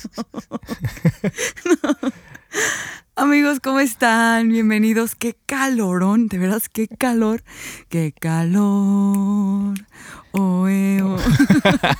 Amigos, 3.16 3.60
¿cómo 3.60 3.80
están? 3.80 4.48
Bienvenidos. 4.48 5.14
Qué 5.14 5.36
calorón, 5.46 6.28
de 6.28 6.38
veras, 6.38 6.68
qué 6.68 6.88
calor. 6.88 7.42
Qué 7.88 8.14
calor. 8.18 9.74
Oh, 10.32 10.68
eh, 10.68 11.02
oh. 11.02 11.16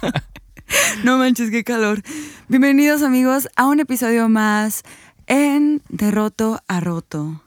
no 1.04 1.18
manches, 1.18 1.50
qué 1.50 1.64
calor. 1.64 2.02
Bienvenidos, 2.48 3.02
amigos, 3.02 3.48
a 3.56 3.66
un 3.66 3.80
episodio 3.80 4.28
más 4.28 4.82
en 5.26 5.82
De 5.88 6.10
Roto 6.10 6.60
a 6.68 6.80
Roto. 6.80 7.42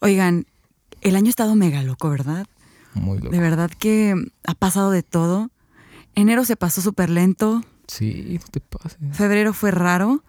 Oigan, 0.00 0.46
el 1.00 1.16
año 1.16 1.26
ha 1.26 1.30
estado 1.30 1.54
mega 1.54 1.82
loco, 1.82 2.10
¿verdad? 2.10 2.46
Muy 2.94 3.18
loco. 3.18 3.30
De 3.30 3.38
verdad 3.38 3.70
que 3.70 4.14
ha 4.44 4.54
pasado 4.54 4.90
de 4.90 5.02
todo. 5.02 5.50
Enero 6.14 6.44
se 6.44 6.56
pasó 6.56 6.80
súper 6.80 7.08
lento. 7.08 7.62
Sí, 7.90 8.38
no 8.40 8.46
te 8.50 8.60
pases. 8.60 8.98
Febrero 9.12 9.52
fue 9.52 9.70
raro. 9.70 10.22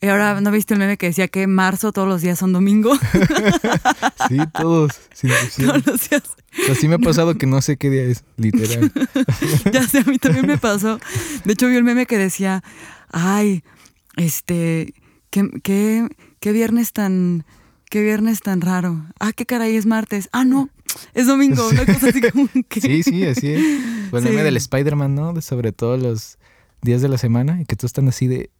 Y 0.00 0.08
ahora, 0.08 0.40
¿no 0.40 0.50
viste 0.50 0.74
el 0.74 0.80
meme 0.80 0.98
que 0.98 1.06
decía 1.06 1.28
que 1.28 1.46
marzo 1.46 1.90
todos 1.92 2.06
los 2.06 2.20
días 2.20 2.38
son 2.38 2.52
domingo? 2.52 2.92
Sí, 4.28 4.38
todos. 4.54 4.92
sin 5.14 5.30
excepción. 5.30 5.68
todos 5.82 5.86
los 5.86 6.10
días. 6.10 6.22
Así 6.70 6.88
me 6.88 6.96
ha 6.96 6.98
pasado 6.98 7.36
que 7.36 7.46
no 7.46 7.62
sé 7.62 7.76
qué 7.76 7.90
día 7.90 8.02
es, 8.02 8.24
literal. 8.36 8.90
Ya 9.72 9.86
sé, 9.86 9.98
a 9.98 10.04
mí 10.04 10.18
también 10.18 10.46
me 10.46 10.58
pasó. 10.58 10.98
De 11.44 11.52
hecho, 11.52 11.68
vi 11.68 11.76
el 11.76 11.84
meme 11.84 12.06
que 12.06 12.18
decía, 12.18 12.62
ay, 13.12 13.62
este, 14.16 14.94
qué, 15.30 15.48
qué, 15.62 16.08
qué 16.40 16.52
viernes 16.52 16.92
tan, 16.92 17.44
qué 17.88 18.02
viernes 18.02 18.40
tan 18.40 18.60
raro. 18.60 19.06
Ah, 19.20 19.32
qué 19.32 19.46
caray, 19.46 19.76
es 19.76 19.86
martes. 19.86 20.28
Ah, 20.32 20.44
no, 20.44 20.70
es 21.14 21.26
domingo. 21.26 21.68
Una 21.68 21.86
cosa 21.86 22.08
así 22.08 22.20
como 22.20 22.48
que... 22.68 22.80
Sí, 22.80 23.02
sí, 23.02 23.24
así 23.24 23.52
es. 23.52 23.60
El 24.12 24.22
Sí. 24.22 24.28
meme 24.28 24.42
del 24.42 24.56
Spider-Man, 24.56 25.14
¿no? 25.14 25.40
Sobre 25.40 25.72
todos 25.72 26.02
los 26.02 26.38
días 26.82 27.02
de 27.02 27.08
la 27.08 27.18
semana 27.18 27.60
y 27.60 27.64
que 27.64 27.76
todos 27.76 27.90
están 27.90 28.08
así 28.08 28.26
de... 28.26 28.50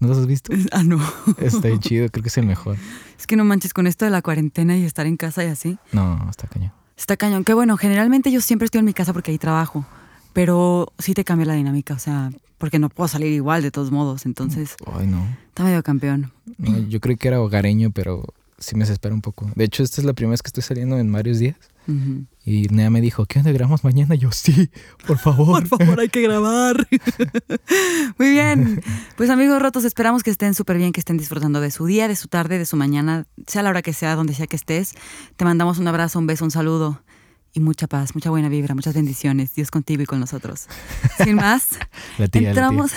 ¿No 0.00 0.08
los 0.08 0.18
has 0.18 0.26
visto? 0.26 0.52
Ah, 0.72 0.82
no. 0.82 1.00
Está 1.38 1.68
bien 1.68 1.80
chido, 1.80 2.08
creo 2.08 2.22
que 2.22 2.28
es 2.28 2.38
el 2.38 2.46
mejor. 2.46 2.76
Es 3.18 3.26
que 3.26 3.36
no 3.36 3.44
manches 3.44 3.72
con 3.74 3.86
esto 3.86 4.04
de 4.04 4.10
la 4.10 4.22
cuarentena 4.22 4.76
y 4.76 4.84
estar 4.84 5.06
en 5.06 5.16
casa 5.16 5.44
y 5.44 5.48
así. 5.48 5.78
No, 5.92 6.26
está 6.28 6.48
cañón. 6.48 6.72
Está 6.96 7.16
cañón. 7.16 7.44
Que 7.44 7.54
bueno, 7.54 7.76
generalmente 7.76 8.30
yo 8.32 8.40
siempre 8.40 8.64
estoy 8.66 8.80
en 8.80 8.84
mi 8.86 8.94
casa 8.94 9.12
porque 9.12 9.30
ahí 9.30 9.38
trabajo. 9.38 9.84
Pero 10.32 10.92
sí 10.98 11.12
te 11.14 11.24
cambia 11.24 11.46
la 11.46 11.54
dinámica, 11.54 11.92
o 11.94 11.98
sea, 11.98 12.30
porque 12.58 12.78
no 12.78 12.88
puedo 12.88 13.06
salir 13.06 13.32
igual 13.32 13.62
de 13.62 13.70
todos 13.70 13.90
modos. 13.90 14.24
Entonces, 14.24 14.76
Ay, 14.98 15.06
no. 15.06 15.22
está 15.48 15.62
medio 15.62 15.82
campeón. 15.82 16.32
No, 16.58 16.78
Yo 16.88 17.00
creí 17.00 17.16
que 17.16 17.28
era 17.28 17.40
hogareño, 17.40 17.90
pero 17.90 18.24
sí 18.58 18.74
me 18.74 18.80
desespera 18.84 19.14
un 19.14 19.20
poco. 19.20 19.50
De 19.54 19.64
hecho, 19.64 19.82
esta 19.82 20.00
es 20.00 20.06
la 20.06 20.14
primera 20.14 20.30
vez 20.32 20.42
que 20.42 20.48
estoy 20.48 20.62
saliendo 20.62 20.98
en 20.98 21.12
varios 21.12 21.38
días. 21.38 21.56
Y 22.44 22.68
Nea 22.68 22.90
me 22.90 23.00
dijo, 23.00 23.26
¿qué 23.26 23.38
onda 23.38 23.52
grabamos 23.52 23.84
mañana? 23.84 24.14
Y 24.14 24.18
yo, 24.18 24.32
sí, 24.32 24.70
por 25.06 25.18
favor. 25.18 25.62
Por 25.68 25.78
favor, 25.78 26.00
hay 26.00 26.08
que 26.08 26.22
grabar. 26.22 26.88
Muy 28.18 28.30
bien. 28.30 28.82
Pues 29.16 29.30
amigos 29.30 29.60
rotos, 29.60 29.84
esperamos 29.84 30.22
que 30.22 30.30
estén 30.30 30.54
súper 30.54 30.76
bien, 30.78 30.92
que 30.92 31.00
estén 31.00 31.16
disfrutando 31.16 31.60
de 31.60 31.70
su 31.70 31.86
día, 31.86 32.08
de 32.08 32.16
su 32.16 32.28
tarde, 32.28 32.58
de 32.58 32.66
su 32.66 32.76
mañana, 32.76 33.26
sea 33.46 33.62
la 33.62 33.70
hora 33.70 33.82
que 33.82 33.92
sea, 33.92 34.14
donde 34.16 34.34
sea 34.34 34.46
que 34.46 34.56
estés. 34.56 34.94
Te 35.36 35.44
mandamos 35.44 35.78
un 35.78 35.88
abrazo, 35.88 36.18
un 36.18 36.26
beso, 36.26 36.44
un 36.44 36.50
saludo 36.50 37.02
y 37.52 37.60
mucha 37.60 37.86
paz, 37.86 38.14
mucha 38.14 38.30
buena 38.30 38.48
vibra, 38.48 38.74
muchas 38.74 38.94
bendiciones. 38.94 39.54
Dios 39.54 39.70
contigo 39.70 40.02
y 40.02 40.06
con 40.06 40.20
nosotros. 40.20 40.66
Sin 41.22 41.36
más, 41.36 41.78
La 42.18 42.26
tía, 42.26 42.26
la 42.26 42.28
tía. 42.28 42.48
entramos, 42.50 42.92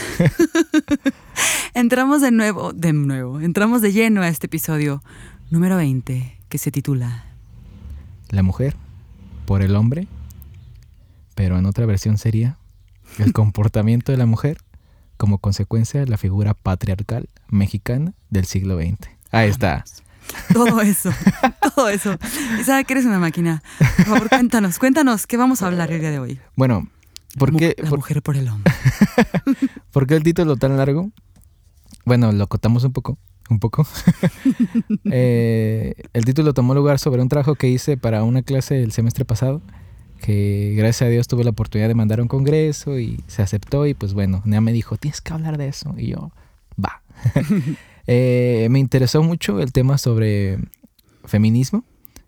entramos 1.73 2.21
de 2.21 2.31
nuevo, 2.31 2.73
de 2.73 2.93
nuevo, 2.93 3.41
entramos 3.41 3.81
de 3.81 3.91
lleno 3.91 4.21
a 4.21 4.27
este 4.27 4.47
episodio 4.47 5.03
número 5.49 5.77
20 5.77 6.39
que 6.49 6.57
se 6.57 6.71
titula 6.71 7.25
La 8.29 8.43
mujer 8.43 8.75
por 9.45 9.61
el 9.61 9.75
hombre, 9.75 10.07
pero 11.35 11.57
en 11.57 11.65
otra 11.65 11.85
versión 11.85 12.17
sería 12.17 12.57
el 13.19 13.33
comportamiento 13.33 14.11
de 14.11 14.17
la 14.17 14.25
mujer 14.25 14.57
como 15.17 15.37
consecuencia 15.37 15.99
de 16.01 16.07
la 16.07 16.17
figura 16.17 16.53
patriarcal 16.53 17.29
mexicana 17.49 18.13
del 18.29 18.45
siglo 18.45 18.77
XX. 18.77 18.97
Ahí 19.31 19.49
está. 19.49 19.83
Todo 20.53 20.81
eso, 20.81 21.11
todo 21.75 21.87
eso. 21.89 22.17
Sabe 22.65 22.83
que 22.85 22.93
eres 22.93 23.05
una 23.05 23.19
máquina. 23.19 23.61
Por 23.97 24.05
favor, 24.05 24.29
cuéntanos, 24.29 24.79
cuéntanos, 24.79 25.27
¿qué 25.27 25.37
vamos 25.37 25.61
a 25.61 25.67
hablar 25.67 25.91
el 25.91 25.99
día 26.01 26.09
de 26.11 26.19
hoy? 26.19 26.39
Bueno, 26.55 26.89
¿por 27.37 27.55
qué, 27.55 27.75
La 27.77 27.89
por- 27.89 27.99
mujer 27.99 28.21
por 28.23 28.35
el 28.35 28.47
hombre. 28.49 28.73
por 29.91 30.07
qué 30.07 30.15
el 30.15 30.23
título 30.23 30.55
tan 30.57 30.75
largo? 30.77 31.11
Bueno, 32.05 32.31
lo 32.31 32.43
acotamos 32.45 32.83
un 32.83 32.91
poco. 32.91 33.17
Un 33.49 33.59
poco. 33.59 33.85
Eh, 35.11 35.93
el 36.13 36.25
título 36.25 36.53
tomó 36.53 36.73
lugar 36.73 36.99
sobre 36.99 37.21
un 37.21 37.29
trabajo 37.29 37.55
que 37.55 37.67
hice 37.67 37.95
para 37.95 38.23
una 38.23 38.41
clase 38.41 38.81
el 38.81 38.91
semestre 38.91 39.23
pasado, 39.23 39.61
que 40.19 40.73
gracias 40.75 41.03
a 41.03 41.09
Dios 41.09 41.27
tuve 41.27 41.43
la 41.43 41.51
oportunidad 41.51 41.87
de 41.87 41.95
mandar 41.95 42.19
a 42.19 42.23
un 42.23 42.27
congreso 42.27 42.99
y 42.99 43.23
se 43.27 43.41
aceptó 43.43 43.85
y 43.85 43.93
pues 43.93 44.13
bueno, 44.13 44.41
Nea 44.45 44.61
me 44.61 44.73
dijo, 44.73 44.97
tienes 44.97 45.21
que 45.21 45.33
hablar 45.33 45.57
de 45.57 45.67
eso. 45.67 45.93
Y 45.97 46.07
yo, 46.07 46.31
va. 46.83 47.01
Eh, 48.07 48.67
me 48.69 48.77
interesó 48.77 49.23
mucho 49.23 49.59
el 49.59 49.71
tema 49.71 49.97
sobre 49.97 50.59
feminismo, 51.23 51.83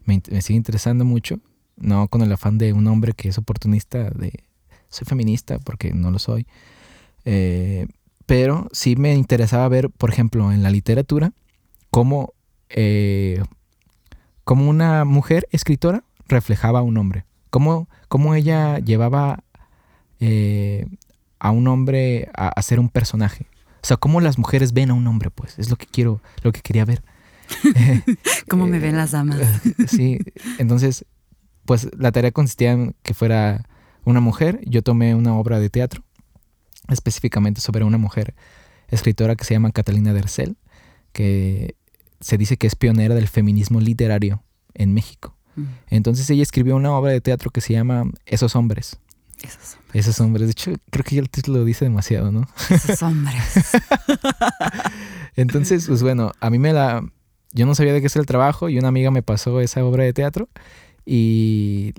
me, 0.06 0.24
sigue 0.42 0.58
interesando 0.58 1.06
mucho, 1.06 1.40
no 1.76 2.08
con 2.08 2.24
el 2.24 2.32
afán 2.32 2.58
de 2.58 2.74
un 2.74 2.88
hombre 2.88 3.14
que 3.14 3.30
es 3.30 3.38
oportunista 3.38 4.10
de 4.10 4.34
soy 4.90 5.06
feminista, 5.06 5.60
porque 5.60 5.94
no 5.94 6.10
lo 6.10 6.18
soy. 6.18 6.48
Eh, 7.26 7.86
pero 8.28 8.68
sí 8.72 8.96
me 8.96 9.16
interesaba 9.16 9.68
ver, 9.70 9.90
por 9.90 10.12
ejemplo, 10.12 10.52
en 10.52 10.62
la 10.62 10.70
literatura, 10.70 11.32
cómo, 11.90 12.34
eh, 12.70 13.42
cómo 14.44 14.70
una 14.70 15.06
mujer 15.06 15.48
escritora 15.52 16.04
reflejaba 16.28 16.80
a 16.80 16.84
un 16.84 16.98
hombre. 16.98 17.26
Cómo, 17.50 17.90
cómo 18.10 18.36
ella 18.36 18.78
llevaba 18.80 19.44
eh, 20.20 20.86
a 21.40 21.52
un 21.52 21.68
hombre 21.68 22.30
a, 22.36 22.50
a 22.50 22.62
ser 22.62 22.80
un 22.80 22.90
personaje. 22.90 23.48
O 23.82 23.88
sea, 23.88 23.98
cómo 23.98 24.20
las 24.20 24.38
mujeres 24.38 24.74
ven 24.74 24.92
a 24.92 24.94
un 24.94 25.08
hombre, 25.08 25.32
pues. 25.32 25.58
Es 25.58 25.70
lo 25.70 25.78
que 25.78 25.86
quiero, 25.86 26.22
lo 26.44 26.52
que 26.52 26.62
quería 26.62 26.84
ver. 26.84 27.02
¿Cómo 28.50 28.68
me 28.68 28.80
ven 28.80 28.98
las 28.98 29.12
damas? 29.12 29.40
Sí, 29.88 30.20
entonces, 30.58 31.06
pues 31.64 31.90
la 31.98 32.12
tarea 32.12 32.32
consistía 32.32 32.74
en 32.74 32.96
que 33.04 33.14
fuera 33.14 33.66
una 34.04 34.20
mujer. 34.20 34.60
Yo 34.66 34.82
tomé 34.82 35.16
una 35.16 35.36
obra 35.36 35.60
de 35.60 35.70
teatro, 35.70 36.04
específicamente 36.90 37.62
sobre 37.62 37.84
una 37.84 37.98
mujer 37.98 38.36
escritora 38.90 39.36
que 39.36 39.46
se 39.46 39.54
llama 39.54 39.72
Catalina 39.72 40.14
Dercel, 40.14 40.58
que 41.12 41.76
se 42.20 42.38
dice 42.38 42.58
que 42.58 42.68
es 42.68 42.76
pionera 42.76 43.16
del 43.16 43.28
feminismo 43.28 43.80
literario 43.80 44.44
en 44.74 44.94
México. 44.94 45.36
Mm, 45.56 45.64
Entonces 45.90 46.30
ella 46.30 46.44
escribió 46.44 46.76
una 46.76 46.92
obra 46.92 47.12
de 47.12 47.22
teatro 47.22 47.50
que 47.52 47.62
se 47.62 47.74
llama 47.74 48.06
Esos 48.26 48.56
hombres. 48.56 48.98
Esos, 49.44 49.78
Esos 49.94 50.20
hombres. 50.20 50.48
De 50.48 50.52
hecho, 50.52 50.74
creo 50.90 51.04
que 51.04 51.16
ya 51.16 51.22
el 51.22 51.30
título 51.30 51.60
lo 51.60 51.66
dice 51.66 51.86
demasiado, 51.86 52.32
¿no? 52.32 52.48
esos 52.70 53.02
hombres. 53.04 53.44
Entonces, 55.36 55.88
pues 55.88 56.02
bueno, 56.02 56.32
a 56.40 56.50
mí 56.50 56.58
me 56.58 56.74
la... 56.74 57.04
Yo 57.54 57.66
no 57.66 57.76
sabía 57.76 57.94
de 57.94 58.02
qué 58.02 58.08
es 58.08 58.16
el 58.16 58.26
trabajo 58.26 58.70
y 58.70 58.78
una 58.78 58.90
amiga 58.90 59.12
me 59.12 59.24
pasó 59.24 59.62
esa 59.62 59.84
obra 59.86 60.04
de 60.04 60.14
teatro 60.14 60.50
y 61.06 61.94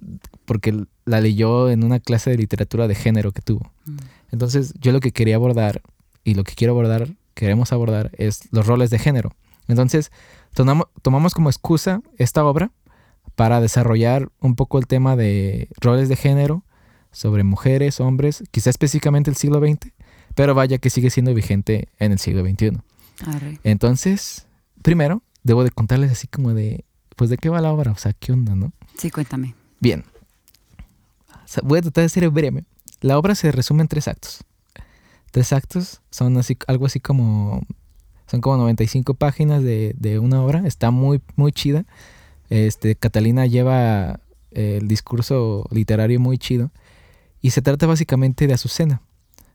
porque 0.45 0.85
la 1.05 1.21
leyó 1.21 1.71
en 1.71 1.83
una 1.85 2.01
clase 2.01 2.31
de 2.31 2.37
literatura 2.37 2.87
de 2.87 2.95
género 2.95 3.33
que 3.33 3.41
tuvo. 3.41 3.73
Mm, 3.87 3.97
Entonces, 4.31 4.75
yo 4.81 4.93
lo 4.93 5.01
que 5.01 5.13
quería 5.13 5.37
abordar 5.37 5.83
y 6.25 6.35
lo 6.35 6.45
que 6.45 6.55
quiero 6.55 6.73
abordar, 6.73 7.09
queremos 7.35 7.73
abordar, 7.73 8.11
es 8.19 8.49
los 8.53 8.67
roles 8.67 8.91
de 8.91 8.99
género. 8.99 9.35
Entonces, 9.69 10.11
tomamos, 10.55 10.87
tomamos 11.03 11.35
como 11.35 11.51
excusa 11.51 12.03
esta 12.17 12.45
obra 12.45 12.73
para 13.35 13.61
desarrollar 13.61 14.31
un 14.41 14.57
poco 14.57 14.79
el 14.79 14.87
tema 14.87 15.15
de 15.17 15.69
roles 15.81 16.09
de 16.09 16.17
género 16.17 16.65
sobre 17.13 17.45
mujeres, 17.45 18.01
hombres, 18.01 18.45
quizá 18.51 18.71
específicamente 18.71 19.31
el 19.31 19.37
siglo 19.37 19.61
XX, 19.61 19.93
pero 20.35 20.55
vaya 20.55 20.79
que 20.79 20.91
sigue 20.91 21.11
siendo 21.11 21.35
vigente 21.35 21.89
en 21.99 22.13
el 22.13 22.19
siglo 22.19 22.43
XXI. 22.43 22.79
arre. 23.27 23.61
Entonces, 23.65 24.47
primero, 24.83 25.23
debo 25.43 25.65
de 25.65 25.71
contarles 25.71 26.13
así 26.13 26.27
como 26.27 26.55
de, 26.55 26.85
pues, 27.17 27.31
¿de 27.31 27.37
qué 27.37 27.49
va 27.49 27.61
la 27.61 27.73
obra? 27.73 27.93
O 27.93 27.97
sea, 27.97 28.13
¿qué 28.13 28.33
onda, 28.33 28.55
no? 28.55 28.73
Sí, 28.97 29.11
cuéntame. 29.11 29.55
Bien. 29.81 30.05
O 31.29 31.47
sea, 31.47 31.63
voy 31.65 31.79
a 31.79 31.83
tratar 31.83 32.03
de 32.03 32.09
ser 32.09 32.29
breve. 32.31 32.65
La 33.01 33.19
obra 33.19 33.35
se 33.35 33.53
resume 33.53 33.83
en 33.83 33.89
tres 33.89 34.09
actos. 34.09 34.45
Tres 35.31 35.53
actos 35.53 36.01
son 36.11 36.37
así, 36.39 36.57
algo 36.67 36.87
así 36.87 37.01
como, 37.01 37.63
son 38.27 38.41
como 38.41 38.57
95 38.57 39.15
páginas 39.15 39.63
de, 39.63 40.19
una 40.21 40.43
obra. 40.43 40.67
Está 40.67 40.91
muy, 40.91 41.21
muy 41.37 41.53
chida. 41.53 41.85
Este, 42.51 42.97
Catalina 42.97 43.47
lleva 43.47 44.21
eh, 44.51 44.79
el 44.81 44.89
discurso 44.89 45.67
literario 45.71 46.19
muy 46.19 46.39
chido. 46.39 46.71
Y 47.41 47.51
se 47.51 47.63
trata 47.63 47.87
básicamente 47.87 48.47
de 48.47 48.55
Azucena. 48.55 49.03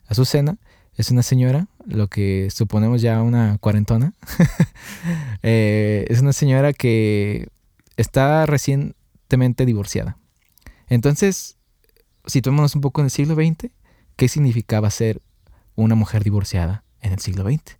Azucena 0.07 0.57
es 0.95 1.09
una 1.11 1.23
señora, 1.23 1.67
lo 1.85 2.07
que 2.07 2.49
suponemos 2.53 3.01
ya 3.01 3.21
una 3.21 3.57
cuarentona. 3.59 4.13
Eh, 5.45 6.05
es 6.07 6.21
una 6.21 6.31
señora 6.31 6.71
que 6.71 7.49
está 7.97 8.45
recientemente 8.45 9.65
divorciada. 9.65 10.17
Entonces, 10.87 11.57
situémonos 12.25 12.75
un 12.75 12.81
poco 12.81 13.01
en 13.01 13.05
el 13.05 13.11
siglo 13.11 13.35
XX. 13.35 13.71
¿Qué 14.15 14.27
significaba 14.27 14.89
ser 14.89 15.21
una 15.75 15.95
mujer 15.95 16.23
divorciada 16.23 16.83
en 17.01 17.13
el 17.13 17.19
siglo 17.19 17.43
XX? 17.43 17.77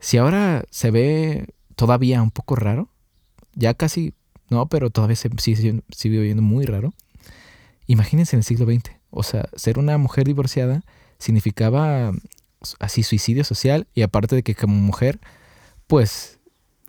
Si 0.00 0.18
ahora 0.18 0.64
se 0.70 0.90
ve 0.90 1.46
todavía 1.76 2.22
un 2.22 2.30
poco 2.30 2.56
raro, 2.56 2.88
ya 3.54 3.74
casi, 3.74 4.14
no, 4.50 4.66
pero 4.68 4.90
todavía 4.90 5.16
se 5.16 5.30
sigue, 5.38 5.82
sigue 5.90 6.20
viendo 6.20 6.42
muy 6.42 6.66
raro. 6.66 6.92
Imagínense 7.86 8.36
en 8.36 8.40
el 8.40 8.44
siglo 8.44 8.66
XX. 8.66 8.90
O 9.10 9.22
sea, 9.22 9.48
ser 9.56 9.78
una 9.78 9.96
mujer 9.98 10.24
divorciada 10.26 10.82
significaba 11.18 12.12
así 12.80 13.02
suicidio 13.02 13.44
social 13.44 13.86
y 13.94 14.02
aparte 14.02 14.34
de 14.34 14.42
que 14.42 14.54
como 14.54 14.74
mujer, 14.74 15.20
pues... 15.86 16.38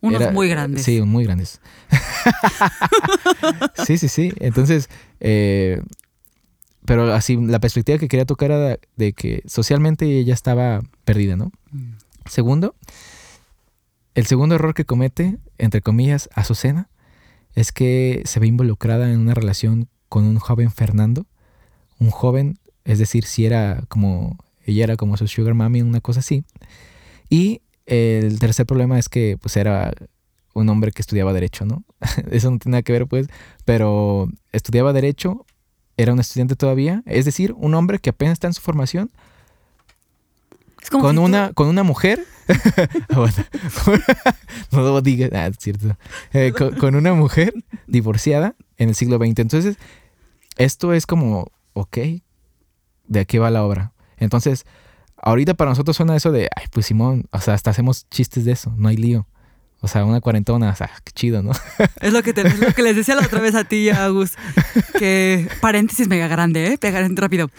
Unos 0.01 0.21
era- 0.21 0.31
muy 0.31 0.49
grandes. 0.49 0.83
Sí, 0.83 1.01
muy 1.01 1.23
grandes. 1.23 1.59
sí, 3.85 3.97
sí, 3.97 4.07
sí. 4.07 4.33
Entonces, 4.39 4.89
eh, 5.19 5.81
pero 6.87 7.13
así, 7.13 7.35
la 7.35 7.59
perspectiva 7.59 7.97
que 7.97 8.07
quería 8.07 8.25
tocar 8.25 8.49
era 8.49 8.79
de, 8.95 9.13
que 9.13 9.43
socialmente 9.45 10.05
ella 10.05 10.33
estaba 10.33 10.81
perdida, 11.03 11.35
¿no? 11.35 11.51
Mm. 11.71 11.97
Segundo, 12.25 12.75
el 14.15 14.25
segundo 14.25 14.55
error 14.55 14.73
que 14.73 14.85
comete, 14.85 15.37
entre 15.57 15.81
comillas, 15.81 16.29
Azucena, 16.33 16.89
es 17.55 17.73
que 17.73 18.21
se 18.23 18.39
ve 18.39 18.47
involucrada 18.47 19.11
en 19.11 19.19
una 19.19 19.33
relación 19.33 19.89
con 20.07 20.23
un 20.23 20.39
joven 20.39 20.71
Fernando. 20.71 21.25
Un 21.99 22.09
joven, 22.09 22.57
es 22.85 22.99
decir, 22.99 23.25
si 23.25 23.45
era 23.45 23.83
como, 23.89 24.37
ella 24.65 24.85
era 24.85 24.95
como 24.95 25.17
su 25.17 25.27
sugar 25.27 25.55
mommy, 25.55 25.81
una 25.81 25.99
cosa 25.99 26.21
así. 26.21 26.45
Y 27.29 27.63
el 27.85 28.39
tercer 28.39 28.65
problema 28.65 28.97
es 28.97 29.09
que 29.09 29.37
pues 29.41 29.57
era 29.57 29.93
un 30.53 30.69
hombre 30.69 30.93
que 30.93 31.01
estudiaba 31.01 31.33
derecho, 31.33 31.65
¿no? 31.65 31.83
Eso 32.31 32.49
no 32.49 32.59
tiene 32.59 32.75
nada 32.75 32.83
que 32.83 32.93
ver, 32.93 33.07
pues, 33.07 33.27
pero 33.65 34.29
estudiaba 34.53 34.93
derecho, 34.93 35.45
era 35.97 36.13
un 36.13 36.19
estudiante 36.19 36.55
todavía, 36.55 37.03
es 37.05 37.25
decir, 37.25 37.53
un 37.57 37.73
hombre 37.73 37.99
que 37.99 38.11
apenas 38.11 38.33
está 38.33 38.47
en 38.47 38.53
su 38.53 38.61
formación, 38.61 39.11
con 40.91 41.09
si 41.11 41.15
tú- 41.17 41.21
una 41.23 41.51
con 41.53 41.67
una 41.67 41.83
mujer. 41.83 42.23
Aguanta. 43.09 43.45
no 44.71 44.81
lo 44.81 45.01
digas 45.01 45.31
ah, 45.33 45.47
es 45.47 45.57
cierto. 45.59 45.97
Eh, 46.31 46.53
con, 46.57 46.75
con 46.75 46.95
una 46.95 47.13
mujer 47.13 47.53
divorciada 47.87 48.55
en 48.77 48.87
el 48.89 48.95
siglo 48.95 49.17
XX 49.17 49.39
entonces 49.39 49.77
esto 50.55 50.93
es 50.93 51.05
como 51.05 51.51
ok 51.73 51.97
de 53.07 53.19
aquí 53.19 53.37
va 53.37 53.51
la 53.51 53.65
obra 53.65 53.91
entonces 54.15 54.65
ahorita 55.17 55.55
para 55.55 55.71
nosotros 55.71 55.97
suena 55.97 56.15
eso 56.15 56.31
de 56.31 56.47
ay 56.55 56.67
pues 56.71 56.85
Simón 56.85 57.25
o 57.31 57.41
sea 57.41 57.53
hasta 57.53 57.71
hacemos 57.71 58.07
chistes 58.09 58.45
de 58.45 58.53
eso 58.53 58.73
no 58.77 58.87
hay 58.87 58.95
lío 58.95 59.27
o 59.81 59.87
sea 59.87 60.03
una 60.05 60.21
cuarentona 60.21 60.69
o 60.71 60.75
sea 60.75 60.89
qué 61.03 61.11
chido 61.11 61.43
no 61.43 61.51
Es 62.01 62.13
lo 62.13 62.23
que, 62.23 62.33
te- 62.33 62.47
es 62.47 62.59
lo 62.59 62.73
que 62.73 62.81
les 62.81 62.95
decía 62.95 63.15
la 63.15 63.21
otra 63.21 63.39
vez 63.39 63.55
a 63.55 63.63
ti, 63.63 63.89
Agus. 63.89 64.31
Que, 64.97 65.47
paréntesis 65.61 66.07
mega 66.07 66.27
grande, 66.27 66.73
¿eh? 66.73 66.77
Pegar 66.77 67.07
rápido. 67.15 67.49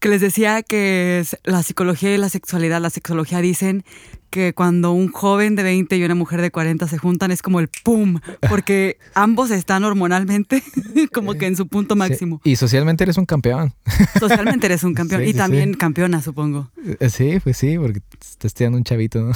Que 0.00 0.08
les 0.08 0.20
decía 0.20 0.62
que 0.62 1.20
es- 1.20 1.38
la 1.44 1.62
psicología 1.62 2.14
y 2.14 2.18
la 2.18 2.28
sexualidad, 2.28 2.80
la 2.80 2.90
sexología 2.90 3.40
dicen 3.40 3.84
que 4.30 4.52
cuando 4.52 4.92
un 4.92 5.10
joven 5.10 5.54
de 5.56 5.62
20 5.62 5.96
y 5.96 6.04
una 6.04 6.14
mujer 6.14 6.42
de 6.42 6.50
40 6.50 6.86
se 6.88 6.98
juntan 6.98 7.30
es 7.30 7.40
como 7.40 7.60
el 7.60 7.68
pum, 7.84 8.18
porque 8.50 8.98
ambos 9.14 9.50
están 9.50 9.84
hormonalmente 9.84 10.62
como 11.14 11.34
que 11.34 11.46
en 11.46 11.56
su 11.56 11.68
punto 11.68 11.96
máximo. 11.96 12.40
Sí, 12.44 12.50
y 12.50 12.56
socialmente 12.56 13.04
eres 13.04 13.16
un 13.16 13.24
campeón 13.24 13.72
Socialmente 14.18 14.66
eres 14.66 14.84
un 14.84 14.92
campeón 14.94 15.22
Sí, 15.22 15.28
y 15.28 15.32
sí, 15.32 15.38
también 15.38 15.72
campeona, 15.74 16.20
supongo. 16.20 16.70
Eh, 17.00 17.08
sí 17.08 17.38
pues 17.42 17.56
sí 17.56 17.78
porque 17.78 18.00
te 18.38 18.46
estoy 18.48 18.64
dando 18.64 18.78
un 18.78 18.84
chavito 18.84 19.20
no 19.22 19.32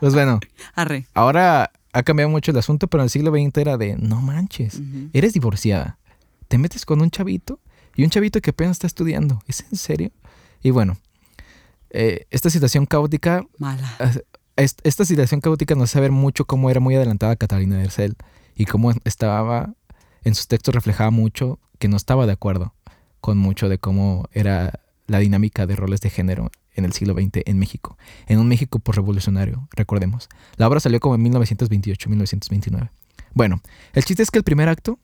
pues 0.00 0.12
bueno 0.14 0.40
Arre. 0.74 1.06
Ahora 1.14 1.70
ha 1.92 2.02
cambiado 2.02 2.28
mucho 2.30 2.50
el 2.50 2.58
asunto, 2.58 2.88
pero 2.88 3.02
en 3.02 3.04
el 3.04 3.10
siglo 3.10 3.30
XX 3.30 3.56
era 3.58 3.76
de, 3.78 3.96
no 3.96 4.20
manches, 4.20 4.80
eres 5.12 5.32
divorciada, 5.32 5.98
te 6.48 6.58
metes 6.58 6.84
con 6.84 7.00
un 7.00 7.10
chavito 7.10 7.60
y 7.96 8.04
un 8.04 8.10
chavito 8.10 8.40
que 8.40 8.50
apenas 8.50 8.72
está 8.72 8.86
estudiando. 8.86 9.40
¿Es 9.46 9.64
en 9.70 9.76
serio? 9.76 10.10
Y 10.62 10.70
bueno, 10.70 10.96
eh, 11.90 12.26
esta 12.30 12.50
situación 12.50 12.86
caótica, 12.86 13.44
Mala. 13.58 13.96
est- 14.56 14.80
esta 14.84 15.04
situación 15.04 15.40
caótica 15.40 15.74
nos 15.74 15.90
hace 15.90 16.00
ver 16.00 16.12
mucho 16.12 16.44
cómo 16.46 16.70
era 16.70 16.80
muy 16.80 16.94
adelantada 16.96 17.36
Catalina 17.36 17.76
de 17.78 17.84
Ercel 17.84 18.16
y 18.56 18.64
cómo 18.66 18.92
estaba, 19.04 19.74
en 20.24 20.34
sus 20.34 20.48
textos 20.48 20.74
reflejaba 20.74 21.10
mucho 21.10 21.58
que 21.78 21.88
no 21.88 21.96
estaba 21.96 22.26
de 22.26 22.32
acuerdo 22.32 22.74
con 23.20 23.38
mucho 23.38 23.68
de 23.68 23.78
cómo 23.78 24.28
era 24.32 24.80
la 25.06 25.18
dinámica 25.18 25.66
de 25.66 25.76
roles 25.76 26.00
de 26.00 26.10
género 26.10 26.50
en 26.74 26.84
el 26.84 26.92
siglo 26.92 27.14
XX 27.14 27.42
en 27.46 27.58
México, 27.58 27.96
en 28.26 28.38
un 28.40 28.48
México 28.48 28.80
revolucionario, 28.84 29.68
recordemos. 29.72 30.28
La 30.56 30.66
obra 30.66 30.80
salió 30.80 30.98
como 31.00 31.14
en 31.14 31.24
1928-1929. 31.32 32.90
Bueno, 33.32 33.60
el 33.92 34.04
chiste 34.04 34.22
es 34.22 34.30
que 34.30 34.38
el 34.38 34.44
primer 34.44 34.68
acto 34.68 34.98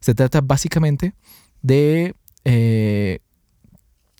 se 0.00 0.14
trata 0.14 0.40
básicamente 0.40 1.14
de... 1.62 2.14
eh, 2.44 3.20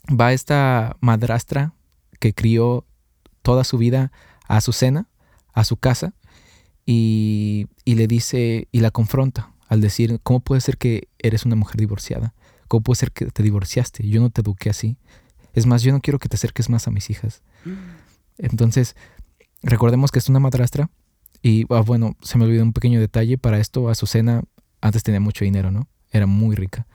va 0.08 0.32
esta 0.32 0.96
madrastra 1.00 1.74
que 2.20 2.34
crió 2.34 2.86
toda 3.42 3.64
su 3.64 3.78
vida 3.78 4.12
a 4.48 4.56
Azucena, 4.56 5.08
a 5.52 5.64
su 5.64 5.76
casa, 5.76 6.14
y, 6.86 7.66
y 7.84 7.94
le 7.94 8.06
dice, 8.06 8.68
y 8.72 8.80
la 8.80 8.90
confronta 8.90 9.52
al 9.68 9.80
decir, 9.80 10.20
¿cómo 10.22 10.40
puede 10.40 10.60
ser 10.60 10.76
que 10.78 11.08
eres 11.18 11.44
una 11.44 11.56
mujer 11.56 11.76
divorciada? 11.76 12.34
¿Cómo 12.68 12.82
puede 12.82 12.96
ser 12.96 13.12
que 13.12 13.26
te 13.26 13.42
divorciaste? 13.42 14.06
Yo 14.08 14.20
no 14.20 14.30
te 14.30 14.40
eduqué 14.40 14.70
así. 14.70 14.96
Es 15.52 15.66
más, 15.66 15.82
yo 15.82 15.92
no 15.92 16.00
quiero 16.00 16.18
que 16.18 16.28
te 16.28 16.36
acerques 16.36 16.68
más 16.68 16.88
a 16.88 16.90
mis 16.90 17.10
hijas. 17.10 17.42
Entonces, 18.38 18.96
recordemos 19.62 20.10
que 20.10 20.18
es 20.18 20.28
una 20.28 20.40
madrastra 20.40 20.90
y, 21.42 21.66
ah, 21.70 21.80
bueno, 21.80 22.16
se 22.22 22.38
me 22.38 22.44
olvidó 22.44 22.62
un 22.62 22.72
pequeño 22.72 23.00
detalle. 23.00 23.38
Para 23.38 23.58
esto, 23.58 23.88
Azucena 23.88 24.42
antes 24.80 25.02
tenía 25.02 25.20
mucho 25.20 25.44
dinero, 25.44 25.70
¿no? 25.70 25.88
Era 26.10 26.26
muy 26.26 26.56
rica. 26.56 26.86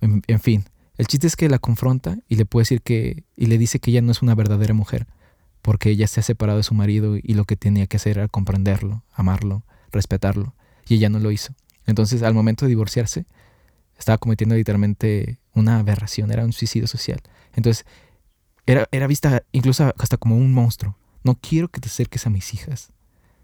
En, 0.00 0.40
fin, 0.40 0.64
el 0.96 1.06
chiste 1.06 1.26
es 1.26 1.36
que 1.36 1.48
la 1.48 1.58
confronta 1.58 2.18
y 2.28 2.36
le 2.36 2.46
puede 2.46 2.62
decir 2.62 2.82
que, 2.82 3.24
y 3.36 3.46
le 3.46 3.58
dice 3.58 3.80
que 3.80 3.90
ella 3.90 4.00
no 4.00 4.12
es 4.12 4.22
una 4.22 4.34
verdadera 4.34 4.74
mujer, 4.74 5.06
porque 5.62 5.90
ella 5.90 6.06
se 6.06 6.20
ha 6.20 6.22
separado 6.22 6.58
de 6.58 6.62
su 6.62 6.74
marido 6.74 7.16
y 7.16 7.34
lo 7.34 7.44
que 7.44 7.56
tenía 7.56 7.86
que 7.86 7.98
hacer 7.98 8.18
era 8.18 8.28
comprenderlo, 8.28 9.04
amarlo, 9.12 9.64
respetarlo, 9.92 10.54
y 10.88 10.94
ella 10.94 11.10
no 11.10 11.18
lo 11.18 11.30
hizo. 11.30 11.54
Entonces, 11.86 12.22
al 12.22 12.34
momento 12.34 12.64
de 12.64 12.70
divorciarse, 12.70 13.26
estaba 13.98 14.18
cometiendo 14.18 14.54
literalmente 14.54 15.38
una 15.54 15.78
aberración, 15.78 16.32
era 16.32 16.44
un 16.44 16.52
suicidio 16.52 16.86
social. 16.86 17.20
Entonces, 17.54 17.84
era, 18.66 18.88
era 18.92 19.06
vista 19.06 19.42
incluso 19.52 19.92
hasta 19.98 20.16
como 20.16 20.36
un 20.36 20.54
monstruo. 20.54 20.96
No 21.22 21.34
quiero 21.34 21.68
que 21.68 21.80
te 21.80 21.88
acerques 21.88 22.26
a 22.26 22.30
mis 22.30 22.54
hijas. 22.54 22.92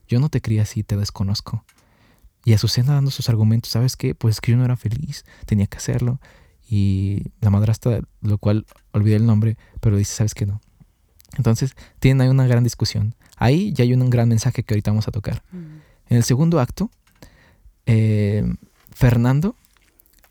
Yo 0.08 0.20
no 0.20 0.28
te 0.28 0.40
crié 0.40 0.60
así, 0.60 0.82
te 0.82 0.96
desconozco. 0.96 1.64
Y 2.46 2.52
Azucena 2.54 2.94
dando 2.94 3.10
sus 3.10 3.28
argumentos, 3.28 3.72
¿sabes 3.72 3.96
qué? 3.96 4.14
Pues 4.14 4.36
es 4.36 4.40
que 4.40 4.52
yo 4.52 4.56
no 4.56 4.64
era 4.64 4.76
feliz, 4.76 5.24
tenía 5.46 5.66
que 5.66 5.78
hacerlo. 5.78 6.20
Y 6.68 7.22
la 7.40 7.50
madrastra, 7.50 8.00
lo 8.22 8.38
cual 8.38 8.66
olvidé 8.92 9.16
el 9.16 9.26
nombre, 9.26 9.56
pero 9.80 9.96
dice, 9.96 10.14
¿sabes 10.14 10.34
qué 10.34 10.46
no? 10.46 10.60
Entonces, 11.36 11.74
tienen 12.00 12.22
ahí 12.22 12.28
una 12.28 12.46
gran 12.46 12.64
discusión. 12.64 13.14
Ahí 13.36 13.72
ya 13.72 13.84
hay 13.84 13.92
un 13.92 14.08
gran 14.10 14.28
mensaje 14.28 14.62
que 14.62 14.74
ahorita 14.74 14.90
vamos 14.90 15.06
a 15.06 15.12
tocar. 15.12 15.42
En 15.52 16.16
el 16.16 16.24
segundo 16.24 16.58
acto, 16.60 16.90
eh, 17.86 18.44
Fernando... 18.92 19.54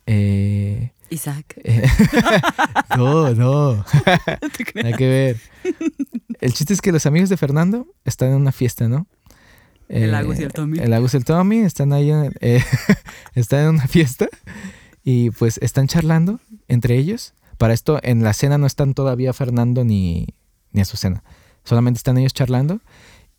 eh, 0.08 0.92
Isaac. 1.10 1.56
eh, 1.63 1.88
no, 2.98 3.34
no. 3.34 3.74
Nada 4.75 4.98
que 4.98 5.08
ver. 5.08 5.39
El 6.42 6.54
chiste 6.54 6.74
es 6.74 6.82
que 6.82 6.92
los 6.92 7.06
amigos 7.06 7.30
de 7.30 7.38
Fernando 7.38 7.88
están 8.04 8.30
en 8.30 8.36
una 8.36 8.51
fiesta, 8.51 8.88
¿no? 8.88 9.08
El 9.88 10.10
Eh, 10.10 10.15
Agus 10.15 10.39
y 10.39 10.44
el 10.44 10.51
Tommy. 10.51 10.80
El 10.80 10.92
Agus 10.94 11.13
y 11.13 11.18
el 11.18 11.25
Tommy 11.25 11.60
están 11.60 11.94
ahí, 11.94 12.10
en, 12.10 12.34
eh, 12.42 12.63
están 13.36 13.60
en 13.62 13.70
una 13.70 13.88
fiesta 13.88 14.27
y 15.06 15.30
pues 15.30 15.60
están 15.62 15.88
charlando 15.88 16.42
entre 16.68 16.98
ellos. 16.98 17.34
Para 17.58 17.74
esto, 17.74 18.00
en 18.04 18.24
la 18.24 18.34
cena 18.34 18.58
no 18.58 18.66
están 18.68 18.94
todavía 18.94 19.32
Fernando 19.32 19.86
ni, 19.86 20.28
ni 20.74 20.82
Azucena. 20.82 21.24
Solamente 21.64 22.00
están 22.00 22.18
ellos 22.18 22.34
charlando 22.34 22.82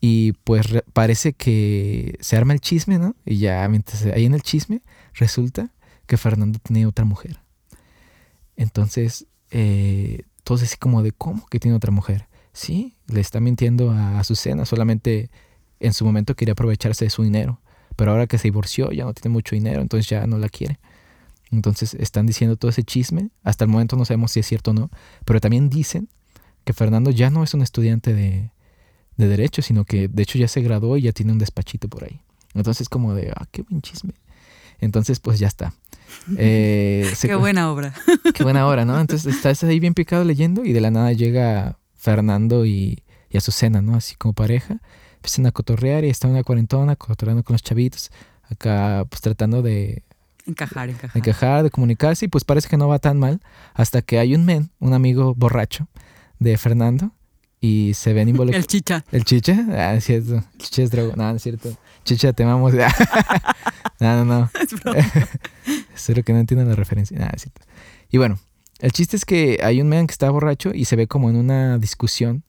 y 0.01 0.31
pues 0.43 0.69
re- 0.71 0.83
parece 0.93 1.33
que 1.33 2.17
se 2.19 2.35
arma 2.37 2.53
el 2.53 2.61
chisme, 2.61 2.97
¿no? 2.97 3.15
Y 3.25 3.37
ya 3.37 3.67
mientras 3.69 4.03
ahí 4.05 4.25
en 4.25 4.33
el 4.33 4.41
chisme 4.41 4.81
resulta 5.13 5.71
que 6.07 6.17
Fernando 6.17 6.57
tiene 6.57 6.87
otra 6.87 7.05
mujer. 7.05 7.41
Entonces, 8.55 9.27
eh, 9.51 10.23
todos 10.43 10.63
así 10.63 10.77
como 10.77 11.03
de, 11.03 11.11
¿cómo 11.11 11.45
que 11.47 11.59
tiene 11.59 11.77
otra 11.77 11.91
mujer? 11.91 12.27
Sí, 12.53 12.95
le 13.07 13.19
está 13.21 13.39
mintiendo 13.39 13.91
a 13.91 14.19
Azucena, 14.19 14.65
solamente 14.65 15.29
en 15.79 15.93
su 15.93 16.05
momento 16.05 16.35
quería 16.35 16.53
aprovecharse 16.53 17.05
de 17.05 17.11
su 17.11 17.23
dinero, 17.23 17.61
pero 17.95 18.11
ahora 18.11 18.25
que 18.25 18.37
se 18.39 18.47
divorció 18.47 18.91
ya 18.91 19.05
no 19.05 19.13
tiene 19.13 19.31
mucho 19.33 19.55
dinero, 19.55 19.81
entonces 19.81 20.09
ya 20.09 20.25
no 20.25 20.37
la 20.39 20.49
quiere. 20.49 20.79
Entonces 21.51 21.93
están 21.93 22.25
diciendo 22.25 22.57
todo 22.57 22.69
ese 22.69 22.83
chisme, 22.83 23.29
hasta 23.43 23.63
el 23.63 23.71
momento 23.71 23.95
no 23.95 24.05
sabemos 24.05 24.31
si 24.31 24.41
es 24.41 24.47
cierto 24.47 24.71
o 24.71 24.73
no, 24.73 24.89
pero 25.25 25.39
también 25.39 25.69
dicen 25.69 26.09
que 26.63 26.73
Fernando 26.73 27.11
ya 27.11 27.29
no 27.29 27.43
es 27.43 27.53
un 27.53 27.61
estudiante 27.61 28.13
de, 28.13 28.51
de 29.15 29.27
derecho, 29.27 29.61
sino 29.61 29.85
que 29.85 30.07
de 30.07 30.23
hecho 30.23 30.37
ya 30.37 30.47
se 30.47 30.61
graduó 30.61 30.97
y 30.97 31.03
ya 31.03 31.11
tiene 31.11 31.31
un 31.31 31.39
despachito 31.39 31.87
por 31.87 32.03
ahí. 32.03 32.21
Entonces 32.53 32.89
como 32.89 33.13
de, 33.13 33.31
ah, 33.35 33.45
qué 33.51 33.61
buen 33.63 33.81
chisme. 33.81 34.13
Entonces 34.79 35.19
pues 35.19 35.39
ya 35.39 35.47
está. 35.47 35.73
Eh, 36.37 37.11
se 37.15 37.27
Qué 37.27 37.35
buena 37.35 37.69
obra. 37.69 37.93
Qué 38.33 38.43
buena 38.43 38.65
hora, 38.65 38.85
¿no? 38.85 38.99
Entonces 38.99 39.35
estás 39.35 39.61
ahí 39.63 39.79
bien 39.79 39.93
picado 39.93 40.23
leyendo 40.23 40.63
y 40.63 40.71
de 40.71 40.79
la 40.79 40.89
nada 40.89 41.11
llega 41.11 41.79
Fernando 41.95 42.65
y, 42.65 43.03
y 43.29 43.37
Azucena, 43.37 43.81
¿no? 43.81 43.95
Así 43.95 44.15
como 44.15 44.33
pareja. 44.33 44.79
Empiezan 45.15 45.45
a 45.47 45.51
cotorrear 45.51 46.05
y 46.05 46.09
está 46.09 46.29
una 46.29 46.43
cuarentona 46.43 46.95
cotorreando 46.95 47.43
con 47.43 47.55
los 47.55 47.61
chavitos. 47.61 48.09
Acá 48.49 49.05
pues 49.09 49.21
tratando 49.21 49.61
de 49.61 50.03
Encajar, 50.47 50.89
encajar. 50.89 51.17
encajar, 51.17 51.63
de 51.63 51.69
comunicarse 51.69 52.25
y 52.25 52.27
pues 52.29 52.45
parece 52.45 52.69
que 52.69 52.77
no 52.77 52.87
va 52.87 52.99
tan 52.99 53.19
mal 53.19 53.41
hasta 53.73 54.01
que 54.01 54.17
hay 54.17 54.33
un 54.33 54.45
men, 54.45 54.71
un 54.79 54.93
amigo 54.93 55.35
borracho 55.35 55.87
de 56.39 56.57
Fernando 56.57 57.11
y 57.59 57.93
se 57.93 58.13
ven 58.13 58.29
involucrados. 58.29 58.63
El 58.63 58.67
chicha. 58.67 59.05
¿El 59.11 59.25
chicha? 59.25 59.65
Ah, 59.71 59.95
es 59.95 60.05
cierto. 60.05 60.35
El 60.35 60.57
chicha 60.57 60.83
es 60.83 60.91
drogo. 60.91 61.13
No, 61.15 61.29
no 61.29 61.35
es 61.35 61.43
cierto. 61.43 61.75
Chicha, 62.03 62.31
te 62.33 62.43
amamos. 62.43 62.73
no, 63.99 64.23
no, 64.23 64.25
no. 64.25 64.49
Espero 65.95 66.23
que 66.23 66.33
no 66.33 66.39
entiendan 66.39 66.69
la 66.69 66.75
referencia. 66.75 67.17
Nada, 67.19 67.33
es 67.35 67.41
cierto. 67.41 67.61
Y 68.09 68.17
bueno, 68.17 68.39
El 68.79 68.91
chiste 68.91 69.17
es 69.17 69.25
que 69.25 69.59
hay 69.63 69.81
un 69.81 69.89
man 69.89 70.07
que 70.07 70.13
está 70.13 70.29
borracho 70.29 70.71
y 70.73 70.85
se 70.85 70.95
ve 70.95 71.07
como 71.07 71.29
en 71.29 71.35
una 71.35 71.77
discusión 71.77 72.43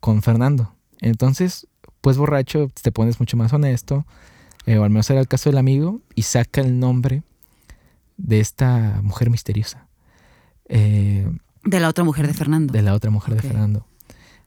con 0.00 0.22
Fernando. 0.22 0.74
Entonces, 1.00 1.66
pues 2.00 2.18
borracho, 2.18 2.68
te 2.82 2.92
pones 2.92 3.20
mucho 3.20 3.36
más 3.36 3.52
honesto, 3.52 4.04
eh, 4.66 4.78
o 4.78 4.84
al 4.84 4.90
menos 4.90 5.08
era 5.10 5.20
el 5.20 5.28
caso 5.28 5.48
del 5.48 5.58
amigo, 5.58 6.00
y 6.14 6.22
saca 6.22 6.60
el 6.60 6.78
nombre 6.78 7.22
de 8.22 8.40
esta 8.40 9.00
mujer 9.02 9.30
misteriosa. 9.30 9.88
Eh, 10.68 11.30
de 11.64 11.80
la 11.80 11.88
otra 11.88 12.04
mujer 12.04 12.26
de 12.26 12.34
Fernando. 12.34 12.72
De 12.72 12.82
la 12.82 12.94
otra 12.94 13.10
mujer 13.10 13.34
de 13.34 13.42
Fernando. 13.42 13.86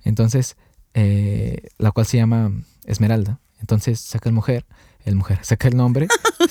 Entonces, 0.04 0.58
eh, 0.94 1.70
la 1.78 1.92
cual 1.92 2.06
se 2.06 2.18
llama 2.18 2.52
Esmeralda. 2.86 3.40
Entonces 3.60 4.00
saca 4.00 4.30
el 4.30 4.36
mujer, 4.36 4.66
el 5.06 5.16
mujer, 5.16 5.40
saca 5.44 5.68
el 5.68 5.78
nombre, 5.78 6.08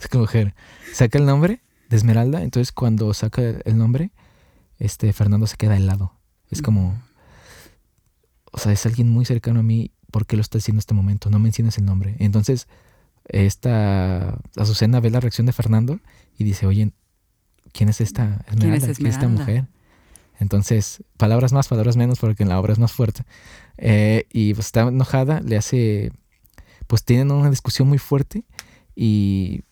saca 0.00 0.18
mujer, 0.18 0.54
saca 0.92 1.18
el 1.18 1.26
nombre 1.26 1.62
de 1.88 1.96
Esmeralda. 1.96 2.42
Entonces 2.42 2.72
cuando 2.72 3.12
saca 3.14 3.42
el 3.42 3.78
nombre, 3.78 4.10
este 4.78 5.12
Fernando 5.12 5.46
se 5.46 5.56
queda 5.56 5.76
helado. 5.76 6.12
Es 6.50 6.60
como, 6.60 7.00
o 8.52 8.58
sea, 8.58 8.72
es 8.72 8.84
alguien 8.86 9.08
muy 9.08 9.24
cercano 9.24 9.60
a 9.60 9.62
mí. 9.62 9.92
¿Por 10.10 10.26
qué 10.26 10.36
lo 10.36 10.42
está 10.42 10.58
haciendo 10.58 10.78
en 10.78 10.80
este 10.80 10.94
momento? 10.94 11.30
No 11.30 11.38
menciones 11.38 11.78
el 11.78 11.84
nombre. 11.84 12.16
Entonces, 12.20 12.68
esta 13.26 14.38
Azucena 14.56 15.00
ve 15.00 15.10
la 15.10 15.20
reacción 15.20 15.46
de 15.46 15.52
Fernando 15.52 16.00
y 16.38 16.44
dice, 16.44 16.66
oye, 16.66 16.92
¿quién 17.72 17.88
es 17.88 18.00
esta 18.00 18.44
Esmeralda? 18.48 18.94
¿Quién 18.94 19.06
es, 19.08 19.14
esta 19.14 19.28
mujer? 19.28 19.66
Entonces, 20.40 21.02
palabras 21.16 21.52
más, 21.52 21.68
palabras 21.68 21.96
menos, 21.96 22.18
porque 22.18 22.42
en 22.42 22.48
la 22.48 22.58
obra 22.58 22.72
es 22.72 22.78
más 22.78 22.92
fuerte. 22.92 23.24
Eh, 23.78 24.26
y 24.32 24.54
pues 24.54 24.66
está 24.66 24.82
enojada, 24.82 25.40
le 25.40 25.56
hace, 25.56 26.12
pues 26.86 27.04
tienen 27.04 27.30
una 27.30 27.50
discusión 27.50 27.88
muy 27.88 27.98
fuerte 27.98 28.44
y 28.94 29.62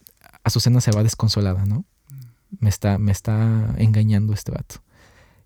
Azucena 0.45 0.81
se 0.81 0.93
va 0.93 1.03
desconsolada, 1.03 1.65
¿no? 1.67 1.85
Me 2.59 2.69
está, 2.69 2.99
me 2.99 3.13
está 3.13 3.75
engañando 3.79 4.33
este 4.35 4.53
vato. 4.53 4.83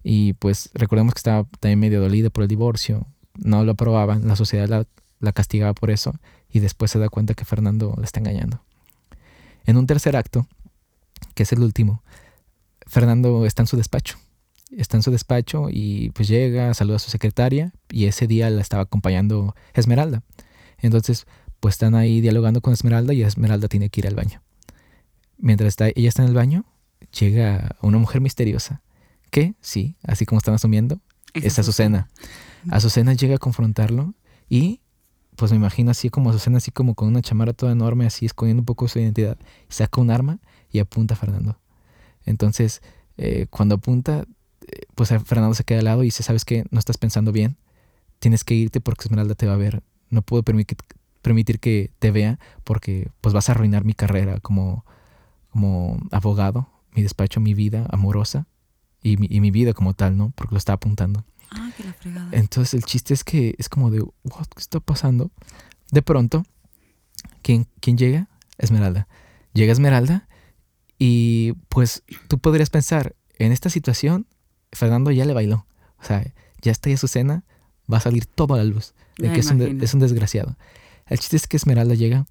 Y 0.03 0.35
pues 0.35 0.71
recordemos 0.75 1.15
que 1.15 1.19
estaba 1.19 1.45
también 1.61 1.81
medio 1.81 2.01
dolida 2.01 2.31
por 2.31 2.43
el 2.43 2.49
divorcio, 2.49 3.07
no 3.35 3.65
lo 3.65 3.73
aprobaban, 3.73 4.27
la 4.27 4.37
sociedad 4.37 4.69
la, 4.69 4.87
la 5.21 5.33
castigaba 5.33 5.75
por 5.75 5.91
eso 5.91 6.15
y 6.51 6.61
después 6.61 6.91
se 6.91 6.99
da 6.99 7.09
cuenta 7.09 7.35
que 7.35 7.45
Fernando 7.45 7.95
le 7.99 8.05
está 8.05 8.21
engañando. 8.21 8.63
En 9.65 9.77
un 9.77 9.87
tercer 9.87 10.17
acto, 10.17 10.47
que 11.37 11.45
es 11.45 11.53
el 11.53 11.61
último, 11.61 12.03
Fernando 12.89 13.47
está 13.47 13.63
en 13.63 13.69
su 13.69 13.77
despacho 13.77 14.19
está 14.71 14.97
en 14.97 15.03
su 15.03 15.11
despacho 15.11 15.69
y 15.71 16.11
pues 16.11 16.29
llega, 16.29 16.73
saluda 16.75 16.97
a 16.97 17.01
su 17.01 17.11
secretaria 17.11 17.73
y 17.91 18.07
ese 18.07 18.27
día 18.27 18.51
la 18.51 18.61
estaba 18.61 18.83
acompañando 18.83 19.55
Esmeralda. 19.75 20.23
Entonces, 20.79 21.27
pues 21.61 21.75
están 21.75 21.95
ahí 21.95 22.21
dialogando 22.21 22.61
con 22.61 22.73
Esmeralda 22.73 23.15
y 23.15 23.23
Esmeralda 23.23 23.69
tiene 23.69 23.91
que 23.91 24.01
ir 24.01 24.07
al 24.07 24.15
baño. 24.15 24.43
Mientras 25.39 25.69
está, 25.69 25.89
ella 25.89 26.09
está 26.09 26.23
en 26.23 26.29
el 26.29 26.35
baño, 26.35 26.65
llega 27.19 27.77
una 27.83 27.99
mujer 27.99 28.21
misteriosa 28.21 28.83
que, 29.31 29.55
sí, 29.61 29.97
así 30.03 30.25
como 30.27 30.39
están 30.39 30.55
asumiendo, 30.55 31.01
es, 31.35 31.59
Azucena. 31.59 32.09
Azucena 32.71 33.13
llega 33.13 33.35
a 33.35 33.39
confrontarlo 33.39 34.15
y 34.49 34.81
pues 35.37 35.51
me 35.51 35.59
imagino 35.59 35.91
así 35.91 36.09
como 36.09 36.31
Azucena, 36.31 36.59
así 36.59 36.71
como 36.71 36.95
con 36.95 37.09
una 37.09 37.21
chamara 37.21 37.53
toda 37.53 37.73
enorme, 37.73 38.07
así 38.07 38.25
escondiendo 38.25 38.63
un 38.63 38.67
poco 38.67 38.89
su 38.89 38.99
identidad. 38.99 39.37
Saca 39.69 40.01
un 40.01 40.11
arma 40.11 40.41
y 40.77 40.81
apunta 40.81 41.15
a 41.15 41.17
Fernando. 41.17 41.59
Entonces, 42.25 42.83
eh, 43.17 43.47
cuando 43.51 43.77
apunta, 43.77 44.27
pues 44.95 45.11
Fernando 45.25 45.55
se 45.55 45.65
queda 45.65 45.81
al 45.81 45.85
lado 45.85 46.03
y 46.03 46.07
dice, 46.07 46.23
¿sabes 46.23 46.45
qué? 46.45 46.65
No 46.71 46.79
estás 46.79 46.99
pensando 46.99 47.33
bien. 47.33 47.57
Tienes 48.19 48.45
que 48.45 48.55
irte 48.55 48.81
porque 48.81 49.05
Esmeralda 49.05 49.35
te 49.35 49.47
va 49.47 49.55
a 49.55 49.59
ver. 49.59 49.83
No 50.11 50.23
puedo 50.23 50.43
permitir, 50.43 50.79
permitir 51.23 51.61
que 51.61 51.93
te 51.99 52.11
vea 52.11 52.39
porque 52.65 53.11
pues 53.21 53.35
vas 53.35 53.49
a 53.49 53.53
arruinar 53.53 53.85
mi 53.85 53.95
carrera 53.95 54.41
como, 54.41 54.85
como 55.51 55.99
abogado, 56.11 56.69
mi 56.93 57.03
despacho, 57.03 57.41
mi 57.41 57.55
vida 57.55 57.87
amorosa 57.91 58.47
y 59.03 59.17
mi, 59.17 59.29
y 59.31 59.41
mi 59.41 59.51
vida 59.51 59.73
como 59.73 59.95
tal, 59.95 60.17
¿no? 60.17 60.33
Porque 60.35 60.55
lo 60.55 60.59
está 60.59 60.73
apuntando. 60.73 61.25
Ah, 61.51 61.71
qué 61.77 61.85
la 61.85 61.93
fregada. 61.93 62.29
Entonces 62.33 62.75
el 62.75 62.85
chiste 62.85 63.15
es 63.15 63.23
que 63.23 63.55
es 63.59 63.69
como 63.69 63.91
de, 63.91 64.01
What, 64.01 64.49
¿qué 64.55 64.61
está 64.61 64.81
pasando? 64.81 65.31
De 65.91 66.03
pronto, 66.03 66.45
¿quién, 67.43 67.69
¿quién 67.81 67.97
llega? 67.99 68.29
Esmeralda. 68.59 69.07
Llega 69.53 69.73
Esmeralda 69.73 70.29
y 70.99 71.53
pues 71.69 72.03
tú 72.29 72.39
podrías 72.39 72.71
pensar, 72.71 73.15
en 73.39 73.53
esta 73.53 73.71
situación 73.71 74.27
Fernando 74.73 75.11
ya 75.11 75.25
le 75.25 75.35
bailó. 75.35 75.67
O 75.99 76.05
sea, 76.05 76.25
ya 76.61 76.73
está 76.73 76.91
ahí 76.91 76.97
su 76.97 77.09
cena, 77.09 77.45
va 77.93 77.99
a 77.99 78.01
salir 78.01 78.27
todo 78.27 78.55
a 78.55 78.59
la 78.59 78.65
luz 78.65 78.95
de 79.19 79.33
que 79.33 79.41
es 79.41 79.51
un, 79.51 80.01
desgraciado. 80.01 80.57
El 81.07 81.19
chiste 81.19 81.37
es 81.37 81.47
que 81.47 81.57
Esmeralda 81.57 81.95
llega 81.95 82.27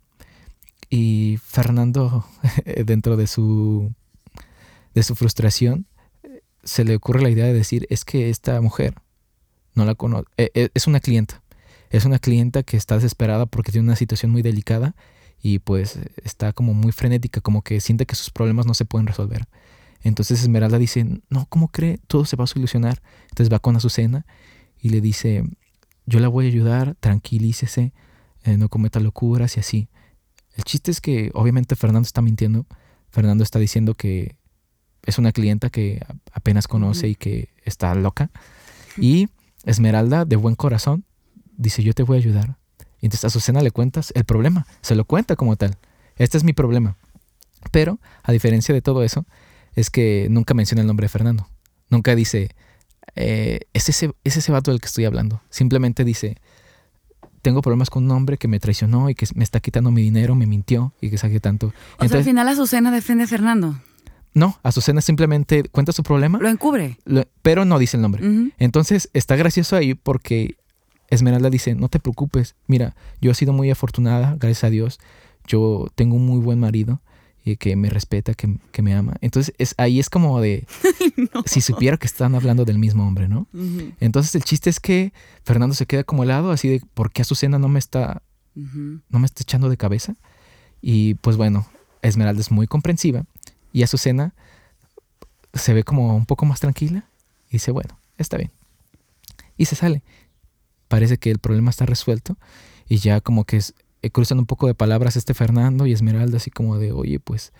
y 0.90 1.40
Fernando, 1.44 2.26
dentro 2.86 3.18
de 3.18 3.28
su, 3.28 3.94
de 4.94 5.04
su 5.04 5.16
frustración, 5.16 5.88
se 6.64 6.84
le 6.84 6.96
ocurre 6.96 7.22
la 7.22 7.30
idea 7.30 7.46
de 7.46 7.54
decir, 7.54 7.88
es 7.90 8.06
que 8.06 8.30
esta 8.30 8.60
mujer 8.62 8.96
no 9.74 9.86
la 9.86 9.96
conoce, 9.96 10.26
eh, 10.38 10.70
es 10.74 10.88
una 10.88 11.00
clienta. 11.00 11.42
Es 11.92 12.04
una 12.06 12.20
clienta 12.20 12.64
que 12.64 12.78
está 12.78 12.96
desesperada 12.96 13.46
porque 13.46 13.72
tiene 13.72 13.88
una 13.88 13.96
situación 13.96 14.32
muy 14.32 14.42
delicada 14.42 14.96
y 15.46 15.60
pues 15.60 16.00
está 16.24 16.54
como 16.54 16.74
muy 16.74 16.92
frenética, 16.92 17.40
como 17.40 17.62
que 17.62 17.80
siente 17.80 18.08
que 18.08 18.16
sus 18.16 18.32
problemas 18.32 18.66
no 18.66 18.74
se 18.74 18.84
pueden 18.84 19.06
resolver. 19.06 19.48
Entonces 20.02 20.42
Esmeralda 20.42 20.80
dice, 20.80 21.06
no, 21.30 21.46
¿cómo 21.50 21.68
cree? 21.68 22.00
Todo 22.08 22.26
se 22.26 22.36
va 22.36 22.46
a 22.46 22.48
solucionar. 22.48 23.04
Entonces 23.30 23.54
va 23.54 23.60
con 23.60 23.76
Azucena 23.76 24.26
y 24.82 24.90
le 24.90 25.02
dice, 25.02 25.44
yo 26.08 26.20
la 26.20 26.30
voy 26.30 26.46
a 26.46 26.48
ayudar, 26.48 26.96
tranquilícese, 27.00 27.94
eh, 28.44 28.58
no 28.58 28.70
cometa 28.70 29.00
locuras 29.00 29.56
y 29.58 29.60
así. 29.60 29.88
El 30.56 30.64
chiste 30.64 30.90
es 30.90 31.00
que 31.00 31.30
obviamente 31.36 31.76
Fernando 31.76 32.08
está 32.08 32.24
mintiendo. 32.24 32.66
Fernando 33.12 33.44
está 33.44 33.60
diciendo 33.60 33.94
que 33.94 34.38
es 35.04 35.20
una 35.20 35.32
clienta 35.32 35.70
que 35.70 36.04
apenas 36.32 36.68
conoce 36.68 37.08
y 37.08 37.14
que 37.14 37.50
está 37.66 37.94
loca. 37.94 38.32
Y 38.98 39.30
Esmeralda, 39.64 40.26
de 40.26 40.38
buen 40.38 40.56
corazón, 40.56 41.06
dice, 41.56 41.84
yo 41.84 41.94
te 41.94 42.02
voy 42.02 42.18
a 42.18 42.22
ayudar. 42.22 42.58
Y 43.06 43.08
entonces 43.08 43.26
a 43.26 43.28
Azucena 43.28 43.62
le 43.62 43.70
cuentas 43.70 44.12
el 44.16 44.26
problema, 44.26 44.66
se 44.82 44.96
lo 44.96 45.06
cuenta 45.06 45.36
como 45.36 45.56
tal. 45.58 45.78
Este 46.16 46.40
es 46.40 46.44
mi 46.44 46.54
problema. 46.54 46.98
Pero, 47.70 48.00
a 48.24 48.32
diferencia 48.32 48.74
de 48.74 48.82
todo 48.82 49.04
eso, 49.04 49.28
es 49.76 49.92
que 49.92 50.26
nunca 50.32 50.56
menciona 50.56 50.82
el 50.82 50.88
nombre 50.88 51.04
de 51.04 51.10
Fernando. 51.10 51.48
Nunca 51.88 52.16
dice, 52.16 52.56
eh, 53.16 53.60
es, 53.74 53.90
ese, 53.90 54.16
es 54.24 54.38
ese 54.38 54.52
vato 54.52 54.72
del 54.72 54.82
que 54.82 54.88
estoy 54.88 55.06
hablando. 55.06 55.40
Simplemente 55.52 56.04
dice, 56.04 56.38
tengo 57.44 57.62
problemas 57.62 57.92
con 57.92 58.06
un 58.06 58.10
hombre 58.10 58.40
que 58.40 58.48
me 58.48 58.60
traicionó 58.60 59.08
y 59.08 59.14
que 59.14 59.28
me 59.36 59.44
está 59.44 59.60
quitando 59.60 59.92
mi 59.92 60.02
dinero, 60.02 60.34
me 60.34 60.48
mintió 60.48 60.92
y 61.00 61.12
que 61.12 61.20
saque 61.20 61.40
tanto. 61.40 61.76
O 62.00 62.08
sea, 62.08 62.18
al 62.18 62.24
final 62.24 62.48
Azucena 62.48 62.90
defiende 62.90 63.26
a 63.26 63.28
Fernando. 63.28 63.80
No, 64.34 64.58
Azucena 64.64 65.02
simplemente 65.02 65.64
cuenta 65.66 65.92
su 65.92 66.02
problema. 66.02 66.40
Lo 66.42 66.50
encubre. 66.50 66.98
pero 67.44 67.66
no 67.66 67.78
dice 67.78 67.98
el 67.98 68.02
nombre. 68.02 68.52
Entonces 68.58 69.12
está 69.14 69.36
gracioso 69.36 69.76
ahí 69.76 69.94
porque 69.94 70.56
Esmeralda 71.10 71.50
dice, 71.50 71.76
no 71.76 71.90
te 71.90 72.00
preocupes, 72.00 72.56
mira, 72.68 72.96
yo 73.22 73.32
he 73.32 73.36
sido 73.36 73.54
muy 73.54 73.70
afortunada, 73.70 74.36
gracias 74.40 74.64
a 74.64 74.70
Dios. 74.70 75.00
Yo 75.48 75.88
tengo 75.96 76.16
un 76.16 76.26
muy 76.26 76.40
buen 76.40 76.60
marido 76.60 77.02
y 77.44 77.58
que 77.58 77.76
me 77.76 77.92
respeta, 77.92 78.34
que, 78.34 78.82
me 78.82 78.96
ama. 78.96 79.16
Entonces 79.22 79.54
es, 79.60 79.76
ahí 79.78 80.00
es 80.00 80.10
como 80.10 80.42
de, 80.42 80.66
si 81.46 81.62
supiera 81.62 81.98
que 81.98 82.08
están 82.08 82.34
hablando 82.34 82.66
del 82.66 82.80
mismo 82.80 83.08
hombre, 83.08 83.28
¿no? 83.28 83.48
Entonces 84.00 84.34
el 84.34 84.44
chiste 84.44 84.72
es 84.72 84.80
que 84.80 85.14
Fernando 85.44 85.76
se 85.76 85.86
queda 85.86 86.04
como 86.04 86.24
helado, 86.24 86.50
así 86.50 86.68
de, 86.70 86.82
¿por 86.96 87.12
qué 87.12 87.22
Azucena 87.22 87.60
no 87.60 87.68
me 87.68 87.78
está, 87.78 88.24
no 88.56 89.20
me 89.20 89.28
está 89.28 89.44
echando 89.44 89.70
de 89.70 89.78
cabeza? 89.78 90.16
Y 90.82 91.14
pues 91.16 91.38
bueno, 91.38 91.68
Esmeralda 92.02 92.42
es 92.42 92.50
muy 92.50 92.66
comprensiva 92.66 93.26
y 93.72 93.84
Azucena 93.84 94.34
se 95.54 95.74
ve 95.74 95.84
como 95.84 96.16
un 96.16 96.26
poco 96.26 96.46
más 96.46 96.60
tranquila 96.60 97.06
y 97.50 97.54
dice, 97.54 97.72
bueno, 97.72 98.00
está 98.18 98.38
bien. 98.38 98.52
Y 99.56 99.66
se 99.66 99.76
sale. 99.76 100.02
Parece 100.96 101.18
que 101.18 101.30
el 101.30 101.40
problema 101.40 101.72
está 101.72 101.86
resuelto 101.86 102.38
y 102.88 103.00
ya 103.00 103.20
como 103.20 103.44
que 103.44 103.58
es, 103.58 103.74
eh, 104.02 104.12
cruzan 104.12 104.40
un 104.40 104.46
poco 104.46 104.68
de 104.68 104.76
palabras 104.76 105.18
este 105.18 105.34
Fernando 105.34 105.86
y 105.86 105.92
Esmeralda, 105.92 106.38
así 106.38 106.52
como 106.52 106.78
de, 106.78 106.94
oye, 106.94 107.20
pues 107.20 107.52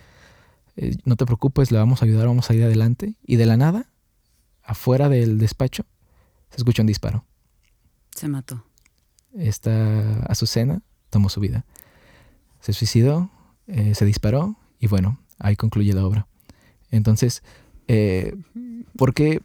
eh, 0.78 0.96
no 1.04 1.18
te 1.18 1.26
preocupes, 1.26 1.70
le 1.70 1.78
vamos 1.78 2.02
a 2.02 2.06
ayudar, 2.06 2.28
vamos 2.28 2.50
a 2.50 2.54
ir 2.54 2.64
adelante. 2.64 3.16
Y 3.28 3.36
de 3.36 3.46
la 3.46 3.58
nada, 3.58 3.90
afuera 4.64 5.10
del 5.10 5.38
despacho, 5.38 5.86
se 6.50 6.56
escucha 6.56 6.82
un 6.82 6.88
disparo. 6.88 7.26
Se 8.16 8.30
mató. 8.30 8.64
Esta 9.38 10.22
Azucena 10.30 10.82
tomó 11.10 11.28
su 11.28 11.42
vida. 11.42 11.66
Se 12.62 12.72
suicidó, 12.72 13.32
eh, 13.68 13.96
se 13.96 14.06
disparó 14.06 14.56
y 14.80 14.88
bueno, 14.88 15.20
ahí 15.40 15.58
concluye 15.58 15.92
la 15.92 16.06
obra. 16.06 16.26
Entonces, 16.90 17.44
eh, 17.90 18.34
porque 18.96 19.42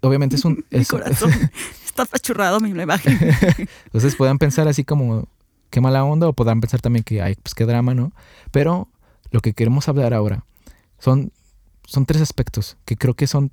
obviamente 0.00 0.36
es 0.36 0.46
un... 0.46 0.64
Mi 0.70 0.86
corazón 0.86 1.30
está 1.94 2.02
apachurrado 2.02 2.58
mi 2.60 2.70
imagen. 2.70 3.18
Entonces 3.86 4.16
puedan 4.16 4.38
pensar 4.38 4.66
así 4.66 4.84
como 4.84 5.28
qué 5.70 5.80
mala 5.80 6.04
onda, 6.04 6.28
o 6.28 6.32
podrán 6.32 6.60
pensar 6.60 6.80
también 6.80 7.04
que, 7.04 7.22
hay 7.22 7.36
pues 7.36 7.54
qué 7.54 7.64
drama, 7.64 7.94
¿no? 7.94 8.12
Pero 8.50 8.88
lo 9.30 9.40
que 9.40 9.54
queremos 9.54 9.88
hablar 9.88 10.12
ahora 10.12 10.44
son, 10.98 11.32
son 11.84 12.04
tres 12.06 12.20
aspectos 12.20 12.76
que 12.84 12.96
creo 12.96 13.14
que 13.14 13.26
son 13.26 13.52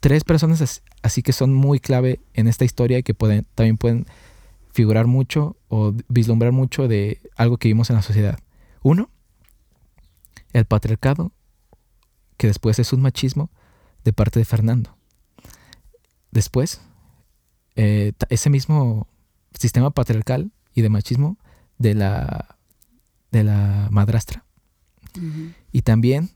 tres 0.00 0.24
personas 0.24 0.82
así 1.02 1.22
que 1.22 1.32
son 1.32 1.54
muy 1.54 1.80
clave 1.80 2.20
en 2.34 2.48
esta 2.48 2.64
historia 2.64 2.98
y 2.98 3.02
que 3.02 3.14
pueden, 3.14 3.46
también 3.54 3.78
pueden 3.78 4.06
figurar 4.72 5.06
mucho 5.06 5.56
o 5.68 5.94
vislumbrar 6.08 6.52
mucho 6.52 6.86
de 6.86 7.20
algo 7.36 7.56
que 7.56 7.68
vimos 7.68 7.90
en 7.90 7.96
la 7.96 8.02
sociedad. 8.02 8.38
Uno, 8.82 9.10
el 10.52 10.66
patriarcado, 10.66 11.32
que 12.36 12.46
después 12.46 12.78
es 12.78 12.92
un 12.92 13.00
machismo 13.00 13.50
de 14.04 14.12
parte 14.12 14.38
de 14.38 14.44
Fernando. 14.44 14.96
Después, 16.30 16.80
eh, 17.78 18.12
ese 18.28 18.50
mismo 18.50 19.06
sistema 19.56 19.90
patriarcal 19.90 20.50
y 20.74 20.82
de 20.82 20.88
machismo 20.88 21.38
de 21.78 21.94
la, 21.94 22.56
de 23.30 23.44
la 23.44 23.86
madrastra. 23.92 24.44
Y 25.70 25.82
también, 25.82 26.30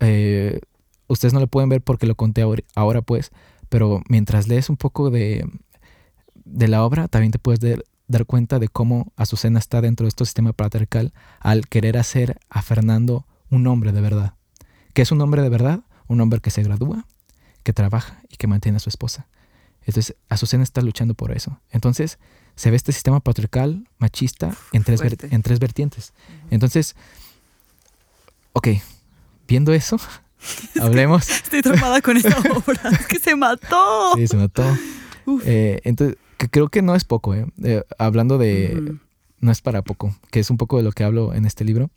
eh, 0.00 0.60
ustedes 1.08 1.34
no 1.34 1.40
lo 1.40 1.46
pueden 1.46 1.68
ver 1.68 1.82
porque 1.82 2.06
lo 2.06 2.14
conté 2.14 2.42
ahora, 2.74 3.02
pues, 3.02 3.32
pero 3.68 4.02
mientras 4.08 4.48
lees 4.48 4.70
un 4.70 4.78
poco 4.78 5.10
de, 5.10 5.46
de 6.34 6.68
la 6.68 6.84
obra, 6.84 7.06
también 7.08 7.32
te 7.32 7.38
puedes 7.38 7.60
dar 8.08 8.24
cuenta 8.24 8.58
de 8.58 8.68
cómo 8.68 9.12
Azucena 9.16 9.58
está 9.58 9.82
dentro 9.82 10.04
de 10.04 10.08
este 10.08 10.24
sistema 10.24 10.54
patriarcal 10.54 11.12
al 11.38 11.68
querer 11.68 11.98
hacer 11.98 12.40
a 12.48 12.62
Fernando 12.62 13.26
un 13.50 13.66
hombre 13.66 13.92
de 13.92 14.00
verdad. 14.00 14.34
¿Qué 14.94 15.02
es 15.02 15.12
un 15.12 15.20
hombre 15.20 15.42
de 15.42 15.50
verdad? 15.50 15.80
Un 16.08 16.22
hombre 16.22 16.40
que 16.40 16.50
se 16.50 16.62
gradúa, 16.62 17.06
que 17.62 17.74
trabaja 17.74 18.22
y 18.30 18.36
que 18.36 18.46
mantiene 18.46 18.76
a 18.76 18.80
su 18.80 18.88
esposa. 18.88 19.28
Entonces, 19.86 20.16
Azucena 20.28 20.62
está 20.62 20.82
luchando 20.82 21.14
por 21.14 21.32
eso. 21.32 21.60
Entonces, 21.70 22.18
se 22.54 22.70
ve 22.70 22.76
este 22.76 22.92
sistema 22.92 23.20
patriarcal, 23.20 23.88
machista, 23.98 24.54
en 24.72 24.84
tres, 24.84 25.00
en 25.02 25.42
tres 25.42 25.58
vertientes. 25.58 26.12
Entonces, 26.50 26.94
ok, 28.52 28.68
viendo 29.46 29.72
eso, 29.72 29.98
hablemos. 30.80 31.28
Estoy 31.28 31.60
atrapada 31.60 32.00
con 32.00 32.16
esta 32.16 32.36
obra. 32.50 32.90
Es 32.90 33.06
que 33.06 33.18
se 33.18 33.36
mató. 33.36 34.14
Sí, 34.16 34.26
se 34.26 34.36
mató. 34.36 34.64
Eh, 35.44 35.80
entonces, 35.84 36.16
que 36.36 36.48
creo 36.48 36.68
que 36.68 36.82
no 36.82 36.94
es 36.94 37.04
poco, 37.04 37.34
¿eh? 37.34 37.46
eh 37.62 37.82
hablando 37.98 38.38
de. 38.38 38.96
No 39.40 39.50
es 39.50 39.62
para 39.62 39.82
poco, 39.82 40.14
que 40.30 40.40
es 40.40 40.50
un 40.50 40.58
poco 40.58 40.76
de 40.76 40.82
lo 40.82 40.92
que 40.92 41.02
hablo 41.02 41.32
en 41.32 41.46
este 41.46 41.64
libro, 41.64 41.90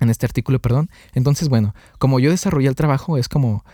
en 0.00 0.10
este 0.10 0.26
artículo, 0.26 0.58
perdón. 0.58 0.90
Entonces, 1.14 1.48
bueno, 1.48 1.74
como 1.98 2.18
yo 2.18 2.30
desarrollé 2.30 2.68
el 2.68 2.74
trabajo, 2.74 3.18
es 3.18 3.28
como. 3.28 3.64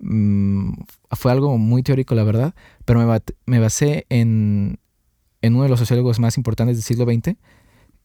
Mm, 0.00 0.72
fue 1.10 1.32
algo 1.32 1.58
muy 1.58 1.82
teórico, 1.82 2.14
la 2.14 2.24
verdad, 2.24 2.54
pero 2.84 3.04
me, 3.04 3.20
me 3.46 3.58
basé 3.58 4.06
en, 4.08 4.78
en 5.42 5.54
uno 5.54 5.64
de 5.64 5.68
los 5.68 5.78
sociólogos 5.78 6.20
más 6.20 6.36
importantes 6.36 6.76
del 6.76 6.84
siglo 6.84 7.04
XX, 7.04 7.36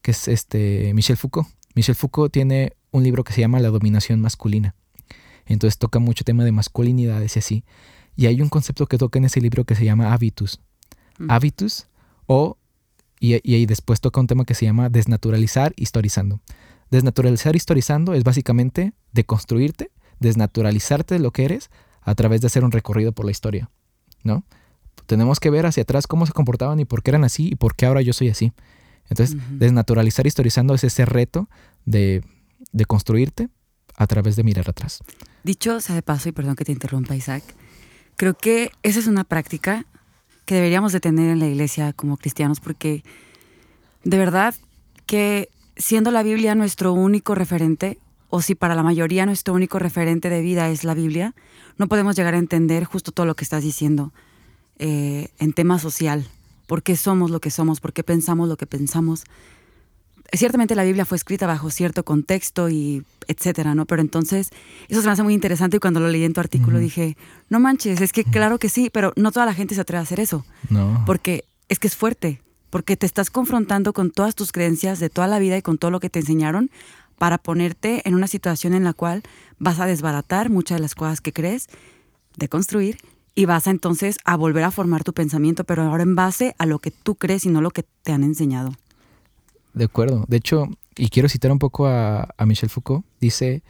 que 0.02 0.10
es 0.10 0.28
este 0.28 0.92
Michel 0.94 1.16
Foucault. 1.16 1.48
Michel 1.74 1.94
Foucault 1.94 2.32
tiene 2.32 2.76
un 2.90 3.02
libro 3.02 3.24
que 3.24 3.32
se 3.32 3.40
llama 3.40 3.60
La 3.60 3.70
dominación 3.70 4.20
masculina. 4.20 4.74
Entonces 5.46 5.78
toca 5.78 5.98
mucho 5.98 6.24
tema 6.24 6.44
de 6.44 6.52
masculinidades 6.52 7.36
y 7.36 7.38
así. 7.38 7.64
Y 8.16 8.26
hay 8.26 8.40
un 8.40 8.48
concepto 8.48 8.86
que 8.86 8.98
toca 8.98 9.18
en 9.18 9.24
ese 9.24 9.40
libro 9.40 9.64
que 9.64 9.74
se 9.74 9.84
llama 9.84 10.12
habitus. 10.12 10.60
Mm. 11.18 11.30
Habitus 11.30 11.86
o, 12.26 12.58
y, 13.20 13.40
y, 13.42 13.66
después 13.66 14.00
toca 14.00 14.20
un 14.20 14.26
tema 14.26 14.44
que 14.44 14.54
se 14.54 14.64
llama 14.64 14.88
desnaturalizar 14.88 15.74
historizando. 15.76 16.40
Desnaturalizar 16.90 17.56
historizando 17.56 18.14
es 18.14 18.24
básicamente 18.24 18.92
deconstruirte, 19.12 19.90
desnaturalizarte 20.20 21.14
de 21.14 21.20
lo 21.20 21.32
que 21.32 21.44
eres 21.44 21.70
a 22.04 22.14
través 22.14 22.40
de 22.40 22.46
hacer 22.46 22.64
un 22.64 22.72
recorrido 22.72 23.12
por 23.12 23.24
la 23.24 23.30
historia, 23.30 23.70
¿no? 24.22 24.44
Tenemos 25.06 25.40
que 25.40 25.50
ver 25.50 25.66
hacia 25.66 25.82
atrás 25.82 26.06
cómo 26.06 26.26
se 26.26 26.32
comportaban 26.32 26.78
y 26.80 26.84
por 26.84 27.02
qué 27.02 27.10
eran 27.10 27.24
así 27.24 27.48
y 27.48 27.56
por 27.56 27.74
qué 27.74 27.86
ahora 27.86 28.00
yo 28.00 28.12
soy 28.12 28.28
así. 28.28 28.52
Entonces, 29.10 29.36
desnaturalizar 29.50 30.26
historizando 30.26 30.74
es 30.74 30.84
ese 30.84 31.04
reto 31.04 31.48
de, 31.84 32.24
de 32.72 32.84
construirte 32.86 33.48
a 33.96 34.06
través 34.06 34.36
de 34.36 34.44
mirar 34.44 34.68
atrás. 34.68 35.00
Dicho 35.42 35.80
sea 35.80 35.94
de 35.94 36.02
paso, 36.02 36.28
y 36.28 36.32
perdón 36.32 36.56
que 36.56 36.64
te 36.64 36.72
interrumpa 36.72 37.14
Isaac, 37.14 37.42
creo 38.16 38.34
que 38.34 38.70
esa 38.82 38.98
es 38.98 39.06
una 39.06 39.24
práctica 39.24 39.84
que 40.46 40.54
deberíamos 40.54 40.92
de 40.92 41.00
tener 41.00 41.30
en 41.30 41.38
la 41.38 41.46
iglesia 41.46 41.92
como 41.92 42.16
cristianos 42.16 42.60
porque 42.60 43.02
de 44.04 44.18
verdad 44.18 44.54
que 45.06 45.50
siendo 45.76 46.10
la 46.10 46.22
Biblia 46.22 46.54
nuestro 46.54 46.92
único 46.92 47.34
referente, 47.34 47.98
o 48.30 48.42
si 48.42 48.54
para 48.54 48.74
la 48.74 48.82
mayoría 48.82 49.26
nuestro 49.26 49.54
único 49.54 49.78
referente 49.78 50.30
de 50.30 50.40
vida 50.40 50.68
es 50.70 50.84
la 50.84 50.94
Biblia, 50.94 51.34
no 51.78 51.88
podemos 51.88 52.16
llegar 52.16 52.34
a 52.34 52.38
entender 52.38 52.84
justo 52.84 53.12
todo 53.12 53.26
lo 53.26 53.34
que 53.34 53.44
estás 53.44 53.62
diciendo 53.62 54.12
eh, 54.78 55.28
en 55.38 55.52
tema 55.52 55.78
social. 55.78 56.26
¿Por 56.66 56.82
qué 56.82 56.96
somos 56.96 57.30
lo 57.30 57.40
que 57.40 57.50
somos? 57.50 57.80
¿Por 57.80 57.92
qué 57.92 58.02
pensamos 58.02 58.48
lo 58.48 58.56
que 58.56 58.66
pensamos? 58.66 59.24
Ciertamente 60.32 60.74
la 60.74 60.84
Biblia 60.84 61.04
fue 61.04 61.16
escrita 61.16 61.46
bajo 61.46 61.70
cierto 61.70 62.04
contexto 62.04 62.68
y 62.70 63.04
etcétera, 63.28 63.74
¿no? 63.74 63.86
Pero 63.86 64.02
entonces 64.02 64.50
eso 64.88 65.00
se 65.00 65.06
me 65.06 65.12
hace 65.12 65.22
muy 65.22 65.34
interesante 65.34 65.76
y 65.76 65.80
cuando 65.80 66.00
lo 66.00 66.08
leí 66.08 66.24
en 66.24 66.32
tu 66.32 66.40
artículo 66.40 66.78
dije, 66.78 67.16
no 67.50 67.60
manches, 67.60 68.00
es 68.00 68.12
que 68.12 68.24
claro 68.24 68.58
que 68.58 68.68
sí, 68.68 68.90
pero 68.90 69.12
no 69.16 69.30
toda 69.30 69.46
la 69.46 69.54
gente 69.54 69.74
se 69.74 69.82
atreve 69.82 70.00
a 70.00 70.02
hacer 70.02 70.20
eso. 70.20 70.44
No. 70.70 71.04
Porque 71.06 71.44
es 71.68 71.78
que 71.78 71.86
es 71.86 71.94
fuerte, 71.94 72.40
porque 72.70 72.96
te 72.96 73.06
estás 73.06 73.30
confrontando 73.30 73.92
con 73.92 74.10
todas 74.10 74.34
tus 74.34 74.50
creencias 74.50 74.98
de 74.98 75.10
toda 75.10 75.28
la 75.28 75.38
vida 75.38 75.56
y 75.56 75.62
con 75.62 75.78
todo 75.78 75.90
lo 75.90 76.00
que 76.00 76.10
te 76.10 76.20
enseñaron 76.20 76.70
para 77.18 77.38
ponerte 77.38 78.06
en 78.08 78.14
una 78.14 78.26
situación 78.26 78.74
en 78.74 78.84
la 78.84 78.92
cual 78.92 79.22
vas 79.58 79.80
a 79.80 79.86
desbaratar 79.86 80.50
muchas 80.50 80.76
de 80.76 80.82
las 80.82 80.94
cosas 80.94 81.20
que 81.20 81.32
crees, 81.32 81.68
de 82.36 82.48
construir 82.48 82.98
y 83.34 83.46
vas 83.46 83.66
a 83.66 83.70
entonces 83.70 84.18
a 84.24 84.36
volver 84.36 84.64
a 84.64 84.70
formar 84.70 85.04
tu 85.04 85.12
pensamiento, 85.12 85.64
pero 85.64 85.82
ahora 85.82 86.02
en 86.02 86.14
base 86.14 86.54
a 86.58 86.66
lo 86.66 86.78
que 86.78 86.90
tú 86.90 87.14
crees 87.16 87.44
y 87.46 87.48
no 87.48 87.60
lo 87.60 87.70
que 87.70 87.84
te 88.02 88.12
han 88.12 88.22
enseñado. 88.22 88.74
De 89.72 89.84
acuerdo. 89.84 90.24
De 90.28 90.36
hecho, 90.36 90.68
y 90.96 91.08
quiero 91.08 91.28
citar 91.28 91.50
un 91.50 91.58
poco 91.58 91.86
a, 91.86 92.28
Michel 92.46 92.70
Foucault, 92.70 93.04
dice, 93.20 93.62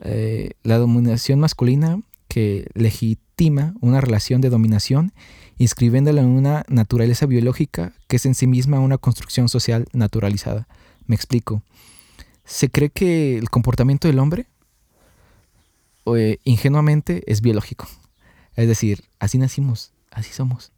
eh, 0.00 0.52
la 0.62 0.78
dominación 0.78 1.40
masculina 1.40 2.00
que 2.28 2.68
legitima 2.74 3.74
una 3.80 4.00
relación 4.00 4.40
de 4.40 4.50
dominación 4.50 5.12
inscribiéndola 5.58 6.22
en 6.22 6.28
una 6.28 6.64
naturaleza 6.68 7.26
biológica 7.26 7.92
que 8.08 8.16
es 8.16 8.26
en 8.26 8.34
sí 8.34 8.46
misma 8.46 8.80
una 8.80 8.98
construcción 8.98 9.48
social 9.48 9.86
naturalizada. 9.92 10.66
Me 11.06 11.14
explico. 11.14 11.62
Se 12.46 12.70
cree 12.70 12.90
que 12.90 13.36
el 13.36 13.50
comportamiento 13.50 14.08
del 14.08 14.20
hombre 14.20 14.46
eh, 16.06 16.38
ingenuamente 16.44 17.22
es 17.26 17.40
biológico. 17.40 17.86
Es 18.54 18.68
decir, 18.68 19.04
así 19.18 19.36
nacimos, 19.36 19.92
así 20.10 20.32
somos. 20.32 20.72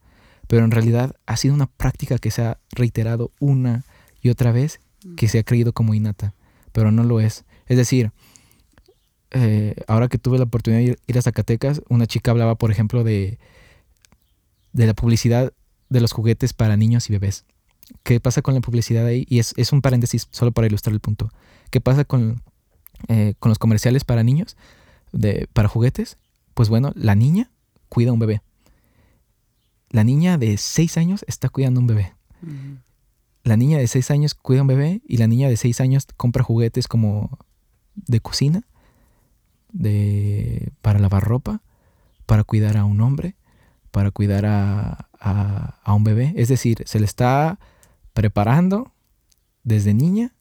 Pero 0.47 0.65
en 0.65 0.71
realidad 0.71 1.15
ha 1.27 1.37
sido 1.37 1.55
una 1.55 1.67
práctica 1.67 2.19
que 2.19 2.31
se 2.31 2.43
ha 2.43 2.59
reiterado 2.71 3.31
una 3.39 3.85
y 4.23 4.31
otra 4.31 4.51
vez 4.51 4.81
que 5.17 5.29
se 5.29 5.39
ha 5.39 5.45
creído 5.45 5.73
como 5.73 5.95
innata, 5.95 6.35
pero 6.73 6.91
no 6.91 7.05
lo 7.05 7.21
es. 7.21 7.45
Es 7.67 7.77
decir, 7.77 8.13
eh, 9.31 9.77
ahora 9.87 10.09
que 10.09 10.19
tuve 10.19 10.39
la 10.39 10.45
oportunidad 10.45 10.81
de 10.81 10.99
ir, 11.07 11.19
a 11.19 11.23
Zacatecas, 11.23 11.83
una 11.91 12.07
chica 12.07 12.31
hablaba, 12.31 12.55
por 12.55 12.71
ejemplo, 12.71 13.05
de, 13.05 13.39
de 14.73 14.87
la 14.87 14.95
publicidad 14.95 15.53
de 15.91 16.01
los 16.01 16.13
juguetes 16.13 16.55
para 16.55 16.79
niños 16.79 17.11
y 17.11 17.13
bebés. 17.13 17.45
¿Qué 18.03 18.21
pasa 18.21 18.43
con 18.43 18.55
la 18.55 18.61
publicidad 18.61 19.07
ahí? 19.07 19.27
Y 19.29 19.39
es, 19.39 19.55
un 19.73 19.83
paréntesis 19.83 20.29
solo 20.31 20.53
para 20.53 20.67
ilustrar 20.67 20.93
el 20.95 21.01
punto. 21.01 21.31
¿Qué 21.71 21.81
pasa 21.81 22.05
con, 22.05 22.43
eh, 23.09 23.35
con 23.39 23.51
los 23.51 23.59
comerciales 23.59 24.05
para 24.05 24.23
niños, 24.23 24.57
de, 25.13 25.49
para 25.53 25.69
juguetes? 25.69 26.19
Pues 26.55 26.69
bueno, 26.69 26.93
la 26.95 27.15
niña 27.15 27.51
cuida 27.89 28.11
a 28.11 28.13
un 28.13 28.19
bebé. 28.19 28.43
La 29.91 30.05
niña 30.05 30.37
de 30.37 30.57
6 30.59 30.99
años 30.99 31.25
está 31.27 31.49
cuidando 31.49 31.81
a 31.81 31.83
un 31.83 31.87
bebé 31.87 32.15
la 33.49 33.57
niña 33.57 33.79
de 33.79 33.87
6 33.87 34.11
años 34.11 34.35
cuida 34.35 34.61
a 34.61 34.63
un 34.63 34.69
bebé 34.69 35.01
y 35.09 35.17
la 35.17 35.27
niña 35.27 35.49
de 35.49 35.57
6 35.57 35.81
años 35.81 36.07
compra 36.17 36.45
juguetes 36.45 36.87
como 36.87 37.39
de 37.95 38.21
cocina, 38.21 38.63
de, 39.73 40.71
para 40.83 40.99
lavar 40.99 41.25
ropa, 41.25 41.63
para 42.27 42.45
cuidar 42.45 42.77
a 42.77 42.85
un 42.85 43.01
hombre, 43.01 43.37
para 43.91 44.11
cuidar 44.11 44.45
a, 44.47 45.09
a, 45.19 45.95
un 45.95 46.05
bebé. 46.05 46.35
Es 46.37 46.49
decir, 46.49 46.83
se 46.87 47.01
le 47.01 47.07
está 47.07 47.59
preparando 48.19 48.91
desde 49.63 49.95
niña 49.95 50.35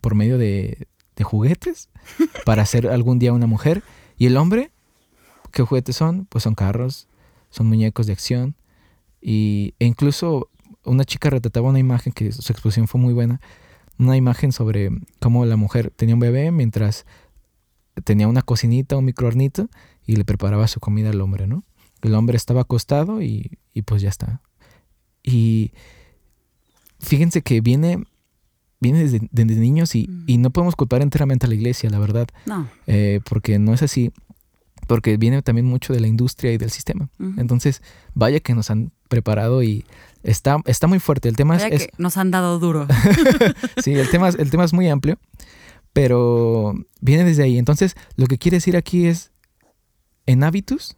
por 0.00 0.14
medio 0.14 0.38
de, 0.38 0.88
de 1.14 1.24
juguetes 1.24 1.90
para 2.46 2.64
ser 2.64 2.88
algún 2.88 3.18
día 3.18 3.34
una 3.34 3.46
mujer. 3.46 3.82
Y 4.16 4.24
el 4.24 4.38
hombre, 4.38 4.70
¿qué 5.52 5.62
juguetes 5.62 5.94
son? 5.94 6.24
Pues 6.24 6.44
son 6.44 6.54
carros, 6.54 7.06
son 7.50 7.66
muñecos 7.66 8.06
de 8.06 8.14
acción. 8.14 8.54
Y, 9.20 9.74
e 9.78 9.84
incluso 9.84 10.48
una 10.84 11.04
chica 11.04 11.28
retrataba 11.28 11.68
una 11.68 11.78
imagen 11.78 12.14
que 12.14 12.32
su 12.32 12.50
exposición 12.50 12.88
fue 12.88 12.98
muy 12.98 13.12
buena, 13.12 13.42
una 13.98 14.16
imagen 14.16 14.50
sobre 14.50 14.88
cómo 15.20 15.44
la 15.44 15.56
mujer 15.56 15.90
tenía 15.94 16.14
un 16.14 16.20
bebé 16.20 16.50
mientras 16.50 17.04
tenía 18.04 18.26
una 18.26 18.40
cocinita, 18.40 18.96
un 18.96 19.04
microornito 19.04 19.68
y 20.06 20.16
le 20.16 20.24
preparaba 20.24 20.66
su 20.66 20.80
comida 20.80 21.10
al 21.10 21.20
hombre, 21.20 21.46
¿no? 21.46 21.62
El 22.00 22.14
hombre 22.14 22.38
estaba 22.38 22.62
acostado 22.62 23.20
y, 23.20 23.58
pues 23.84 24.00
ya 24.00 24.08
está. 24.08 24.40
Y 25.22 25.72
fíjense 26.98 27.42
que 27.42 27.60
viene, 27.60 28.04
viene 28.80 29.00
desde, 29.00 29.60
niños 29.60 29.94
y, 29.94 30.08
y, 30.26 30.38
no 30.38 30.50
podemos 30.50 30.76
culpar 30.76 31.02
enteramente 31.02 31.46
a 31.46 31.48
la 31.48 31.54
iglesia, 31.54 31.90
la 31.90 31.98
verdad. 31.98 32.28
No. 32.46 32.68
Eh, 32.86 33.20
porque 33.24 33.58
no 33.58 33.74
es 33.74 33.82
así 33.82 34.12
porque 34.88 35.18
viene 35.18 35.42
también 35.42 35.66
mucho 35.66 35.92
de 35.92 36.00
la 36.00 36.08
industria 36.08 36.50
y 36.52 36.56
del 36.58 36.70
sistema. 36.70 37.10
Entonces, 37.36 37.82
vaya 38.14 38.40
que 38.40 38.54
nos 38.54 38.70
han 38.70 38.90
preparado 39.08 39.62
y 39.62 39.84
está, 40.22 40.62
está 40.64 40.86
muy 40.86 40.98
fuerte. 40.98 41.28
El 41.28 41.36
tema 41.36 41.56
es, 41.56 41.64
que 41.64 41.90
nos 41.98 42.16
han 42.16 42.30
dado 42.30 42.58
duro. 42.58 42.88
sí, 43.84 43.92
el 43.92 44.08
tema, 44.10 44.30
el 44.30 44.50
tema 44.50 44.64
es 44.64 44.72
muy 44.72 44.88
amplio, 44.88 45.18
pero 45.92 46.74
viene 47.02 47.24
desde 47.24 47.42
ahí. 47.42 47.58
Entonces, 47.58 47.96
lo 48.16 48.26
que 48.26 48.38
quiere 48.38 48.56
decir 48.56 48.78
aquí 48.78 49.06
es, 49.06 49.30
en 50.24 50.42
hábitos, 50.42 50.96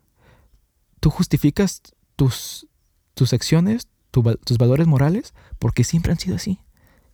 tú 1.01 1.11
justificas 1.11 1.83
tus, 2.15 2.69
tus 3.15 3.33
acciones, 3.33 3.89
tus 4.11 4.59
valores 4.59 4.87
morales, 4.87 5.35
porque 5.59 5.85
siempre 5.85 6.13
han 6.13 6.19
sido 6.19 6.37
así. 6.37 6.61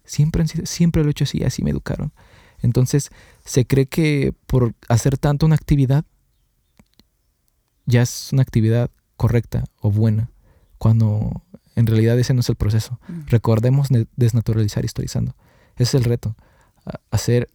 Siempre, 0.05 0.43
han 0.43 0.49
sido, 0.49 0.67
siempre 0.67 1.03
lo 1.03 1.09
he 1.09 1.11
hecho 1.11 1.25
así, 1.25 1.43
así 1.43 1.63
me 1.63 1.71
educaron. 1.71 2.13
Entonces, 2.61 3.11
se 3.45 3.67
cree 3.67 3.87
que 3.87 4.35
por 4.47 4.75
hacer 4.89 5.19
tanto 5.19 5.47
una 5.47 5.57
actividad, 5.57 6.05
ya 7.87 8.03
es 8.03 8.33
una 8.33 8.43
actividad 8.43 8.91
correcta 9.17 9.65
o 9.81 9.91
buena, 9.91 10.31
cuando 10.79 11.43
en 11.75 11.87
realidad 11.87 12.19
ese 12.19 12.35
no 12.35 12.41
es 12.41 12.49
el 12.49 12.57
proceso. 12.57 12.99
Recordemos 13.27 13.89
desnaturalizar 14.17 14.85
historizando. 14.85 15.37
Ese 15.77 15.83
es 15.85 15.95
el 15.95 16.05
reto. 16.05 16.35
Hacer 17.11 17.49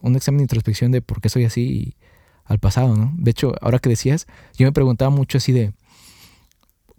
un 0.00 0.16
examen 0.16 0.38
de 0.38 0.44
introspección 0.44 0.92
de 0.92 1.00
por 1.00 1.20
qué 1.20 1.28
soy 1.28 1.44
así 1.44 1.96
al 2.44 2.58
pasado, 2.58 2.96
¿no? 2.96 3.12
De 3.16 3.30
hecho, 3.30 3.54
ahora 3.60 3.78
que 3.78 3.88
decías, 3.88 4.26
yo 4.56 4.66
me 4.66 4.72
preguntaba 4.72 5.10
mucho 5.10 5.38
así 5.38 5.52
de 5.52 5.72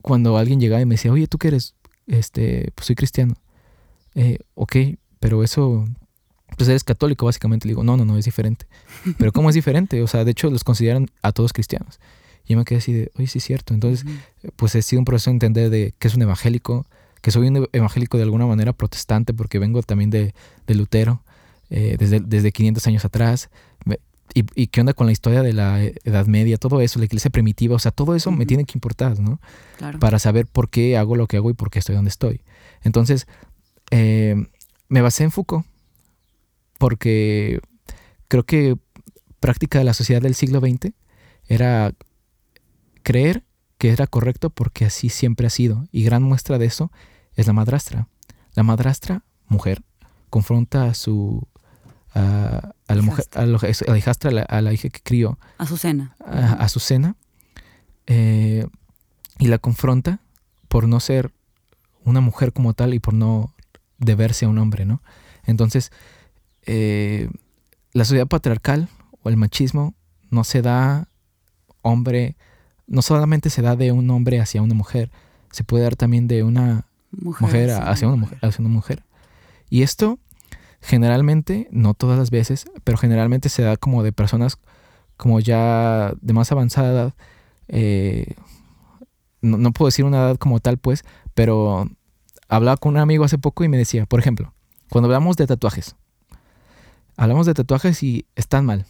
cuando 0.01 0.37
alguien 0.37 0.59
llegaba 0.59 0.81
y 0.81 0.85
me 0.85 0.95
decía, 0.95 1.11
oye, 1.11 1.27
¿tú 1.27 1.37
qué 1.37 1.49
eres? 1.49 1.75
Este, 2.07 2.71
pues 2.75 2.87
soy 2.87 2.95
cristiano. 2.95 3.35
Eh, 4.15 4.39
ok, 4.55 4.75
pero 5.19 5.43
eso, 5.43 5.85
pues 6.57 6.69
eres 6.69 6.83
católico 6.83 7.25
básicamente. 7.25 7.67
Le 7.67 7.71
digo, 7.71 7.83
no, 7.83 7.97
no, 7.97 8.05
no, 8.05 8.17
es 8.17 8.25
diferente. 8.25 8.67
Pero 9.17 9.31
¿cómo 9.31 9.49
es 9.49 9.55
diferente? 9.55 10.01
O 10.01 10.07
sea, 10.07 10.25
de 10.25 10.31
hecho 10.31 10.49
los 10.49 10.63
consideran 10.63 11.07
a 11.21 11.31
todos 11.31 11.53
cristianos. 11.53 11.99
Y 12.45 12.53
yo 12.53 12.57
me 12.57 12.65
quedé 12.65 12.79
así 12.79 12.93
de, 12.93 13.11
oye, 13.17 13.27
sí 13.27 13.37
es 13.37 13.43
cierto. 13.45 13.73
Entonces, 13.73 14.05
pues 14.55 14.75
he 14.75 14.81
sido 14.81 14.99
un 14.99 15.05
proceso 15.05 15.29
de 15.29 15.35
entender 15.35 15.69
de 15.69 15.93
qué 15.97 16.09
es 16.09 16.15
un 16.15 16.21
evangélico, 16.21 16.85
que 17.21 17.31
soy 17.31 17.47
un 17.47 17.69
evangélico 17.71 18.17
de 18.17 18.23
alguna 18.23 18.45
manera 18.45 18.73
protestante 18.73 19.33
porque 19.33 19.59
vengo 19.59 19.81
también 19.81 20.09
de, 20.09 20.35
de 20.67 20.75
Lutero, 20.75 21.23
eh, 21.69 21.95
desde, 21.97 22.19
desde 22.19 22.51
500 22.51 22.85
años 22.87 23.05
atrás. 23.05 23.49
Y, 24.33 24.45
y, 24.55 24.67
qué 24.67 24.79
onda 24.79 24.93
con 24.93 25.05
la 25.05 25.11
historia 25.11 25.43
de 25.43 25.53
la 25.53 25.83
Edad 25.83 26.25
Media, 26.25 26.57
todo 26.57 26.81
eso, 26.81 26.97
la 26.97 27.05
iglesia 27.05 27.29
primitiva, 27.29 27.75
o 27.75 27.79
sea, 27.79 27.91
todo 27.91 28.15
eso 28.15 28.31
me 28.31 28.45
tiene 28.45 28.65
que 28.65 28.73
importar, 28.75 29.19
¿no? 29.19 29.39
Claro. 29.77 29.99
Para 29.99 30.17
saber 30.17 30.47
por 30.47 30.69
qué 30.69 30.97
hago 30.97 31.15
lo 31.15 31.27
que 31.27 31.37
hago 31.37 31.49
y 31.51 31.53
por 31.53 31.69
qué 31.69 31.79
estoy 31.79 31.95
donde 31.95 32.09
estoy. 32.09 32.41
Entonces, 32.81 33.27
eh, 33.91 34.35
me 34.89 35.01
basé 35.01 35.23
en 35.23 35.31
Foucault, 35.31 35.65
porque 36.79 37.59
creo 38.27 38.43
que 38.43 38.75
práctica 39.39 39.77
de 39.77 39.85
la 39.85 39.93
sociedad 39.93 40.21
del 40.21 40.35
siglo 40.35 40.59
XX 40.59 40.93
era 41.47 41.93
creer 43.03 43.43
que 43.77 43.89
era 43.89 44.07
correcto 44.07 44.49
porque 44.49 44.85
así 44.85 45.09
siempre 45.09 45.47
ha 45.47 45.49
sido. 45.49 45.85
Y 45.91 46.03
gran 46.03 46.23
muestra 46.23 46.57
de 46.57 46.65
eso 46.65 46.91
es 47.35 47.47
la 47.47 47.53
madrastra. 47.53 48.07
La 48.55 48.63
madrastra, 48.63 49.23
mujer, 49.47 49.83
confronta 50.29 50.85
a 50.85 50.93
su 50.93 51.47
a, 52.13 52.73
la 52.87 53.01
mujer, 53.01 53.25
a 53.33 53.45
la, 53.45 53.97
hijastra, 53.97 54.43
a 54.43 54.61
la, 54.61 54.73
hija 54.73 54.89
que 54.89 55.01
crió. 55.01 55.39
A 55.57 55.65
su 55.65 55.77
cena. 55.77 56.15
A, 56.19 56.67
su 56.69 56.79
cena. 56.79 57.15
Eh, 58.05 58.67
y 59.39 59.47
la 59.47 59.57
confronta 59.57 60.19
por 60.67 60.87
no 60.87 60.99
ser 60.99 61.31
una 62.03 62.21
mujer 62.21 62.53
como 62.53 62.73
tal 62.73 62.93
y 62.93 62.99
por 62.99 63.13
no 63.13 63.53
deberse 63.97 64.45
a 64.45 64.49
un 64.49 64.57
hombre, 64.57 64.85
¿no? 64.85 65.01
Entonces, 65.45 65.91
eh, 66.65 67.29
la 67.93 68.05
sociedad 68.05 68.27
patriarcal 68.27 68.89
o 69.21 69.29
el 69.29 69.37
machismo 69.37 69.95
no 70.29 70.43
se 70.43 70.61
da 70.61 71.07
hombre, 71.81 72.35
no 72.87 73.01
solamente 73.01 73.49
se 73.49 73.61
da 73.61 73.75
de 73.75 73.91
un 73.91 74.09
hombre 74.09 74.39
hacia 74.39 74.61
una 74.61 74.73
mujer, 74.73 75.11
se 75.51 75.63
puede 75.63 75.83
dar 75.83 75.95
también 75.95 76.27
de 76.27 76.43
una 76.43 76.87
mujer, 77.11 77.71
hacia, 77.71 78.07
una 78.07 78.17
mujer, 78.17 78.39
hacia 78.41 78.61
una 78.61 78.73
mujer. 78.73 79.03
Y 79.69 79.83
esto 79.83 80.19
generalmente, 80.83 81.69
no 81.71 81.93
todas 81.93 82.19
las 82.19 82.29
veces, 82.29 82.65
pero 82.83 82.97
generalmente 82.97 83.47
se 83.49 83.63
da 83.63 83.77
como 83.77 84.03
de 84.03 84.11
personas 84.11 84.59
como 85.15 85.39
ya 85.39 86.13
de 86.21 86.33
más 86.33 86.51
avanzada 86.51 86.91
edad. 86.91 87.13
Eh, 87.69 88.35
no, 89.41 89.71
puedo 89.71 89.87
decir 89.87 90.03
una 90.05 90.17
edad 90.17 90.37
como 90.37 90.59
tal, 90.59 90.77
pues, 90.77 91.05
pero 91.33 91.89
hablaba 92.49 92.77
con 92.77 92.93
un 92.93 92.99
amigo 92.99 93.23
hace 93.23 93.37
poco 93.37 93.63
y 93.63 93.69
me 93.69 93.77
decía, 93.77 94.05
por 94.05 94.19
ejemplo, 94.19 94.53
cuando 94.89 95.07
hablamos 95.07 95.37
de 95.37 95.47
tatuajes, 95.47 95.95
hablamos 97.15 97.45
de 97.45 97.53
tatuajes 97.53 98.03
y 98.03 98.25
están 98.35 98.65
mal 98.65 98.85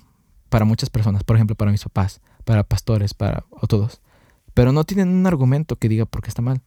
para 0.50 0.66
muchas 0.66 0.90
personas, 0.90 1.24
por 1.24 1.36
ejemplo, 1.36 1.56
para 1.56 1.72
mis 1.72 1.84
papás, 1.84 2.22
para 2.44 2.64
pastores, 2.64 3.14
para 3.14 3.46
todos, 3.68 4.02
pero 4.56 4.72
no 4.72 4.84
tienen 4.84 5.10
un 5.10 5.28
argumento 5.28 5.76
que 5.76 5.90
diga 5.90 6.06
por 6.06 6.24
qué 6.24 6.30
está 6.30 6.42
mal. 6.42 6.62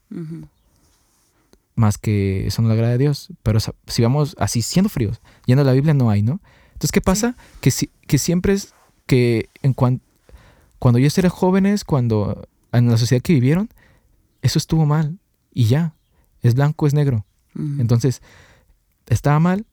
Más 1.77 1.99
que 1.99 2.49
eso 2.49 2.63
no 2.63 2.69
le 2.69 2.75
agrada 2.75 2.95
a 2.95 2.99
Dios. 2.99 3.29
Pero 3.43 3.61
si 3.61 4.03
vamos 4.03 4.35
así 4.39 4.63
siendo 4.63 4.89
fríos, 4.89 5.21
yendo 5.47 5.63
a 5.63 5.65
la 5.65 5.73
Biblia 5.73 5.95
no 5.95 6.11
hay, 6.11 6.23
¿no? 6.23 6.41
Entonces, 6.73 6.91
¿qué 6.91 7.01
pasa? 7.01 7.37
Que, 7.61 7.71
si, 7.71 7.91
que 8.07 8.19
siempre 8.19 8.53
es 8.55 8.75
que 9.07 9.49
en 9.63 9.73
cuan, 9.73 10.01
cuando 10.79 10.99
ellos 10.99 11.17
eran 11.17 11.31
jóvenes, 11.31 11.85
cuando 11.85 12.49
en 12.73 12.91
la 12.91 12.99
sociedad 12.99 13.23
que 13.23 13.33
vivieron, 13.33 13.71
eso 14.43 14.59
estuvo 14.59 14.85
mal 14.85 15.19
y 15.53 15.67
ya 15.67 15.95
es 16.43 16.55
blanco, 16.55 16.87
es 16.87 16.95
negro. 16.95 17.25
Entonces, 17.79 18.21
estaba 19.07 19.41
mal 19.41 19.65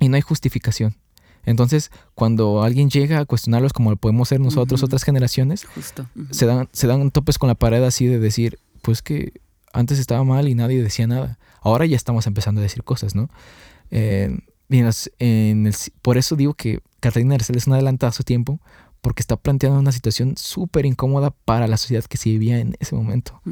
y 0.00 0.08
no 0.08 0.16
hay 0.16 0.22
justificación. 0.22 0.96
Entonces, 1.44 1.92
cuando 2.14 2.62
alguien 2.62 2.90
llega 2.90 3.20
a 3.20 3.24
cuestionarlos 3.24 3.72
como 3.72 3.90
lo 3.90 3.96
podemos 3.96 4.28
ser 4.28 4.40
nosotros, 4.40 4.82
otras 4.82 5.04
generaciones, 5.04 5.66
se, 6.30 6.46
dan, 6.46 6.68
se 6.72 6.86
dan 6.86 7.10
topes 7.10 7.38
con 7.38 7.48
la 7.48 7.54
pared 7.54 7.82
así 7.84 8.06
de 8.06 8.18
decir, 8.18 8.58
pues 8.82 9.02
que 9.02 9.40
antes 9.74 9.98
estaba 9.98 10.24
mal 10.24 10.48
y 10.48 10.54
nadie 10.54 10.82
decía 10.82 11.06
nada. 11.06 11.38
Ahora 11.60 11.84
ya 11.84 11.96
estamos 11.96 12.26
empezando 12.26 12.60
a 12.60 12.62
decir 12.62 12.84
cosas, 12.84 13.14
¿no? 13.14 13.28
Eh, 13.90 14.38
en 14.70 15.70
por 16.02 16.16
eso 16.16 16.36
digo 16.36 16.54
que 16.54 16.80
Catalina 17.00 17.34
Arcel 17.34 17.56
es 17.56 17.66
una 17.66 17.76
adelantada 17.76 18.10
a 18.10 18.12
su 18.12 18.24
tiempo, 18.24 18.60
porque 19.02 19.20
está 19.20 19.36
planteando 19.36 19.78
una 19.78 19.92
situación 19.92 20.34
súper 20.38 20.86
incómoda 20.86 21.30
para 21.30 21.68
la 21.68 21.76
sociedad 21.76 22.02
que 22.04 22.16
se 22.16 22.30
vivía 22.30 22.58
en 22.58 22.74
ese 22.80 22.96
momento. 22.96 23.42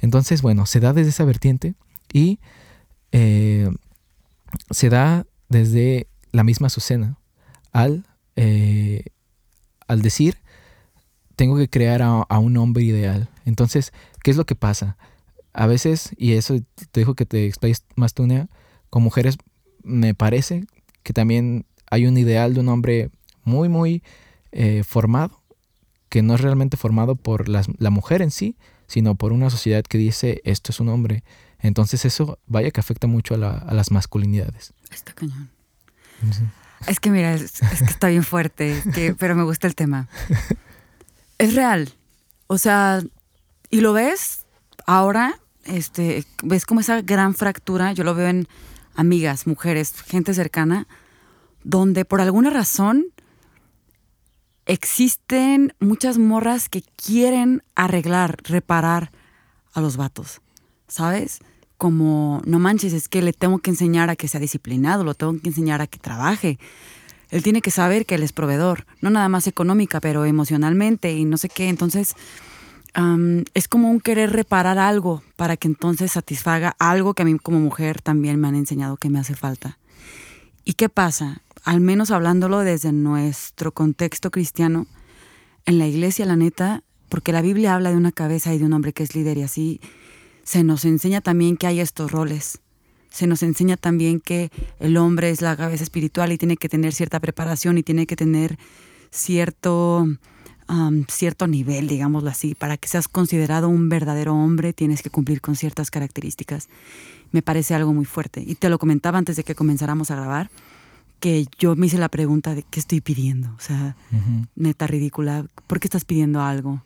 Entonces, 0.00 0.40
bueno, 0.40 0.64
se 0.64 0.80
da 0.80 0.94
desde 0.94 1.10
esa 1.10 1.26
vertiente 1.26 1.74
y 2.12 2.40
eh, 3.12 3.70
se 4.70 4.88
da 4.88 5.26
desde 5.50 6.08
la 6.32 6.44
misma 6.44 6.68
Azucena 6.68 7.18
al, 7.72 8.06
eh, 8.36 9.04
al 9.86 10.00
decir, 10.00 10.38
tengo 11.36 11.58
que 11.58 11.68
crear 11.68 12.00
a, 12.02 12.38
un 12.38 12.56
hombre 12.56 12.82
ideal. 12.82 13.28
Entonces, 13.44 13.92
¿qué 14.22 14.30
es 14.30 14.38
lo 14.38 14.46
que 14.46 14.54
pasa? 14.54 14.96
A 15.56 15.66
veces, 15.66 16.10
y 16.18 16.32
eso 16.32 16.54
te 16.90 17.00
dijo 17.00 17.14
que 17.14 17.26
te 17.26 17.46
explayes 17.46 17.84
más 17.96 18.14
tú, 18.14 18.28
con 18.90 19.02
mujeres 19.02 19.38
me 19.82 20.14
parece 20.14 20.66
que 21.02 21.12
también 21.12 21.64
hay 21.90 22.06
un 22.06 22.18
ideal 22.18 22.54
de 22.54 22.60
un 22.60 22.68
hombre 22.68 23.10
muy, 23.42 23.68
muy 23.68 24.02
eh, 24.52 24.84
formado, 24.84 25.42
que 26.08 26.22
no 26.22 26.34
es 26.34 26.40
realmente 26.40 26.76
formado 26.76 27.16
por 27.16 27.48
la 27.48 27.90
mujer 27.90 28.22
en 28.22 28.30
sí, 28.30 28.56
sino 28.86 29.14
por 29.14 29.32
una 29.32 29.50
sociedad 29.50 29.82
que 29.82 29.98
dice 29.98 30.40
esto 30.44 30.72
es 30.72 30.80
un 30.80 30.88
hombre. 30.88 31.24
Entonces 31.58 32.04
eso 32.04 32.38
vaya 32.46 32.70
que 32.70 32.80
afecta 32.80 33.06
mucho 33.06 33.34
a, 33.34 33.38
las 33.72 33.90
masculinidades. 33.90 34.72
Está 34.90 35.12
cañón. 35.12 35.50
Es 36.86 37.00
que 37.00 37.10
mira, 37.10 37.34
es, 37.34 37.60
que 37.60 37.84
está 37.84 38.08
bien 38.08 38.22
fuerte, 38.22 38.82
pero 39.18 39.34
me 39.34 39.42
gusta 39.42 39.66
el 39.66 39.74
tema. 39.74 40.08
Es 41.38 41.54
real. 41.54 41.92
O 42.46 42.58
sea, 42.58 43.02
y 43.70 43.80
lo 43.80 43.92
ves 43.92 44.46
ahora, 44.86 45.38
este, 45.66 46.24
ves 46.42 46.64
como 46.66 46.80
esa 46.80 47.02
gran 47.02 47.34
fractura, 47.34 47.92
yo 47.92 48.04
lo 48.04 48.14
veo 48.14 48.28
en 48.28 48.48
amigas, 48.94 49.46
mujeres, 49.46 49.92
gente 50.02 50.34
cercana, 50.34 50.86
donde 51.64 52.04
por 52.04 52.20
alguna 52.20 52.50
razón 52.50 53.06
existen 54.66 55.74
muchas 55.78 56.18
morras 56.18 56.68
que 56.68 56.82
quieren 56.82 57.62
arreglar, 57.74 58.38
reparar 58.42 59.12
a 59.72 59.80
los 59.80 59.96
vatos, 59.96 60.40
¿sabes? 60.88 61.40
Como, 61.76 62.40
no 62.46 62.58
manches, 62.58 62.92
es 62.92 63.08
que 63.08 63.22
le 63.22 63.32
tengo 63.32 63.58
que 63.58 63.70
enseñar 63.70 64.10
a 64.10 64.16
que 64.16 64.28
sea 64.28 64.40
disciplinado, 64.40 65.04
lo 65.04 65.14
tengo 65.14 65.38
que 65.40 65.48
enseñar 65.48 65.82
a 65.82 65.86
que 65.86 65.98
trabaje. 65.98 66.58
Él 67.30 67.42
tiene 67.42 67.60
que 67.60 67.70
saber 67.70 68.06
que 68.06 68.14
él 68.14 68.22
es 68.22 68.32
proveedor, 68.32 68.86
no 69.00 69.10
nada 69.10 69.28
más 69.28 69.46
económica, 69.46 70.00
pero 70.00 70.24
emocionalmente 70.24 71.12
y 71.12 71.24
no 71.24 71.36
sé 71.36 71.48
qué. 71.48 71.68
Entonces, 71.68 72.14
es 73.54 73.68
como 73.68 73.90
un 73.90 74.00
querer 74.00 74.32
reparar 74.32 74.78
algo 74.78 75.22
para 75.36 75.56
que 75.56 75.68
entonces 75.68 76.12
satisfaga 76.12 76.74
algo 76.78 77.14
que 77.14 77.22
a 77.22 77.24
mí 77.26 77.38
como 77.38 77.60
mujer 77.60 78.00
también 78.00 78.40
me 78.40 78.48
han 78.48 78.54
enseñado 78.54 78.96
que 78.96 79.10
me 79.10 79.18
hace 79.18 79.34
falta. 79.34 79.78
¿Y 80.64 80.74
qué 80.74 80.88
pasa? 80.88 81.42
al 81.66 81.80
menos 81.80 82.12
hablándolo 82.12 82.60
desde 82.60 82.92
nuestro 82.92 83.72
contexto 83.72 84.30
cristiano, 84.30 84.86
en 85.66 85.80
la 85.80 85.88
iglesia, 85.88 86.24
la 86.24 86.36
neta, 86.36 86.84
porque 87.08 87.32
la 87.32 87.42
Biblia 87.42 87.74
habla 87.74 87.90
de 87.90 87.96
una 87.96 88.12
cabeza 88.12 88.54
y 88.54 88.58
de 88.58 88.64
un 88.64 88.72
hombre 88.72 88.92
que 88.92 89.02
es 89.02 89.16
líder 89.16 89.36
y 89.36 89.42
así, 89.42 89.80
se 90.44 90.62
nos 90.62 90.84
enseña 90.84 91.20
también 91.20 91.56
que 91.56 91.66
hay 91.66 91.80
estos 91.80 92.12
roles. 92.12 92.60
Se 93.10 93.26
nos 93.26 93.42
enseña 93.42 93.76
también 93.76 94.20
que 94.20 94.52
el 94.78 94.96
hombre 94.96 95.30
es 95.30 95.42
la 95.42 95.56
cabeza 95.56 95.82
espiritual 95.82 96.30
y 96.30 96.38
tiene 96.38 96.56
que 96.56 96.68
tener 96.68 96.94
cierta 96.94 97.18
preparación 97.18 97.78
y 97.78 97.82
tiene 97.82 98.06
que 98.06 98.14
tener 98.14 98.58
cierto, 99.10 100.06
cierto 101.08 101.46
nivel, 101.46 101.88
digámoslo 101.88 102.30
así. 102.30 102.54
Para 102.54 102.76
que 102.76 102.88
seas 102.88 103.08
considerado 103.08 103.68
un 103.68 103.88
verdadero 103.88 104.34
hombre 104.34 104.72
tienes 104.72 105.02
que 105.02 105.10
cumplir 105.10 105.40
con 105.40 105.56
ciertas 105.56 105.90
características. 105.90 106.68
Me 107.32 107.42
parece 107.42 107.74
algo 107.74 107.92
muy 107.92 108.04
fuerte. 108.04 108.42
Y 108.46 108.54
te 108.54 108.68
lo 108.68 108.78
comentaba 108.78 109.18
antes 109.18 109.36
de 109.36 109.44
que 109.44 109.54
comenzáramos 109.54 110.10
a 110.10 110.16
grabar 110.16 110.50
que 111.20 111.46
yo 111.58 111.76
me 111.76 111.86
hice 111.86 111.98
la 111.98 112.08
pregunta 112.08 112.54
de 112.54 112.62
qué 112.62 112.80
estoy 112.80 113.00
pidiendo. 113.00 113.48
O 113.56 113.60
sea, 113.60 113.96
neta 114.54 114.86
ridícula. 114.86 115.46
¿Por 115.66 115.80
qué 115.80 115.86
estás 115.86 116.04
pidiendo 116.04 116.42
algo 116.42 116.82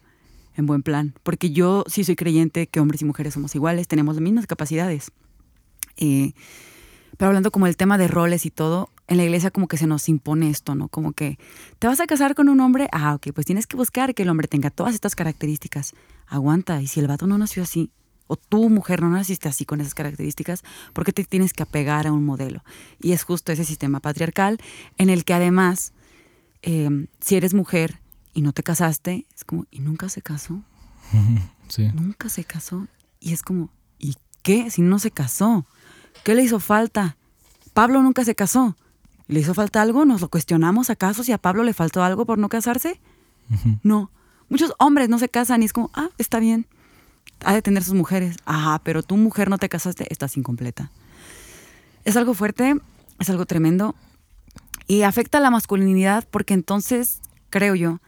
en 0.56 0.66
buen 0.66 0.82
plan? 0.82 1.14
Porque 1.22 1.50
yo 1.50 1.84
sí 1.88 2.04
soy 2.04 2.16
creyente 2.16 2.66
que 2.66 2.80
hombres 2.80 3.02
y 3.02 3.04
mujeres 3.04 3.34
somos 3.34 3.54
iguales, 3.54 3.88
tenemos 3.88 4.14
las 4.14 4.22
mismas 4.22 4.46
capacidades. 4.46 5.10
Eh, 5.96 6.32
pero 7.16 7.28
hablando 7.28 7.50
como 7.50 7.66
el 7.66 7.76
tema 7.76 7.98
de 7.98 8.08
roles 8.08 8.46
y 8.46 8.50
todo, 8.50 8.88
en 9.10 9.16
la 9.16 9.24
iglesia 9.24 9.50
como 9.50 9.66
que 9.66 9.76
se 9.76 9.88
nos 9.88 10.08
impone 10.08 10.48
esto, 10.50 10.76
¿no? 10.76 10.86
Como 10.86 11.12
que 11.12 11.36
te 11.80 11.88
vas 11.88 11.98
a 11.98 12.06
casar 12.06 12.36
con 12.36 12.48
un 12.48 12.60
hombre, 12.60 12.88
ah, 12.92 13.16
ok, 13.16 13.32
pues 13.34 13.44
tienes 13.44 13.66
que 13.66 13.76
buscar 13.76 14.14
que 14.14 14.22
el 14.22 14.28
hombre 14.28 14.46
tenga 14.46 14.70
todas 14.70 14.94
estas 14.94 15.16
características. 15.16 15.94
Aguanta, 16.28 16.80
y 16.80 16.86
si 16.86 17.00
el 17.00 17.08
vato 17.08 17.26
no 17.26 17.36
nació 17.36 17.64
así, 17.64 17.90
o 18.28 18.36
tú 18.36 18.70
mujer 18.70 19.02
no 19.02 19.10
naciste 19.10 19.48
así 19.48 19.64
con 19.64 19.80
esas 19.80 19.94
características, 19.94 20.62
¿por 20.92 21.04
qué 21.04 21.12
te 21.12 21.24
tienes 21.24 21.52
que 21.52 21.64
apegar 21.64 22.06
a 22.06 22.12
un 22.12 22.24
modelo? 22.24 22.62
Y 23.00 23.10
es 23.10 23.24
justo 23.24 23.50
ese 23.50 23.64
sistema 23.64 23.98
patriarcal 23.98 24.60
en 24.96 25.10
el 25.10 25.24
que 25.24 25.34
además, 25.34 25.92
em, 26.62 27.08
si 27.20 27.34
eres 27.34 27.52
mujer 27.52 27.98
y 28.32 28.42
no 28.42 28.52
te 28.52 28.62
casaste, 28.62 29.26
es 29.34 29.42
como, 29.42 29.66
¿y 29.72 29.80
nunca 29.80 30.08
se 30.08 30.22
casó? 30.22 30.62
Sí. 31.68 31.88
Nunca 31.94 32.28
se 32.28 32.42
casó. 32.42 32.88
Y 33.20 33.32
es 33.32 33.44
como, 33.44 33.70
¿y 33.96 34.16
qué 34.42 34.72
si 34.72 34.82
no 34.82 34.98
se 34.98 35.12
casó? 35.12 35.66
¿Qué 36.24 36.34
le 36.34 36.42
hizo 36.42 36.58
falta? 36.58 37.16
Pablo 37.74 38.02
nunca 38.02 38.24
se 38.24 38.34
casó. 38.34 38.76
¿Le 39.30 39.40
hizo 39.40 39.54
falta 39.54 39.80
algo? 39.80 40.04
¿Nos 40.04 40.20
lo 40.20 40.28
cuestionamos 40.28 40.90
acaso 40.90 41.22
si 41.22 41.32
a 41.32 41.38
Pablo 41.38 41.62
le 41.62 41.72
faltó 41.72 42.02
algo 42.02 42.26
por 42.26 42.38
no 42.38 42.48
casarse? 42.48 43.00
No. 43.82 44.10
Muchos 44.48 44.74
hombres 44.78 45.08
no 45.08 45.18
se 45.18 45.28
casan 45.28 45.62
y 45.62 45.66
es 45.66 45.72
como, 45.72 45.90
ah, 45.94 46.10
está 46.18 46.40
bien. 46.40 46.66
Ha 47.44 47.54
de 47.54 47.62
tener 47.62 47.84
sus 47.84 47.94
mujeres. 47.94 48.36
Ajá, 48.44 48.80
pero 48.82 49.02
tu 49.02 49.16
mujer 49.16 49.48
no 49.48 49.58
te 49.58 49.68
casaste, 49.68 50.06
estás 50.10 50.36
incompleta. 50.36 50.90
Es 52.04 52.16
algo 52.16 52.34
fuerte, 52.34 52.74
es 53.18 53.30
algo 53.30 53.46
tremendo 53.46 53.94
y 54.90 55.02
afecta 55.02 55.38
a 55.38 55.40
la 55.40 55.50
masculinidad 55.50 56.26
porque 56.28 56.52
entonces, 56.52 57.20
creo 57.48 57.76
yo, 57.76 58.00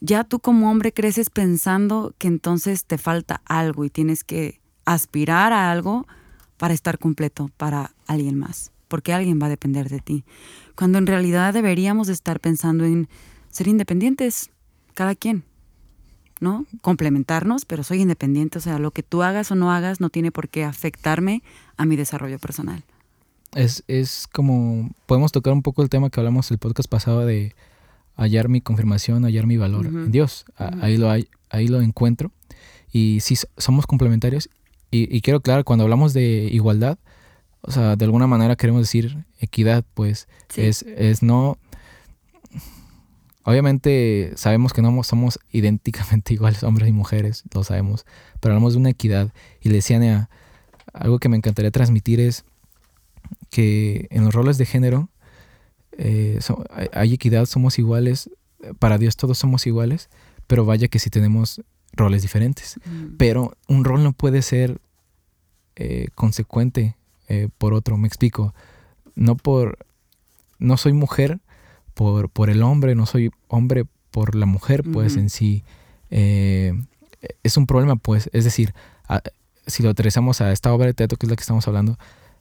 ya 0.00 0.24
tú 0.24 0.40
como 0.40 0.68
hombre 0.68 0.92
creces 0.92 1.30
pensando 1.30 2.14
que 2.18 2.26
entonces 2.26 2.84
te 2.84 2.98
falta 2.98 3.42
algo 3.44 3.84
y 3.84 3.90
tienes 3.90 4.24
que 4.24 4.60
aspirar 4.84 5.52
a 5.52 5.70
algo 5.70 6.08
para 6.56 6.74
estar 6.74 6.98
completo 6.98 7.48
para 7.56 7.92
alguien 8.08 8.36
más, 8.36 8.72
porque 8.90 9.14
alguien 9.14 9.40
va 9.40 9.46
a 9.46 9.48
depender 9.48 9.88
de 9.88 10.00
ti. 10.00 10.24
Cuando 10.76 10.98
en 10.98 11.06
realidad 11.06 11.54
deberíamos 11.54 12.10
estar 12.10 12.40
pensando 12.40 12.84
en 12.84 13.08
ser 13.48 13.68
independientes, 13.68 14.50
cada 14.92 15.14
quien, 15.14 15.44
¿no? 16.40 16.66
Complementarnos, 16.82 17.64
pero 17.64 17.84
soy 17.84 18.02
independiente, 18.02 18.58
o 18.58 18.60
sea, 18.60 18.78
lo 18.78 18.90
que 18.90 19.02
tú 19.02 19.22
hagas 19.22 19.50
o 19.50 19.54
no 19.54 19.72
hagas 19.72 20.00
no 20.00 20.10
tiene 20.10 20.32
por 20.32 20.48
qué 20.48 20.64
afectarme 20.64 21.42
a 21.76 21.86
mi 21.86 21.96
desarrollo 21.96 22.38
personal. 22.38 22.82
Es, 23.54 23.84
es 23.88 24.26
como, 24.30 24.90
podemos 25.06 25.32
tocar 25.32 25.52
un 25.52 25.62
poco 25.62 25.82
el 25.82 25.88
tema 25.88 26.10
que 26.10 26.20
hablamos 26.20 26.50
el 26.50 26.58
podcast 26.58 26.88
pasado 26.88 27.24
de 27.24 27.54
hallar 28.16 28.48
mi 28.48 28.60
confirmación, 28.60 29.24
hallar 29.24 29.46
mi 29.46 29.56
valor 29.56 29.86
en 29.86 30.12
Dios. 30.12 30.44
Ahí, 30.56 30.96
lo 30.96 31.10
hay, 31.10 31.28
ahí 31.48 31.68
lo 31.68 31.80
encuentro. 31.80 32.32
Y 32.92 33.20
sí, 33.20 33.36
somos 33.56 33.86
complementarios. 33.86 34.50
Y, 34.92 35.20
quiero 35.20 35.38
aclarar, 35.38 35.64
cuando 35.64 35.84
hablamos 35.84 36.12
de 36.12 36.48
igualdad, 36.50 36.98
o 37.62 37.70
sea, 37.70 37.96
de 37.96 38.04
alguna 38.04 38.26
manera 38.26 38.56
queremos 38.56 38.82
decir 38.82 39.24
equidad, 39.38 39.84
pues 39.94 40.28
es, 40.56 40.82
es 40.82 41.22
no... 41.22 41.58
Obviamente 43.42 44.32
sabemos 44.36 44.72
que 44.72 44.82
no 44.82 45.02
somos 45.02 45.40
idénticamente 45.50 46.34
iguales 46.34 46.62
hombres 46.62 46.88
y 46.88 46.92
mujeres, 46.92 47.44
lo 47.52 47.64
sabemos, 47.64 48.04
pero 48.40 48.54
hablamos 48.54 48.74
de 48.74 48.80
una 48.80 48.90
equidad. 48.90 49.32
Y 49.60 49.68
le 49.68 49.76
decían 49.76 50.02
a, 50.04 50.30
algo 50.92 51.18
que 51.18 51.28
me 51.28 51.36
encantaría 51.36 51.70
transmitir 51.70 52.20
es 52.20 52.44
que 53.50 54.08
en 54.10 54.24
los 54.24 54.34
roles 54.34 54.58
de 54.58 54.66
género 54.66 55.08
eh, 55.98 56.38
hay 56.92 57.14
equidad, 57.14 57.46
somos 57.46 57.78
iguales, 57.78 58.30
para 58.78 58.98
Dios 58.98 59.16
todos 59.16 59.38
somos 59.38 59.66
iguales, 59.66 60.08
pero 60.46 60.64
vaya 60.64 60.88
que 60.88 60.98
si 60.98 61.10
tenemos 61.10 61.62
roles 61.92 62.22
diferentes. 62.22 62.78
Mm. 62.84 63.16
Pero 63.16 63.56
un 63.68 63.84
rol 63.84 64.02
no 64.02 64.12
puede 64.12 64.42
ser 64.42 64.80
eh, 65.76 66.08
consecuente 66.14 66.96
eh, 67.30 67.48
por 67.56 67.72
otro, 67.74 67.96
me 67.96 68.06
explico. 68.06 68.54
No 69.14 69.36
por, 69.36 69.78
no 70.58 70.76
soy 70.76 70.92
mujer 70.92 71.40
por, 71.94 72.28
por 72.30 72.50
el 72.50 72.62
hombre, 72.62 72.94
no 72.94 73.06
soy 73.06 73.30
hombre 73.48 73.84
por 74.10 74.34
la 74.34 74.46
mujer, 74.46 74.84
pues 74.92 75.16
en 75.16 75.30
sí. 75.30 75.64
es 76.10 77.56
un 77.56 77.66
problema, 77.66 77.96
pues, 77.96 78.28
es 78.32 78.44
decir, 78.44 78.74
si 79.66 79.82
lo 79.82 79.90
aterrizamos 79.90 80.40
a 80.40 80.52
esta 80.52 80.72
obra 80.72 80.86
de 80.86 80.94
teatro 80.94 81.16
que 81.16 81.26
es 81.26 81.30
la 81.30 81.36
que 81.36 81.42
estamos 81.42 81.66
hablando, 81.68 81.98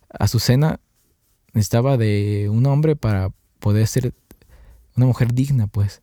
Azucena 0.10 0.80
necesitaba 1.54 1.97
de 1.97 2.47
un 2.52 2.65
hombre 2.65 2.95
para 2.95 3.32
poder 3.60 3.88
ser 3.88 4.13
una 4.95 5.06
mujer 5.06 5.34
digna, 5.34 5.67
pues. 5.67 6.02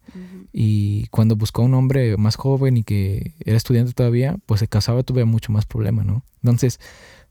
Y 0.52 1.06
cuando 1.08 1.36
buscó 1.36 1.62
un 1.62 1.74
hombre 1.74 2.16
más 2.16 2.36
joven 2.36 2.78
y 2.78 2.84
que 2.84 3.34
era 3.44 3.56
estudiante 3.56 3.92
todavía, 3.92 4.36
pues 4.46 4.60
se 4.60 4.68
casaba, 4.68 5.02
tuve 5.02 5.24
mucho 5.24 5.52
más 5.52 5.66
problema, 5.66 6.02
¿no? 6.02 6.22
Entonces, 6.42 6.80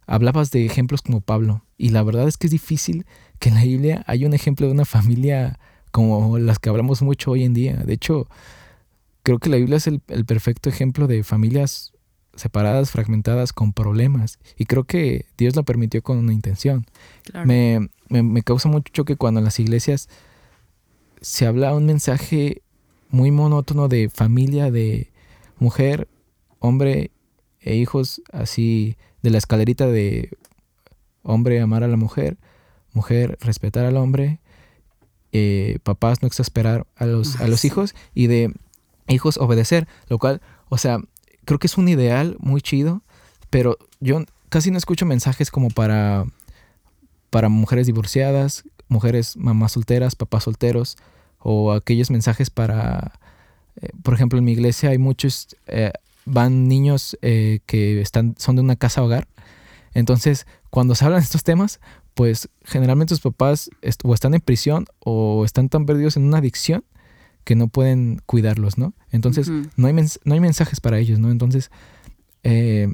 hablabas 0.06 0.52
de 0.52 0.66
ejemplos 0.66 1.02
como 1.02 1.22
Pablo, 1.22 1.64
y 1.78 1.90
la 1.90 2.04
verdad 2.04 2.28
es 2.28 2.38
que 2.38 2.48
es 2.48 2.52
difícil 2.52 3.06
que 3.40 3.50
en 3.50 3.56
la 3.56 3.64
Biblia 3.64 4.04
haya 4.08 4.28
un 4.28 4.34
ejemplo 4.34 4.68
de 4.68 4.74
una 4.74 4.86
familia 4.86 5.60
como 5.92 6.38
las 6.38 6.60
que 6.60 6.70
hablamos 6.70 7.02
mucho 7.02 7.32
hoy 7.32 7.44
en 7.44 7.54
día. 7.54 7.76
De 7.78 7.94
hecho, 7.94 8.28
creo 9.24 9.40
que 9.40 9.50
la 9.50 9.58
Biblia 9.58 9.78
es 9.78 9.88
el, 9.88 10.02
el 10.08 10.26
perfecto 10.26 10.70
ejemplo 10.70 11.08
de 11.08 11.24
familias 11.24 11.96
separadas, 12.36 12.92
fragmentadas, 12.92 13.54
con 13.54 13.74
problemas. 13.74 14.40
Y 14.58 14.66
creo 14.66 14.84
que 14.84 15.26
Dios 15.38 15.56
lo 15.56 15.64
permitió 15.64 16.02
con 16.04 16.18
una 16.18 16.34
intención. 16.34 16.86
Me, 17.46 17.90
me, 18.10 18.44
causa 18.44 18.70
mucho 18.70 18.92
choque 18.94 19.16
cuando 19.16 19.40
en 19.40 19.46
las 19.46 19.60
iglesias 19.60 20.10
se 21.22 21.48
habla 21.48 21.74
un 21.74 21.86
mensaje 21.86 22.62
muy 23.10 23.32
monótono 23.32 23.88
de 23.88 24.10
familia, 24.10 24.70
de 24.70 25.12
mujer, 25.58 26.08
hombre 26.60 27.12
e 27.62 27.76
hijos, 27.76 28.22
así 28.32 28.98
de 29.26 29.32
la 29.32 29.40
escalerita 29.40 29.88
de 29.88 30.30
hombre 31.24 31.60
amar 31.60 31.84
a 31.84 31.88
la 31.88 31.98
mujer, 31.98 32.38
mujer 32.94 33.40
respetar 33.42 33.84
al 33.84 33.98
hombre, 33.98 34.40
eh, 35.32 35.80
papás 35.84 36.22
no 36.22 36.28
exasperar 36.28 36.86
a 36.96 37.08
los, 37.08 37.42
a 37.42 37.48
los 37.48 37.66
hijos 37.66 37.96
y 38.14 38.28
de 38.28 38.54
hijos 39.08 39.38
obedecer, 39.38 39.88
lo 40.10 40.20
cual, 40.20 40.42
o 40.70 40.78
sea, 40.78 41.00
creo 41.44 41.58
que 41.58 41.66
es 41.66 41.78
un 41.78 41.90
ideal 41.90 42.38
muy 42.40 42.62
chido, 42.62 43.02
pero 43.50 43.80
yo 44.00 44.24
casi 44.50 44.70
no 44.70 44.78
escucho 44.78 45.08
mensajes 45.08 45.50
como 45.50 45.72
para, 45.72 46.26
para 47.32 47.50
mujeres 47.50 47.88
divorciadas, 47.88 48.64
mujeres 48.88 49.38
mamás 49.38 49.72
solteras, 49.72 50.16
papás 50.16 50.44
solteros, 50.44 50.98
o 51.40 51.72
aquellos 51.74 52.12
mensajes 52.12 52.52
para, 52.52 53.20
eh, 53.82 53.90
por 54.04 54.14
ejemplo, 54.14 54.38
en 54.38 54.46
mi 54.46 54.52
iglesia 54.52 54.92
hay 54.92 55.00
muchos, 55.00 55.56
eh, 55.66 55.92
van 56.26 56.68
niños 56.68 57.18
eh, 57.22 57.60
que 57.66 58.02
están, 58.02 58.36
son 58.38 58.56
de 58.56 58.62
una 58.62 58.76
casa 58.76 59.04
hogar. 59.04 59.28
Entonces, 59.94 60.46
cuando 60.70 60.96
se 60.96 61.06
hablan 61.06 61.22
de 61.22 61.26
estos 61.26 61.44
temas, 61.44 61.80
pues 62.16 62.50
generalmente 62.64 63.14
sus 63.14 63.22
papás 63.22 63.70
o 64.04 64.14
están 64.14 64.34
en 64.34 64.42
prisión 64.42 64.86
o 65.00 65.46
están 65.46 65.70
tan 65.70 65.86
perdidos 65.86 66.18
en 66.18 66.24
una 66.24 66.40
adicción 66.40 66.84
que 67.44 67.56
no 67.56 67.68
pueden 67.68 68.22
cuidarlos, 68.26 68.78
¿no? 68.78 68.94
Entonces, 69.12 69.50
no, 69.78 69.88
hay 69.88 69.94
no 69.94 70.34
hay 70.34 70.40
mensajes 70.40 70.82
para 70.82 70.98
ellos, 70.98 71.20
¿no? 71.20 71.30
Entonces, 71.30 71.70
eh, 72.44 72.88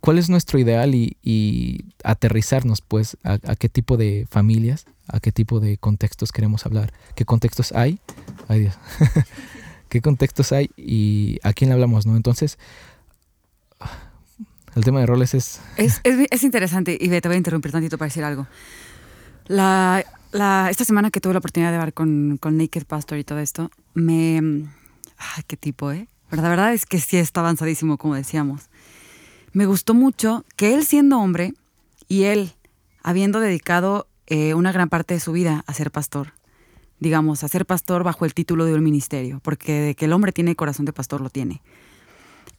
¿cuál 0.00 0.18
es 0.18 0.28
nuestro 0.28 0.58
ideal 0.58 0.94
y, 0.94 1.84
aterrizarnos, 2.04 2.82
pues, 2.82 3.16
a, 3.22 3.38
qué 3.38 3.68
tipo 3.68 3.96
de 3.96 4.26
familias, 4.28 4.86
a 5.06 5.20
qué 5.20 5.32
tipo 5.32 5.60
de 5.60 5.78
contextos 5.78 6.30
queremos 6.30 6.66
hablar? 6.66 6.92
¿Qué 7.14 7.24
contextos 7.24 7.72
hay? 7.72 8.00
Ay, 8.48 8.60
Dios. 8.60 8.74
¿Qué 9.92 10.00
contextos 10.00 10.52
hay 10.52 10.70
y 10.74 11.38
a 11.42 11.52
quién 11.52 11.68
le 11.68 11.74
hablamos, 11.74 12.06
no? 12.06 12.16
Entonces, 12.16 12.58
el 14.74 14.84
tema 14.84 15.00
de 15.00 15.04
roles 15.04 15.34
es... 15.34 15.60
Es, 15.76 16.00
es 16.02 16.42
interesante 16.44 16.96
y 16.98 17.10
te 17.10 17.28
voy 17.28 17.34
a 17.34 17.36
interrumpir 17.36 17.72
tantito 17.72 17.98
para 17.98 18.06
decir 18.06 18.24
algo. 18.24 18.46
La 19.48 20.02
esta 20.70 20.86
semana 20.86 21.10
que 21.10 21.20
tuve 21.20 21.34
la 21.34 21.40
oportunidad 21.40 21.72
de 21.72 21.76
hablar 21.76 21.92
con, 21.92 22.38
con 22.40 22.56
Naked 22.56 22.86
Pastor 22.86 23.18
y 23.18 23.24
todo 23.24 23.38
esto, 23.38 23.70
me... 23.92 24.38
Ay, 25.18 25.42
qué 25.46 25.58
tipo, 25.58 25.92
¿eh? 25.92 26.08
Pero 26.30 26.40
la 26.40 26.48
verdad 26.48 26.72
es 26.72 26.86
que 26.86 26.98
sí 26.98 27.18
está 27.18 27.40
avanzadísimo, 27.40 27.98
como 27.98 28.14
decíamos. 28.14 28.70
Me 29.52 29.66
gustó 29.66 29.92
mucho 29.92 30.46
que 30.56 30.72
él 30.72 30.86
siendo 30.86 31.18
hombre 31.18 31.52
y 32.08 32.22
él 32.22 32.54
habiendo 33.02 33.40
dedicado 33.40 34.06
eh, 34.26 34.54
una 34.54 34.72
gran 34.72 34.88
parte 34.88 35.12
de 35.12 35.20
su 35.20 35.32
vida 35.32 35.64
a 35.66 35.74
ser 35.74 35.90
pastor, 35.90 36.32
digamos, 37.02 37.42
a 37.42 37.48
ser 37.48 37.66
pastor 37.66 38.04
bajo 38.04 38.24
el 38.24 38.32
título 38.32 38.64
de 38.64 38.74
un 38.74 38.82
ministerio, 38.82 39.40
porque 39.42 39.72
de 39.72 39.94
que 39.94 40.04
el 40.04 40.12
hombre 40.12 40.32
tiene 40.32 40.54
corazón 40.54 40.86
de 40.86 40.92
pastor 40.92 41.20
lo 41.20 41.30
tiene. 41.30 41.60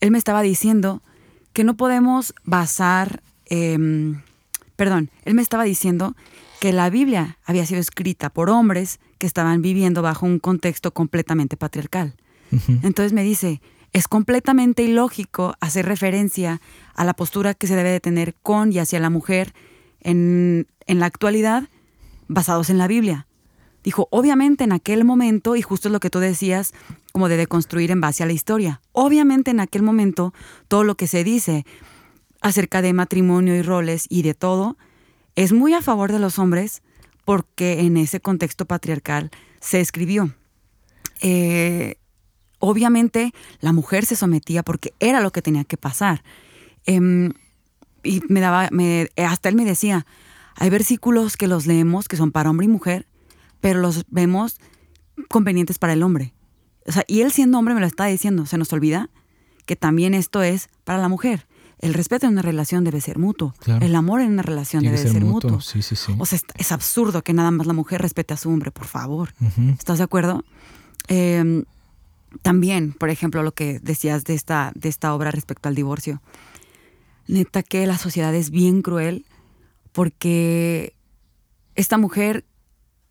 Él 0.01 0.11
me 0.11 0.17
estaba 0.17 0.41
diciendo 0.41 1.01
que 1.53 1.63
no 1.63 1.75
podemos 1.75 2.33
basar, 2.43 3.23
em, 3.45 4.21
perdón, 4.75 5.09
él 5.23 5.33
me 5.33 5.41
estaba 5.41 5.63
diciendo 5.63 6.15
que 6.59 6.73
la 6.73 6.89
Biblia 6.89 7.37
había 7.45 7.65
sido 7.65 7.79
escrita 7.79 8.29
por 8.29 8.49
hombres 8.49 8.99
que 9.17 9.27
estaban 9.27 9.61
viviendo 9.61 10.01
bajo 10.01 10.25
un 10.25 10.39
contexto 10.39 10.93
completamente 10.93 11.57
patriarcal. 11.57 12.15
Entonces 12.83 13.13
me 13.13 13.23
dice, 13.23 13.61
es 13.93 14.07
completamente 14.07 14.83
ilógico 14.83 15.55
hacer 15.59 15.87
referencia 15.87 16.61
a 16.93 17.03
la 17.03 17.15
postura 17.15 17.55
que 17.55 17.65
se 17.65 17.75
debe 17.75 17.89
de 17.89 17.99
tener 17.99 18.35
con 18.35 18.71
y 18.71 18.77
hacia 18.77 18.99
la 18.99 19.09
mujer 19.09 19.53
en, 20.01 20.67
en 20.85 20.99
la 20.99 21.07
actualidad 21.07 21.67
basados 22.27 22.69
en 22.69 22.77
la 22.77 22.87
Biblia. 22.87 23.25
Dijo, 23.83 24.07
obviamente 24.11 24.63
en 24.63 24.71
aquel 24.71 25.03
momento, 25.03 25.55
y 25.55 25.61
justo 25.61 25.89
es 25.89 25.91
lo 25.91 25.99
que 25.99 26.09
tú 26.09 26.19
decías, 26.19 26.73
como 27.11 27.29
de 27.29 27.37
deconstruir 27.37 27.91
en 27.91 28.01
base 28.01 28.23
a 28.23 28.25
la 28.25 28.33
historia, 28.33 28.81
obviamente 28.91 29.51
en 29.51 29.59
aquel 29.59 29.83
momento 29.83 30.33
todo 30.67 30.83
lo 30.83 30.95
que 30.95 31.07
se 31.07 31.23
dice 31.23 31.65
acerca 32.41 32.81
de 32.81 32.93
matrimonio 32.93 33.55
y 33.55 33.61
roles 33.61 34.05
y 34.09 34.21
de 34.21 34.33
todo, 34.33 34.77
es 35.35 35.51
muy 35.51 35.73
a 35.73 35.81
favor 35.81 36.11
de 36.11 36.19
los 36.19 36.39
hombres 36.39 36.81
porque 37.25 37.81
en 37.81 37.97
ese 37.97 38.19
contexto 38.19 38.65
patriarcal 38.65 39.31
se 39.59 39.79
escribió. 39.79 40.33
Eh, 41.21 41.95
obviamente 42.59 43.33
la 43.59 43.71
mujer 43.73 44.05
se 44.05 44.15
sometía 44.15 44.63
porque 44.63 44.93
era 44.99 45.21
lo 45.21 45.31
que 45.31 45.41
tenía 45.41 45.63
que 45.63 45.77
pasar. 45.77 46.23
Em, 46.85 47.33
y 48.03 48.21
me 48.27 48.41
daba, 48.41 48.69
me, 48.71 49.09
hasta 49.17 49.49
él 49.49 49.55
me 49.55 49.65
decía, 49.65 50.05
hay 50.55 50.69
versículos 50.69 51.37
que 51.37 51.47
los 51.47 51.65
leemos 51.65 52.07
que 52.07 52.17
son 52.17 52.31
para 52.31 52.49
hombre 52.49 52.65
y 52.65 52.69
mujer, 52.69 53.07
pero 53.63 53.79
los 53.79 54.03
vemos 54.09 54.57
convenientes 55.29 55.79
para 55.79 55.93
el 55.93 56.03
hombre. 56.03 56.33
O 56.85 56.91
sea, 56.91 57.05
y 57.07 57.21
él 57.21 57.31
siendo 57.31 57.57
hombre 57.57 57.73
me 57.73 57.79
lo 57.79 57.87
está 57.87 58.03
diciendo, 58.07 58.45
se 58.45 58.57
nos 58.57 58.73
olvida 58.73 59.09
que 59.65 59.77
también 59.77 60.13
esto 60.13 60.43
es 60.43 60.67
para 60.83 60.99
la 60.99 61.07
mujer. 61.07 61.47
El 61.79 61.93
respeto 61.93 62.25
en 62.25 62.33
una 62.33 62.41
relación 62.41 62.83
debe 62.83 62.99
ser 62.99 63.19
mutuo. 63.19 63.53
El 63.79 63.95
amor 63.95 64.19
en 64.19 64.33
una 64.33 64.41
relación 64.41 64.83
debe 64.83 64.97
ser, 64.97 65.23
mutuo. 65.23 65.61
Sí, 65.61 65.81
sí, 65.81 65.95
sí. 65.95 66.13
O 66.19 66.25
sea, 66.25 66.39
es, 66.55 66.71
absurdo 66.73 67.23
que 67.23 67.31
nada 67.31 67.51
más 67.51 67.65
la 67.65 67.71
mujer 67.71 68.01
respete 68.01 68.33
a 68.33 68.37
su 68.37 68.49
hombre, 68.49 68.69
por 68.71 68.85
favor. 68.85 69.33
¿Estás 69.79 69.99
de 69.99 70.03
acuerdo? 70.03 70.43
Em, 71.07 71.63
también, 72.41 72.91
por 72.91 73.09
ejemplo, 73.09 73.43
lo 73.43 73.53
que 73.53 73.79
decías 73.79 74.25
de 74.25 74.33
esta, 74.33 74.73
de 74.75 74.89
esta 74.89 75.13
obra 75.13 75.31
respecto 75.31 75.69
al 75.69 75.75
divorcio. 75.75 76.21
Neta 77.27 77.63
que 77.63 77.87
la 77.87 77.97
sociedad 77.97 78.35
es 78.35 78.49
bien 78.49 78.81
cruel 78.81 79.25
porque 79.93 80.97
esta 81.75 81.97
mujer 81.97 82.43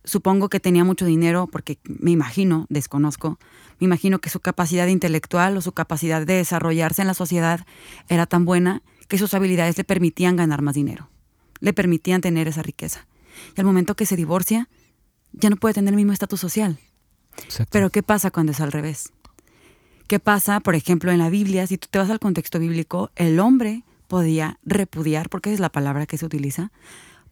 supongo 0.04 0.48
que 0.48 0.60
tenía 0.60 0.84
mucho 0.84 1.04
dinero, 1.04 1.48
porque 1.50 1.78
me 1.84 2.10
imagino, 2.10 2.66
desconozco, 2.68 3.38
me 3.78 3.84
imagino 3.86 4.20
que 4.20 4.30
su 4.30 4.40
capacidad 4.40 4.86
intelectual 4.86 5.56
o 5.56 5.60
su 5.60 5.72
capacidad 5.72 6.26
de 6.26 6.34
desarrollarse 6.34 7.02
en 7.02 7.08
la 7.08 7.14
sociedad 7.14 7.66
era 8.08 8.26
tan 8.26 8.44
buena 8.44 8.82
que 9.08 9.18
sus 9.18 9.34
habilidades 9.34 9.76
le 9.78 9.84
permitían 9.84 10.36
ganar 10.36 10.62
más 10.62 10.74
dinero, 10.74 11.08
le 11.60 11.72
permitían 11.72 12.20
tener 12.20 12.48
esa 12.48 12.62
riqueza. 12.62 13.06
Y 13.56 13.60
al 13.60 13.66
momento 13.66 13.94
que 13.94 14.06
se 14.06 14.16
divorcia, 14.16 14.68
ya 15.32 15.50
no 15.50 15.56
puede 15.56 15.74
tener 15.74 15.92
el 15.92 15.96
mismo 15.96 16.12
estatus 16.12 16.40
social. 16.40 16.78
Pero 17.70 17.90
¿qué 17.90 18.02
pasa 18.02 18.30
cuando 18.30 18.52
es 18.52 18.60
al 18.60 18.72
revés? 18.72 19.12
¿Qué 20.06 20.18
pasa, 20.18 20.60
por 20.60 20.74
ejemplo, 20.74 21.10
en 21.10 21.18
la 21.18 21.30
Biblia? 21.30 21.66
Si 21.66 21.78
tú 21.78 21.88
te 21.90 21.98
vas 21.98 22.10
al 22.10 22.18
contexto 22.18 22.58
bíblico, 22.58 23.10
el 23.16 23.40
hombre 23.40 23.84
podía 24.08 24.58
repudiar, 24.62 25.30
porque 25.30 25.52
es 25.54 25.60
la 25.60 25.70
palabra 25.70 26.06
que 26.06 26.18
se 26.18 26.26
utiliza, 26.26 26.70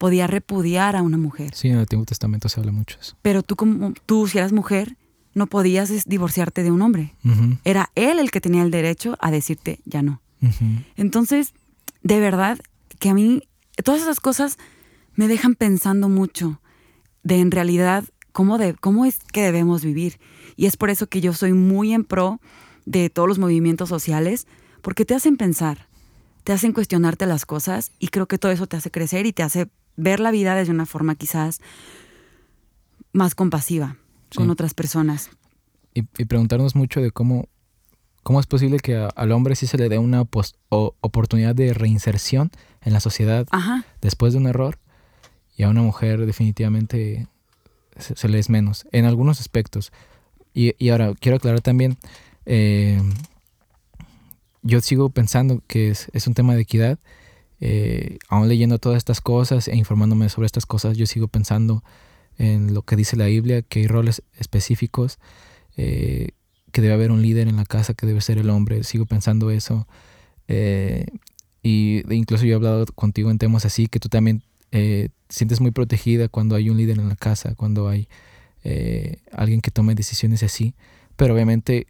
podía 0.00 0.26
repudiar 0.26 0.96
a 0.96 1.02
una 1.02 1.18
mujer. 1.18 1.54
Sí, 1.54 1.68
en 1.68 1.74
el 1.74 1.80
Antiguo 1.80 2.06
Testamento 2.06 2.48
se 2.48 2.58
habla 2.58 2.72
mucho 2.72 2.96
de 2.96 3.02
eso. 3.02 3.16
Pero 3.20 3.42
tú, 3.42 3.54
como, 3.54 3.92
tú 4.06 4.26
si 4.26 4.38
eras 4.38 4.50
mujer, 4.50 4.96
no 5.34 5.46
podías 5.46 5.92
divorciarte 6.06 6.62
de 6.62 6.70
un 6.70 6.80
hombre. 6.80 7.14
Era 7.64 7.90
él 7.94 8.18
el 8.18 8.30
que 8.30 8.40
tenía 8.40 8.62
el 8.62 8.70
derecho 8.70 9.18
a 9.20 9.30
decirte 9.30 9.80
ya 9.84 10.00
no. 10.00 10.22
Entonces, 10.96 11.52
de 12.02 12.18
verdad, 12.18 12.58
que 12.98 13.10
a 13.10 13.14
mí 13.14 13.42
todas 13.84 14.00
esas 14.00 14.20
cosas 14.20 14.56
me 15.16 15.28
dejan 15.28 15.54
pensando 15.54 16.08
mucho 16.08 16.62
de 17.22 17.40
en 17.40 17.50
realidad 17.50 18.04
cómo, 18.32 18.56
de, 18.56 18.72
cómo 18.72 19.04
es 19.04 19.18
que 19.18 19.42
debemos 19.42 19.84
vivir. 19.84 20.18
Y 20.56 20.64
es 20.64 20.78
por 20.78 20.88
eso 20.88 21.08
que 21.08 21.20
yo 21.20 21.34
soy 21.34 21.52
muy 21.52 21.92
en 21.92 22.04
pro 22.04 22.40
de 22.86 23.10
todos 23.10 23.28
los 23.28 23.38
movimientos 23.38 23.90
sociales, 23.90 24.46
porque 24.80 25.04
te 25.04 25.14
hacen 25.14 25.36
pensar, 25.36 25.88
te 26.42 26.54
hacen 26.54 26.72
cuestionarte 26.72 27.26
las 27.26 27.44
cosas 27.44 27.92
y 27.98 28.08
creo 28.08 28.26
que 28.28 28.38
todo 28.38 28.50
eso 28.50 28.66
te 28.66 28.78
hace 28.78 28.90
crecer 28.90 29.26
y 29.26 29.34
te 29.34 29.42
hace 29.42 29.68
ver 30.00 30.20
la 30.20 30.30
vida 30.30 30.54
desde 30.54 30.72
una 30.72 30.86
forma 30.86 31.14
quizás 31.14 31.60
más 33.12 33.34
compasiva 33.34 33.96
con 34.34 34.50
otras 34.50 34.74
personas. 34.74 35.30
Y, 35.94 36.02
preguntarnos 36.02 36.76
mucho 36.76 37.00
de 37.00 37.10
cómo, 37.10 37.48
cómo 38.22 38.40
es 38.40 38.46
posible 38.46 38.78
que 38.78 39.08
al 39.14 39.32
hombre 39.32 39.56
sí 39.56 39.66
se 39.66 39.76
le 39.76 39.88
dé 39.88 39.98
una 39.98 40.22
oportunidad 40.70 41.54
de 41.54 41.74
reinserción 41.74 42.50
en 42.82 42.92
la 42.92 43.00
sociedad 43.00 43.46
después 44.00 44.32
de 44.32 44.38
un 44.38 44.46
error 44.46 44.78
y 45.56 45.64
a 45.64 45.68
una 45.68 45.82
mujer 45.82 46.24
definitivamente 46.24 47.26
se, 47.98 48.28
le 48.28 48.38
es 48.38 48.48
menos 48.48 48.86
en 48.92 49.04
algunos 49.04 49.40
aspectos. 49.40 49.92
Y, 50.54 50.88
ahora 50.88 51.14
quiero 51.18 51.36
aclarar 51.36 51.60
también, 51.60 51.98
eh, 52.46 53.00
yo 54.62 54.80
sigo 54.80 55.10
pensando 55.10 55.62
que 55.66 55.90
es, 55.90 56.08
es 56.12 56.26
un 56.26 56.34
tema 56.34 56.54
de 56.54 56.62
equidad 56.62 56.98
eh, 57.60 58.18
aún 58.28 58.48
leyendo 58.48 58.78
todas 58.78 58.96
estas 58.96 59.20
cosas 59.20 59.68
e 59.68 59.76
informándome 59.76 60.28
sobre 60.28 60.46
estas 60.46 60.66
cosas, 60.66 60.96
yo 60.96 61.06
sigo 61.06 61.28
pensando 61.28 61.84
en 62.38 62.72
lo 62.72 62.82
que 62.82 62.96
dice 62.96 63.16
la 63.16 63.26
Biblia, 63.26 63.62
que 63.62 63.80
hay 63.80 63.86
roles 63.86 64.22
específicos, 64.38 65.18
eh, 65.76 66.28
que 66.72 66.80
debe 66.80 66.94
haber 66.94 67.10
un 67.10 67.20
líder 67.20 67.48
en 67.48 67.56
la 67.56 67.66
casa, 67.66 67.92
que 67.92 68.06
debe 68.06 68.22
ser 68.22 68.38
el 68.38 68.48
hombre, 68.48 68.82
sigo 68.84 69.04
pensando 69.04 69.50
eso. 69.50 69.86
Eh, 70.48 71.06
y 71.62 72.02
incluso 72.14 72.46
yo 72.46 72.52
he 72.52 72.56
hablado 72.56 72.86
contigo 72.86 73.30
en 73.30 73.38
temas 73.38 73.66
así, 73.66 73.86
que 73.86 74.00
tú 74.00 74.08
también 74.08 74.42
sientes 75.28 75.60
muy 75.60 75.72
protegida 75.72 76.28
cuando 76.28 76.54
hay 76.54 76.70
un 76.70 76.76
líder 76.76 76.98
en 76.98 77.08
la 77.08 77.16
casa, 77.16 77.54
cuando 77.56 77.88
hay 77.88 78.08
alguien 79.32 79.60
que 79.60 79.70
tome 79.70 79.94
decisiones 79.94 80.42
así. 80.42 80.74
Pero 81.16 81.34
obviamente 81.34 81.88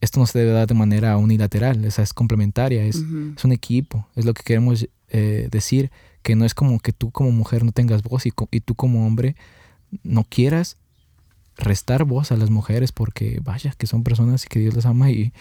esto 0.00 0.18
no 0.18 0.26
se 0.26 0.40
debe 0.40 0.50
dar 0.50 0.66
de 0.66 0.74
manera 0.74 1.16
unilateral, 1.18 1.84
esa 1.84 2.02
es 2.02 2.12
complementaria, 2.12 2.84
es, 2.84 2.96
es 3.36 3.44
un 3.44 3.52
equipo, 3.52 4.08
es 4.16 4.24
lo 4.24 4.34
que 4.34 4.42
queremos 4.42 4.88
eh, 5.12 5.48
decir 5.50 5.90
que 6.22 6.34
no 6.34 6.44
es 6.44 6.54
como 6.54 6.80
que 6.80 6.92
tú 6.92 7.10
como 7.10 7.30
mujer 7.30 7.64
no 7.64 7.72
tengas 7.72 8.02
voz 8.02 8.26
y, 8.26 8.32
y 8.50 8.60
tú 8.60 8.74
como 8.74 9.06
hombre 9.06 9.36
no 10.02 10.24
quieras 10.24 10.78
restar 11.56 12.04
voz 12.04 12.32
a 12.32 12.36
las 12.36 12.50
mujeres 12.50 12.92
porque 12.92 13.38
vaya 13.44 13.74
que 13.76 13.86
son 13.86 14.04
personas 14.04 14.44
y 14.44 14.48
que 14.48 14.58
Dios 14.58 14.74
las 14.74 14.86
ama 14.86 15.10
y, 15.10 15.32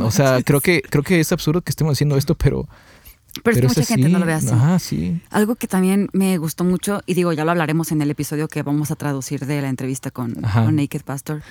o 0.00 0.10
sea 0.10 0.42
creo 0.42 0.60
que 0.60 0.82
creo 0.82 1.02
que 1.02 1.20
es 1.20 1.32
absurdo 1.32 1.62
que 1.62 1.70
estemos 1.70 1.92
haciendo 1.92 2.16
esto 2.16 2.34
pero 2.34 2.68
pero, 3.42 3.56
es 3.56 3.60
que 3.60 3.80
mucha 3.80 3.84
gente 3.84 4.08
no 4.08 4.18
lo 4.18 4.26
ve 4.26 4.32
así. 4.32 4.54
sí. 4.78 5.20
Algo 5.30 5.56
que 5.56 5.66
también 5.66 6.08
me 6.12 6.38
gustó 6.38 6.64
mucho, 6.64 7.02
y 7.04 7.12
digo, 7.12 7.34
ya 7.34 7.44
lo 7.44 7.50
hablaremos 7.50 7.92
en 7.92 8.00
el 8.00 8.10
episodio 8.10 8.48
que 8.48 8.62
vamos 8.62 8.90
a 8.90 8.96
traducir 8.96 9.44
de 9.44 9.60
la 9.60 9.68
entrevista 9.68 10.10
con, 10.10 10.34
con 10.34 10.76
Naked 10.76 11.02
Pastor. 11.02 11.42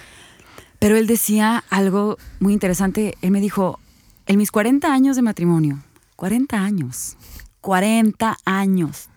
Pero 0.79 0.97
él 0.97 1.05
decía 1.05 1.63
algo 1.69 2.17
muy 2.39 2.53
interesante. 2.53 3.15
Él 3.21 3.29
me 3.29 3.39
dijo, 3.39 3.79
en 4.25 4.37
mis 4.37 4.49
40 4.49 4.91
años 4.91 5.15
de 5.15 5.21
matrimonio, 5.21 5.79
40 6.15 6.57
años. 6.63 7.17
40 7.61 8.37
años 8.45 9.09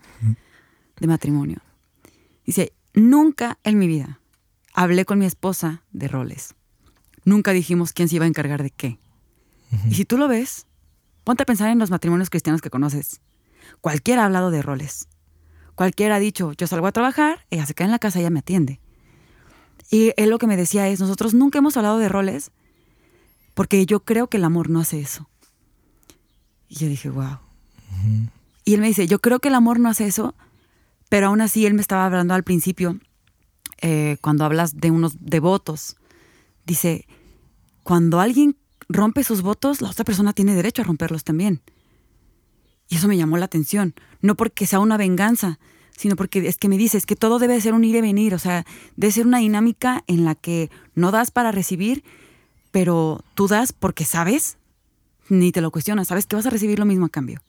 de 0.99 1.07
matrimonio. 1.07 1.59
Dice, 2.45 2.73
nunca 2.95 3.59
en 3.63 3.79
mi 3.79 3.87
vida 3.87 4.21
hablé 4.73 5.05
con 5.05 5.19
mi 5.19 5.27
esposa 5.27 5.83
de 5.93 6.09
roles. 6.09 6.55
Nunca 7.25 7.53
dijimos 7.53 7.93
quién 7.93 8.09
se 8.09 8.17
iba 8.17 8.25
a 8.25 8.29
encargar 8.29 8.63
de 8.63 8.71
qué. 8.71 8.99
Y 9.91 9.95
si 9.95 10.05
tú 10.05 10.17
lo 10.17 10.29
ves, 10.29 10.67
ponte 11.25 11.43
a 11.43 11.47
pensar 11.47 11.69
en 11.69 11.79
los 11.79 11.91
matrimonios 11.91 12.31
cristianos 12.31 12.63
que 12.63 12.71
conoces. 12.71 13.21
Cualquiera 13.81 14.23
ha 14.23 14.27
hablado 14.27 14.51
de 14.51 14.63
roles. 14.63 15.09
Cualquiera 15.75 16.17
ha 16.17 16.21
dicho, 16.21 16.53
yo 16.55 16.67
salgo 16.67 16.87
a 16.87 16.93
trabajar, 16.93 17.45
ella 17.51 17.67
se 17.67 17.75
queda 17.75 17.85
en 17.85 17.93
la 17.93 17.99
casa, 17.99 18.19
ella 18.19 18.31
me 18.31 18.41
atiende. 18.41 18.81
Y 19.91 20.13
él 20.17 20.31
lo 20.31 20.39
que 20.39 20.47
me 20.47 20.57
decía 20.57 20.89
es, 20.89 21.01
nosotros 21.01 21.35
nunca 21.35 21.59
hemos 21.59 21.77
hablado 21.77 21.99
de 21.99 22.09
roles 22.09 22.51
porque 23.55 23.85
yo 23.87 24.01
creo 24.05 24.29
que 24.29 24.37
el 24.37 24.45
amor 24.45 24.71
no 24.71 24.81
hace 24.81 25.01
eso. 25.01 25.28
Y 26.69 26.77
yo 26.77 26.89
dije, 26.89 27.09
wow. 27.11 27.39
Y 28.65 28.75
él 28.75 28.81
me 28.81 28.89
dice, 28.89 29.07
yo 29.07 29.19
creo 29.19 29.41
que 29.41 29.49
el 29.49 29.55
amor 29.55 29.81
no 29.81 29.89
hace 29.89 30.07
eso, 30.07 30.35
pero 31.09 31.29
aún 31.29 31.41
así 31.41 31.65
él 31.67 31.75
me 31.75 31.81
estaba 31.81 32.05
hablando 32.05 32.35
al 32.35 32.45
principio, 32.45 32.99
eh, 33.81 34.19
cuando 34.21 34.45
hablas 34.45 34.79
de 34.79 34.91
unos 34.91 35.17
devotos, 35.21 35.97
dice, 36.67 37.07
cuando 37.83 38.21
alguien 38.21 38.57
rompe 38.89 39.25
sus 39.25 39.43
votos, 39.43 39.81
la 39.81 39.91
otra 39.91 40.05
persona 40.05 40.33
tiene 40.33 40.55
derecho 40.55 40.83
a 40.83 40.85
romperlos 40.85 41.25
también. 41.25 41.63
Y 42.89 42.97
eso 42.97 43.09
me 43.09 43.17
llamó 43.17 43.37
la 43.37 43.45
atención, 43.47 43.95
no 44.21 44.35
porque 44.35 44.67
sea 44.67 44.81
una 44.81 44.97
venganza, 44.97 45.59
sino 45.97 46.17
porque 46.17 46.47
es 46.47 46.59
que 46.59 46.69
me 46.69 46.79
dices 46.79 47.07
que 47.07 47.17
todo 47.17 47.39
debe 47.39 47.61
ser 47.61 47.75
un 47.75 47.85
ir 47.85 47.97
y 47.97 48.01
venir, 48.01 48.35
o 48.35 48.39
sea, 48.39 48.65
debe 48.97 49.13
ser 49.13 49.27
una 49.27 49.39
dinámica 49.39 50.05
en 50.07 50.25
la 50.25 50.35
que 50.35 50.71
no 50.95 51.11
das 51.11 51.31
para 51.31 51.53
recibir, 51.53 52.05
pero 52.71 53.25
tú 53.35 53.49
das 53.49 53.73
porque 53.73 54.05
sabes 54.05 54.59
ni 55.29 55.53
te 55.53 55.61
lo 55.61 55.71
cuestionas, 55.71 56.09
sabes 56.09 56.27
que 56.27 56.37
vas 56.37 56.47
a 56.47 56.51
recibir 56.51 56.79
lo 56.79 56.85
mismo 56.85 57.07
a 57.07 57.11
cambio. 57.11 57.41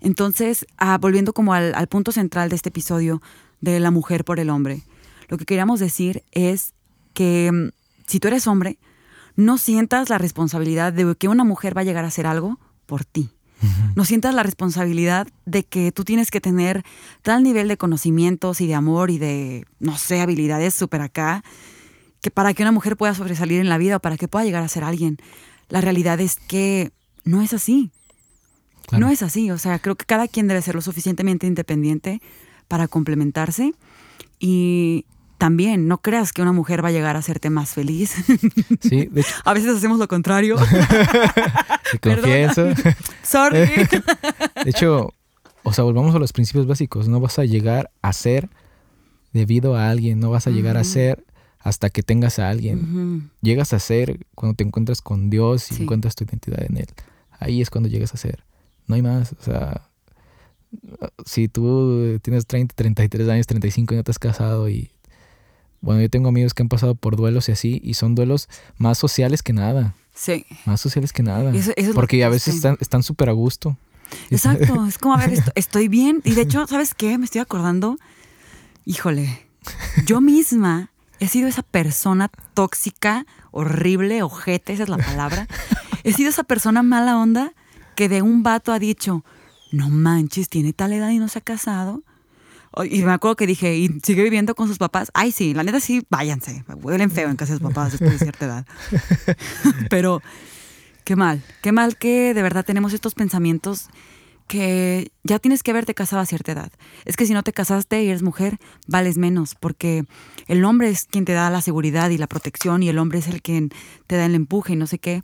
Entonces, 0.00 0.66
ah, 0.76 0.98
volviendo 0.98 1.32
como 1.32 1.54
al, 1.54 1.86
punto 1.88 2.12
central 2.12 2.48
de 2.48 2.56
este 2.56 2.68
episodio 2.68 3.22
de 3.60 3.80
la 3.80 3.90
mujer 3.90 4.24
por 4.24 4.40
el 4.40 4.50
hombre, 4.50 4.82
lo 5.28 5.38
que 5.38 5.44
queríamos 5.44 5.80
decir 5.80 6.22
es 6.32 6.74
que 7.14 7.50
mm, 7.52 7.70
si 8.06 8.20
tú 8.20 8.28
eres 8.28 8.46
hombre, 8.46 8.78
no 9.36 9.58
sientas 9.58 10.08
la 10.08 10.18
responsabilidad 10.18 10.92
de 10.92 11.14
que 11.16 11.28
una 11.28 11.44
mujer 11.44 11.76
va 11.76 11.82
a 11.82 11.84
llegar 11.84 12.04
a 12.04 12.08
hacer 12.08 12.26
algo 12.26 12.58
por 12.86 13.04
ti. 13.04 13.30
No 13.94 14.04
sientas 14.04 14.34
la 14.34 14.42
responsabilidad 14.42 15.28
de 15.46 15.64
que 15.64 15.90
tú 15.90 16.04
tienes 16.04 16.30
que 16.30 16.42
tener 16.42 16.84
tal 17.22 17.42
nivel 17.42 17.68
de 17.68 17.78
conocimientos 17.78 18.60
y 18.60 18.66
de 18.66 18.74
amor 18.74 19.10
y 19.10 19.18
de, 19.18 19.64
no 19.80 19.96
sé, 19.96 20.20
habilidades 20.20 20.74
súper 20.74 21.00
acá, 21.00 21.42
que 22.20 22.30
para 22.30 22.52
que 22.52 22.62
una 22.62 22.72
mujer 22.72 22.98
pueda 22.98 23.14
sobresalir 23.14 23.60
en 23.60 23.70
la 23.70 23.78
vida 23.78 23.96
o 23.96 24.00
para 24.00 24.18
que 24.18 24.28
pueda 24.28 24.44
llegar 24.44 24.62
a 24.62 24.68
ser 24.68 24.84
alguien. 24.84 25.16
La 25.68 25.80
realidad 25.80 26.20
es 26.20 26.36
que 26.36 26.92
no 27.24 27.42
es 27.42 27.52
así. 27.52 27.90
No 28.92 29.08
es 29.08 29.22
así. 29.22 29.50
O 29.50 29.58
sea, 29.58 29.78
creo 29.78 29.96
que 29.96 30.04
cada 30.04 30.28
quien 30.28 30.46
debe 30.46 30.62
ser 30.62 30.74
lo 30.74 30.80
suficientemente 30.80 31.46
independiente 31.46 32.20
para 32.68 32.88
complementarse. 32.88 33.74
Y 34.38 35.06
también, 35.38 35.86
no 35.86 35.98
creas 35.98 36.32
que 36.32 36.42
una 36.42 36.52
mujer 36.52 36.84
va 36.84 36.88
a 36.88 36.92
llegar 36.92 37.16
a 37.16 37.18
hacerte 37.18 37.50
más 37.50 37.70
feliz. 37.70 38.14
Sí, 38.80 39.06
de 39.06 39.20
hecho. 39.22 39.34
A 39.44 39.54
veces 39.54 39.76
hacemos 39.76 39.98
lo 39.98 40.08
contrario. 40.08 40.56
Te 42.00 42.10
confieso. 42.14 42.68
Sorry. 43.22 43.58
De 43.58 44.70
hecho, 44.70 45.12
o 45.62 45.72
sea, 45.72 45.84
volvamos 45.84 46.14
a 46.14 46.18
los 46.18 46.32
principios 46.32 46.66
básicos. 46.66 47.08
No 47.08 47.20
vas 47.20 47.38
a 47.38 47.44
llegar 47.44 47.90
a 48.02 48.12
ser 48.12 48.48
debido 49.32 49.76
a 49.76 49.90
alguien, 49.90 50.20
no 50.20 50.30
vas 50.30 50.46
a 50.46 50.50
llegar 50.50 50.78
a 50.78 50.84
ser 50.84 51.25
hasta 51.66 51.90
que 51.90 52.02
tengas 52.02 52.38
a 52.38 52.48
alguien. 52.48 53.30
Llegas 53.42 53.72
a 53.72 53.78
ser 53.80 54.24
cuando 54.34 54.54
te 54.54 54.62
encuentras 54.64 55.00
con 55.02 55.30
Dios 55.30 55.70
y 55.72 55.74
Sí. 55.76 55.82
encuentras 55.82 56.14
tu 56.14 56.24
identidad 56.24 56.62
en 56.62 56.76
Él. 56.76 56.86
Ahí 57.40 57.60
es 57.60 57.70
cuando 57.70 57.88
llegas 57.88 58.14
a 58.14 58.16
ser. 58.16 58.44
No 58.86 58.94
hay 58.94 59.02
más. 59.02 59.32
O 59.32 59.42
sea, 59.42 59.88
si 61.24 61.48
tú 61.48 62.18
tienes 62.22 62.46
30, 62.46 62.74
33 62.74 63.28
años, 63.28 63.46
35 63.46 63.94
y 63.94 63.96
no 63.96 64.04
te 64.04 64.10
has 64.10 64.18
casado 64.18 64.68
y... 64.68 64.90
Bueno, 65.80 66.00
yo 66.00 66.08
tengo 66.10 66.28
amigos 66.28 66.54
que 66.54 66.62
han 66.62 66.68
pasado 66.68 66.94
por 66.94 67.16
duelos 67.16 67.48
y 67.48 67.52
así, 67.52 67.80
y 67.84 67.94
son 67.94 68.14
duelos 68.14 68.48
más 68.78 68.96
sociales 68.98 69.42
que 69.42 69.52
nada. 69.52 69.94
Sí. 70.14 70.44
Más 70.64 70.80
sociales 70.80 71.12
que 71.12 71.22
nada. 71.22 71.54
Eso- 71.54 71.72
eso 71.76 71.92
Porque 71.94 72.16
que 72.18 72.24
a 72.24 72.28
veces 72.28 72.54
sí. 72.54 72.56
están 72.58 72.76
están 72.80 73.02
súper 73.02 73.28
a 73.28 73.32
gusto. 73.32 73.76
Exacto, 74.30 74.86
es 74.88 74.98
como, 74.98 75.14
a 75.14 75.18
ver, 75.18 75.32
esto- 75.34 75.52
estoy 75.54 75.88
bien. 75.88 76.22
Y 76.24 76.32
de 76.34 76.42
hecho, 76.42 76.66
¿sabes 76.66 76.94
qué? 76.94 77.18
Me 77.18 77.24
estoy 77.26 77.40
acordando, 77.40 77.96
híjole, 78.84 79.46
yo 80.06 80.20
misma 80.20 80.90
he 81.20 81.28
sido 81.28 81.48
esa 81.48 81.62
persona 81.62 82.30
tóxica, 82.54 83.26
horrible, 83.50 84.22
ojete, 84.22 84.72
esa 84.72 84.84
es 84.84 84.88
la 84.88 84.98
palabra. 84.98 85.46
He 86.04 86.12
sido 86.12 86.30
esa 86.30 86.44
persona 86.44 86.82
mala 86.82 87.18
onda 87.18 87.52
que 87.94 88.08
de 88.08 88.22
un 88.22 88.42
vato 88.42 88.72
ha 88.72 88.78
dicho, 88.78 89.24
no 89.72 89.88
manches, 89.88 90.48
tiene 90.48 90.72
tal 90.72 90.92
edad 90.92 91.10
y 91.10 91.18
no 91.18 91.28
se 91.28 91.38
ha 91.38 91.42
casado. 91.42 92.02
Y 92.90 93.02
me 93.02 93.12
acuerdo 93.12 93.36
que 93.36 93.46
dije, 93.46 93.76
¿y 93.76 93.88
sigue 94.02 94.22
viviendo 94.22 94.54
con 94.54 94.68
sus 94.68 94.76
papás? 94.76 95.10
Ay, 95.14 95.32
sí, 95.32 95.54
la 95.54 95.62
neta 95.62 95.80
sí, 95.80 96.06
váyanse. 96.10 96.62
Huelen 96.82 97.10
feo 97.10 97.30
en 97.30 97.36
casa 97.36 97.54
de 97.54 97.58
sus 97.58 97.68
papás 97.68 97.92
después 97.92 98.12
de 98.12 98.18
cierta 98.18 98.44
edad. 98.44 98.66
Pero 99.90 100.20
qué 101.04 101.16
mal, 101.16 101.42
qué 101.62 101.72
mal 101.72 101.96
que 101.96 102.34
de 102.34 102.42
verdad 102.42 102.66
tenemos 102.66 102.92
estos 102.92 103.14
pensamientos 103.14 103.88
que 104.46 105.10
ya 105.24 105.38
tienes 105.38 105.62
que 105.62 105.70
haberte 105.70 105.94
casado 105.94 106.22
a 106.22 106.26
cierta 106.26 106.52
edad. 106.52 106.72
Es 107.04 107.16
que 107.16 107.26
si 107.26 107.32
no 107.34 107.42
te 107.42 107.52
casaste 107.52 108.02
y 108.02 108.08
eres 108.08 108.22
mujer, 108.22 108.58
vales 108.86 109.18
menos, 109.18 109.54
porque 109.54 110.04
el 110.46 110.64
hombre 110.64 110.88
es 110.88 111.04
quien 111.04 111.24
te 111.24 111.32
da 111.32 111.50
la 111.50 111.60
seguridad 111.60 112.10
y 112.10 112.18
la 112.18 112.26
protección 112.26 112.82
y 112.82 112.88
el 112.88 112.98
hombre 112.98 113.18
es 113.18 113.28
el 113.28 113.42
quien 113.42 113.70
te 114.06 114.16
da 114.16 114.26
el 114.26 114.34
empuje 114.34 114.74
y 114.74 114.76
no 114.76 114.86
sé 114.86 114.98
qué. 114.98 115.22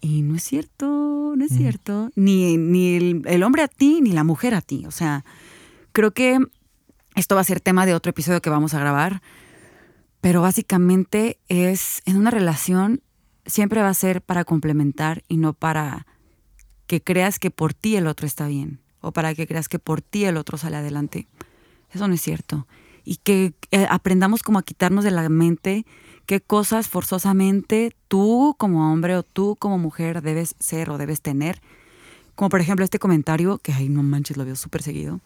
Y 0.00 0.22
no 0.22 0.36
es 0.36 0.44
cierto, 0.44 1.34
no 1.36 1.44
es 1.44 1.52
cierto. 1.52 2.10
Ni, 2.14 2.56
ni 2.56 2.96
el, 2.96 3.22
el 3.26 3.42
hombre 3.42 3.62
a 3.62 3.68
ti, 3.68 4.00
ni 4.00 4.12
la 4.12 4.24
mujer 4.24 4.54
a 4.54 4.60
ti. 4.60 4.84
O 4.86 4.90
sea, 4.90 5.24
creo 5.92 6.12
que 6.12 6.38
esto 7.14 7.34
va 7.34 7.40
a 7.40 7.44
ser 7.44 7.60
tema 7.60 7.86
de 7.86 7.94
otro 7.94 8.10
episodio 8.10 8.40
que 8.40 8.50
vamos 8.50 8.74
a 8.74 8.80
grabar, 8.80 9.22
pero 10.20 10.42
básicamente 10.42 11.38
es 11.48 12.02
en 12.06 12.16
una 12.16 12.30
relación 12.30 13.02
siempre 13.48 13.82
va 13.82 13.88
a 13.88 13.94
ser 13.94 14.22
para 14.22 14.44
complementar 14.44 15.24
y 15.26 15.38
no 15.38 15.54
para 15.54 16.06
que 16.88 17.00
creas 17.00 17.38
que 17.38 17.52
por 17.52 17.74
ti 17.74 17.94
el 17.94 18.08
otro 18.08 18.26
está 18.26 18.48
bien 18.48 18.80
o 19.00 19.12
para 19.12 19.34
que 19.34 19.46
creas 19.46 19.68
que 19.68 19.78
por 19.78 20.02
ti 20.02 20.24
el 20.24 20.36
otro 20.36 20.58
sale 20.58 20.76
adelante. 20.76 21.28
Eso 21.92 22.08
no 22.08 22.14
es 22.14 22.22
cierto. 22.22 22.66
Y 23.04 23.16
que 23.16 23.54
eh, 23.70 23.86
aprendamos 23.88 24.42
como 24.42 24.58
a 24.58 24.62
quitarnos 24.62 25.04
de 25.04 25.12
la 25.12 25.28
mente 25.28 25.86
qué 26.26 26.40
cosas 26.40 26.88
forzosamente 26.88 27.94
tú 28.08 28.56
como 28.58 28.92
hombre 28.92 29.16
o 29.16 29.22
tú 29.22 29.56
como 29.58 29.78
mujer 29.78 30.20
debes 30.20 30.56
ser 30.58 30.90
o 30.90 30.98
debes 30.98 31.22
tener. 31.22 31.60
Como 32.34 32.50
por 32.50 32.60
ejemplo 32.60 32.84
este 32.84 32.98
comentario, 32.98 33.58
que 33.58 33.72
ay 33.72 33.88
no 33.88 34.02
manches, 34.02 34.36
lo 34.36 34.44
veo 34.44 34.56
súper 34.56 34.82
seguido. 34.82 35.20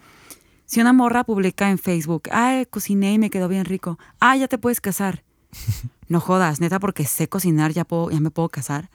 Si 0.66 0.80
una 0.80 0.92
morra 0.92 1.24
publica 1.24 1.70
en 1.70 1.78
Facebook, 1.78 2.28
ay, 2.30 2.66
cociné 2.66 3.14
y 3.14 3.18
me 3.18 3.30
quedó 3.30 3.48
bien 3.48 3.64
rico, 3.64 3.98
ah, 4.20 4.36
ya 4.36 4.48
te 4.48 4.58
puedes 4.58 4.80
casar. 4.80 5.22
No 6.12 6.20
jodas, 6.20 6.60
neta, 6.60 6.78
porque 6.78 7.06
sé 7.06 7.26
cocinar, 7.28 7.72
ya, 7.72 7.84
puedo, 7.84 8.10
ya 8.10 8.20
me 8.20 8.30
puedo 8.30 8.48
casar. 8.50 8.90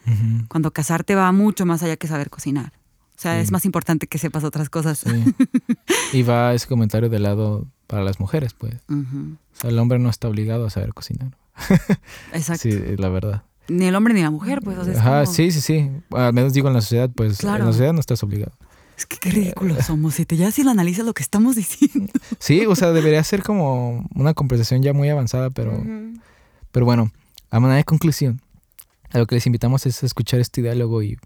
Cuando 0.48 0.72
casarte 0.72 1.16
va 1.16 1.32
mucho 1.32 1.66
más 1.66 1.82
allá 1.84 1.98
que 1.98 2.08
saber 2.08 2.30
cocinar. 2.30 2.72
O 3.18 3.20
sea, 3.20 3.36
Sí. 3.38 3.42
es 3.42 3.52
más 3.52 3.66
importante 3.66 4.06
que 4.06 4.20
sepas 4.20 4.44
otras 4.44 4.70
cosas. 4.70 5.00
Sí. 5.00 5.10
y 6.14 6.22
va 6.22 6.54
ese 6.54 6.68
comentario 6.68 7.10
de 7.10 7.18
lado 7.20 7.66
para 7.88 8.04
las 8.04 8.20
mujeres, 8.20 8.54
pues. 8.54 8.76
O 8.88 9.60
sea, 9.60 9.72
el 9.72 9.80
hombre 9.80 9.98
no 9.98 10.10
está 10.10 10.28
obligado 10.28 10.68
a 10.68 10.70
saber 10.70 10.94
cocinar. 10.94 11.36
Exacto. 12.34 12.62
Sí, 12.70 12.80
la 12.98 13.10
verdad. 13.10 13.42
Ni 13.68 13.86
el 13.86 13.96
hombre 13.96 14.14
ni 14.14 14.22
la 14.22 14.30
mujer, 14.32 14.60
pues. 14.64 14.78
o 14.78 14.84
sea, 14.84 14.94
es, 14.94 15.00
Ajá, 15.00 15.24
como- 15.24 15.34
sí, 15.36 15.52
sí, 15.52 15.60
sí. 15.62 15.90
Al 16.12 16.34
menos 16.34 16.54
digo 16.54 16.68
en 16.68 16.76
la 16.76 16.82
sociedad, 16.82 17.10
pues 17.14 17.40
Claro. 17.40 17.58
en 17.58 17.66
la 17.66 17.72
sociedad 17.72 17.94
no 17.94 18.00
estás 18.00 18.22
obligado. 18.24 18.52
es 18.96 19.06
que 19.08 19.18
qué 19.18 19.30
ridículos 19.32 19.86
somos. 19.86 20.14
Si 20.16 20.26
te 20.26 20.38
ya 20.38 20.52
si 20.52 20.64
lo 20.64 20.70
analizas 20.72 21.06
lo 21.06 21.14
que 21.14 21.24
estamos 21.24 21.56
diciendo. 21.56 22.12
Sí, 22.40 22.66
o 22.68 22.76
sea, 22.76 22.92
debería 22.92 23.24
ser 23.24 23.42
como 23.44 24.08
una 24.16 24.34
conversación 24.36 24.84
ya 24.84 24.94
muy 24.94 25.10
avanzada, 25.10 25.50
pero. 25.50 25.84
Pero 26.78 26.86
bueno, 26.86 27.10
a 27.50 27.60
manera 27.60 27.78
de 27.78 27.86
conclusión, 27.86 28.40
a 29.12 29.18
lo 29.18 29.26
que 29.26 29.34
les 29.34 29.48
invitamos 29.48 29.88
es 29.88 30.04
a 30.04 30.06
escuchar 30.06 30.40
este 30.40 30.62
diálogo 30.62 31.02
y 31.02 31.18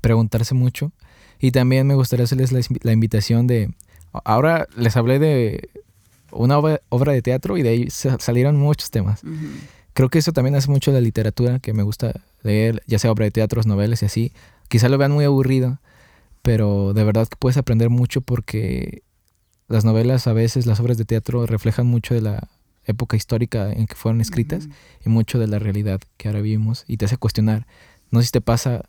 preguntarse 0.00 0.54
mucho. 0.54 0.92
Y 1.40 1.50
también 1.50 1.84
me 1.88 1.96
gustaría 1.96 2.22
hacerles 2.26 2.52
la, 2.52 2.60
la 2.82 2.92
invitación 2.92 3.48
de... 3.48 3.74
Ahora 4.24 4.68
les 4.76 4.96
hablé 4.96 5.18
de 5.18 5.68
una 6.30 6.58
obra, 6.58 6.80
obra 6.90 7.12
de 7.12 7.22
teatro 7.22 7.56
y 7.56 7.62
de 7.64 7.70
ahí 7.70 7.90
sa- 7.90 8.20
salieron 8.20 8.54
muchos 8.56 8.92
temas. 8.92 9.22
Creo 9.94 10.10
que 10.10 10.20
eso 10.20 10.30
también 10.30 10.54
hace 10.54 10.70
mucho 10.70 10.92
la 10.92 11.00
literatura, 11.00 11.58
que 11.58 11.72
me 11.72 11.82
gusta 11.82 12.12
leer, 12.44 12.80
ya 12.86 13.00
sea 13.00 13.10
obra 13.10 13.24
de 13.24 13.32
teatros, 13.32 13.66
novelas 13.66 14.02
y 14.02 14.06
así. 14.06 14.32
Quizá 14.68 14.88
lo 14.88 14.96
vean 14.96 15.10
muy 15.10 15.24
aburrido, 15.24 15.80
pero 16.42 16.92
de 16.92 17.02
verdad 17.02 17.26
que 17.26 17.34
puedes 17.36 17.56
aprender 17.56 17.90
mucho 17.90 18.20
porque 18.20 19.02
las 19.66 19.84
novelas 19.84 20.28
a 20.28 20.34
veces, 20.34 20.66
las 20.66 20.78
obras 20.78 20.98
de 20.98 21.04
teatro 21.04 21.46
reflejan 21.46 21.88
mucho 21.88 22.14
de 22.14 22.20
la 22.20 22.48
época 22.84 23.16
histórica 23.16 23.72
en 23.72 23.86
que 23.86 23.94
fueron 23.94 24.20
escritas 24.20 24.68
y 25.04 25.08
mucho 25.08 25.38
de 25.38 25.46
la 25.46 25.58
realidad 25.58 26.00
que 26.16 26.28
ahora 26.28 26.40
vivimos 26.40 26.84
y 26.86 26.96
te 26.96 27.04
hace 27.04 27.16
cuestionar. 27.16 27.66
No 28.10 28.20
sé 28.20 28.26
si 28.26 28.32
te 28.32 28.40
pasa, 28.40 28.82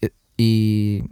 eh, 0.00 0.10
y 0.36 1.04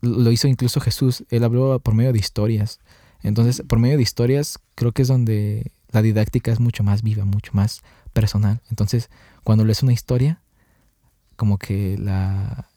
lo 0.00 0.30
hizo 0.32 0.48
incluso 0.48 0.80
Jesús, 0.80 1.24
él 1.30 1.44
habló 1.44 1.78
por 1.78 1.94
medio 1.94 2.12
de 2.12 2.18
historias. 2.18 2.80
Entonces, 3.22 3.62
por 3.66 3.78
medio 3.78 3.96
de 3.96 4.02
historias, 4.02 4.58
creo 4.74 4.92
que 4.92 5.02
es 5.02 5.08
donde 5.08 5.72
la 5.90 6.02
didáctica 6.02 6.50
es 6.50 6.58
mucho 6.58 6.82
más 6.82 7.02
viva, 7.02 7.24
mucho 7.24 7.52
más 7.54 7.82
personal. 8.12 8.60
Entonces, 8.68 9.10
cuando 9.44 9.64
lees 9.64 9.82
una 9.82 9.92
historia, 9.92 10.42
como 11.36 11.58
que 11.58 11.96
la, 11.98 12.68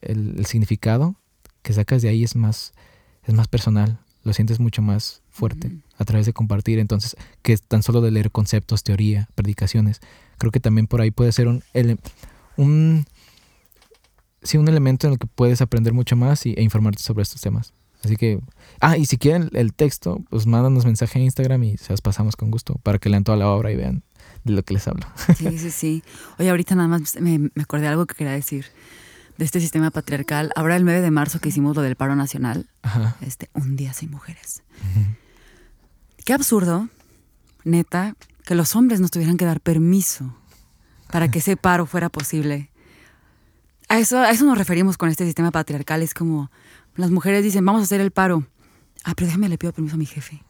el, 0.00 0.38
el 0.38 0.46
significado 0.46 1.16
que 1.62 1.72
sacas 1.72 2.02
de 2.02 2.08
ahí 2.08 2.24
es 2.24 2.36
más, 2.36 2.72
es 3.24 3.34
más 3.34 3.48
personal, 3.48 3.98
lo 4.24 4.32
sientes 4.32 4.58
mucho 4.58 4.82
más 4.82 5.22
fuerte 5.30 5.70
a 5.98 6.04
través 6.04 6.26
de 6.26 6.32
compartir. 6.32 6.78
Entonces, 6.78 7.16
que 7.42 7.56
tan 7.56 7.82
solo 7.82 8.00
de 8.00 8.10
leer 8.10 8.30
conceptos, 8.30 8.82
teoría, 8.82 9.28
predicaciones, 9.34 10.00
creo 10.38 10.50
que 10.50 10.60
también 10.60 10.86
por 10.86 11.00
ahí 11.00 11.10
puede 11.10 11.30
ser 11.32 11.46
un, 11.46 11.62
un, 12.56 13.06
sí, 14.42 14.58
un 14.58 14.68
elemento 14.68 15.06
en 15.06 15.14
el 15.14 15.18
que 15.18 15.26
puedes 15.26 15.60
aprender 15.60 15.92
mucho 15.92 16.16
más 16.16 16.46
y, 16.46 16.54
e 16.56 16.62
informarte 16.62 17.02
sobre 17.02 17.22
estos 17.22 17.40
temas. 17.40 17.72
Así 18.02 18.16
que, 18.16 18.40
ah, 18.80 18.98
y 18.98 19.06
si 19.06 19.16
quieren 19.16 19.48
el 19.54 19.72
texto, 19.72 20.20
pues 20.28 20.46
mándanos 20.46 20.84
mensaje 20.84 21.18
en 21.18 21.24
Instagram 21.24 21.64
y 21.64 21.78
se 21.78 21.92
las 21.92 22.02
pasamos 22.02 22.36
con 22.36 22.50
gusto 22.50 22.78
para 22.82 22.98
que 22.98 23.08
lean 23.08 23.24
toda 23.24 23.38
la 23.38 23.48
obra 23.48 23.72
y 23.72 23.76
vean 23.76 24.02
de 24.44 24.52
lo 24.52 24.62
que 24.62 24.74
les 24.74 24.86
hablo. 24.88 25.06
Sí, 25.36 25.58
sí, 25.58 25.70
sí. 25.70 26.02
Oye, 26.38 26.50
ahorita 26.50 26.74
nada 26.74 26.88
más 26.88 27.18
me, 27.18 27.38
me 27.38 27.62
acordé 27.62 27.84
de 27.84 27.88
algo 27.88 28.04
que 28.04 28.14
quería 28.14 28.34
decir 28.34 28.66
de 29.38 29.44
este 29.44 29.60
sistema 29.60 29.90
patriarcal. 29.90 30.52
Ahora 30.56 30.76
el 30.76 30.84
9 30.84 31.00
de 31.00 31.10
marzo 31.10 31.40
que 31.40 31.48
hicimos 31.48 31.76
lo 31.76 31.82
del 31.82 31.96
paro 31.96 32.16
nacional, 32.16 32.68
Ajá. 32.82 33.16
este, 33.20 33.50
un 33.54 33.76
día 33.76 33.92
sin 33.92 34.10
mujeres. 34.10 34.62
Qué 36.24 36.32
absurdo, 36.32 36.88
neta, 37.64 38.14
que 38.44 38.54
los 38.54 38.76
hombres 38.76 39.00
nos 39.00 39.10
tuvieran 39.10 39.36
que 39.36 39.44
dar 39.44 39.60
permiso 39.60 40.36
para 41.10 41.30
que 41.30 41.38
ese 41.40 41.56
paro 41.56 41.86
fuera 41.86 42.08
posible. 42.08 42.70
A 43.88 43.98
eso, 43.98 44.18
a 44.18 44.30
eso 44.30 44.44
nos 44.44 44.56
referimos 44.58 44.96
con 44.96 45.08
este 45.08 45.24
sistema 45.24 45.50
patriarcal. 45.50 46.02
Es 46.02 46.14
como 46.14 46.50
las 46.96 47.10
mujeres 47.10 47.42
dicen, 47.44 47.64
vamos 47.64 47.80
a 47.80 47.84
hacer 47.84 48.00
el 48.00 48.10
paro. 48.10 48.46
Ah, 49.04 49.12
pero 49.14 49.26
déjame 49.26 49.48
le 49.48 49.58
pido 49.58 49.72
permiso 49.72 49.96
a 49.96 49.98
mi 49.98 50.06
jefe. 50.06 50.42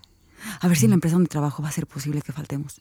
A 0.61 0.69
ver 0.69 0.77
si 0.77 0.85
en 0.85 0.91
la 0.91 0.95
empresa 0.95 1.17
donde 1.17 1.29
trabajo 1.29 1.63
va 1.63 1.69
a 1.71 1.73
ser 1.73 1.87
posible 1.87 2.23
que 2.23 2.33
faltemos. 2.33 2.81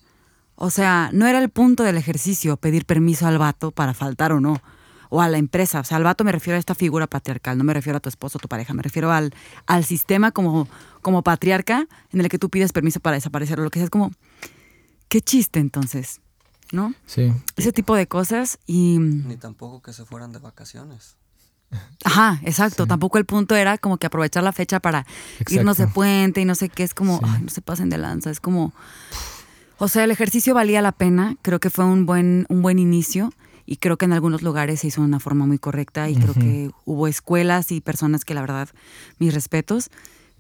O 0.56 0.70
sea, 0.70 1.10
no 1.14 1.26
era 1.26 1.40
el 1.40 1.50
punto 1.50 1.84
del 1.84 1.98
ejercicio 1.98 2.58
pedir 2.58 2.86
permiso 2.86 3.26
al 3.26 3.38
vato 3.40 3.72
para 3.72 3.94
faltar 3.94 4.32
o 4.34 4.40
no. 4.40 4.62
O 5.16 5.22
a 5.22 5.28
la 5.30 5.38
empresa. 5.38 5.80
O 5.82 5.84
sea, 5.84 5.98
al 5.98 6.04
vato 6.04 6.24
me 6.24 6.32
refiero 6.32 6.56
a 6.56 6.60
esta 6.60 6.74
figura 6.74 7.06
patriarcal, 7.06 7.56
no 7.56 7.64
me 7.64 7.74
refiero 7.76 7.98
a 7.98 8.00
tu 8.00 8.10
esposo 8.10 8.40
o 8.40 8.42
tu 8.42 8.48
pareja, 8.48 8.74
me 8.74 8.82
refiero 8.82 9.12
al, 9.12 9.32
al 9.68 9.84
sistema 9.86 10.32
como, 10.32 10.68
como 11.04 11.22
patriarca 11.22 11.88
en 12.12 12.20
el 12.22 12.30
que 12.30 12.40
tú 12.40 12.50
pides 12.50 12.72
permiso 12.74 13.00
para 13.00 13.14
desaparecer 13.16 13.60
o 13.60 13.64
lo 13.64 13.70
que 13.70 13.78
sea. 13.78 13.84
Es 13.86 13.90
como, 13.92 14.12
qué 15.10 15.22
chiste 15.22 15.60
entonces, 15.60 16.20
¿no? 16.72 16.96
Sí. 17.06 17.32
Ese 17.58 17.72
tipo 17.72 17.96
de 17.96 18.08
cosas 18.08 18.58
y... 18.66 18.98
Ni 18.98 19.38
tampoco 19.38 19.84
que 19.84 19.94
se 19.94 20.04
fueran 20.04 20.32
de 20.32 20.40
vacaciones. 20.40 21.16
Ajá, 22.04 22.40
exacto. 22.44 22.88
Tampoco 22.88 23.20
el 23.20 23.26
punto 23.26 23.56
era 23.56 23.78
como 23.78 23.98
que 23.98 24.08
aprovechar 24.08 24.44
la 24.44 24.52
fecha 24.52 24.80
para 24.80 25.06
irnos 25.48 25.78
de 25.78 25.88
puente 25.88 26.42
y 26.42 26.46
no 26.46 26.56
sé 26.56 26.70
qué. 26.70 26.82
Es 26.84 26.94
como, 26.96 27.18
Sí. 27.20 27.26
ay, 27.28 27.42
no 27.44 27.50
se 27.50 27.62
pasen 27.62 27.90
de 27.90 27.98
lanza. 28.00 28.32
Es 28.32 28.40
como, 28.40 28.74
o 29.78 29.88
sea, 29.88 30.04
el 30.04 30.12
ejercicio 30.12 30.54
valía 30.56 30.82
la 30.82 30.92
pena. 30.92 31.36
Creo 31.44 31.60
que 31.60 31.70
fue 31.70 31.86
un 31.86 32.06
buen, 32.08 32.46
un 32.50 32.62
buen 32.64 32.80
inicio 32.80 33.32
y 33.66 33.78
creo 33.78 33.98
que 33.98 34.06
en 34.06 34.14
algunos 34.14 34.42
lugares 34.42 34.82
se 34.82 34.88
hizo 34.88 35.02
de 35.02 35.08
una 35.08 35.20
forma 35.20 35.46
muy 35.46 35.58
correcta 35.60 36.10
y 36.10 36.16
creo 36.16 36.34
que 36.34 36.72
hubo 36.86 37.08
escuelas 37.08 37.72
y 37.72 37.82
personas 37.82 38.26
que 38.26 38.34
la 38.34 38.42
verdad, 38.42 38.70
mis 39.20 39.34
respetos. 39.34 39.90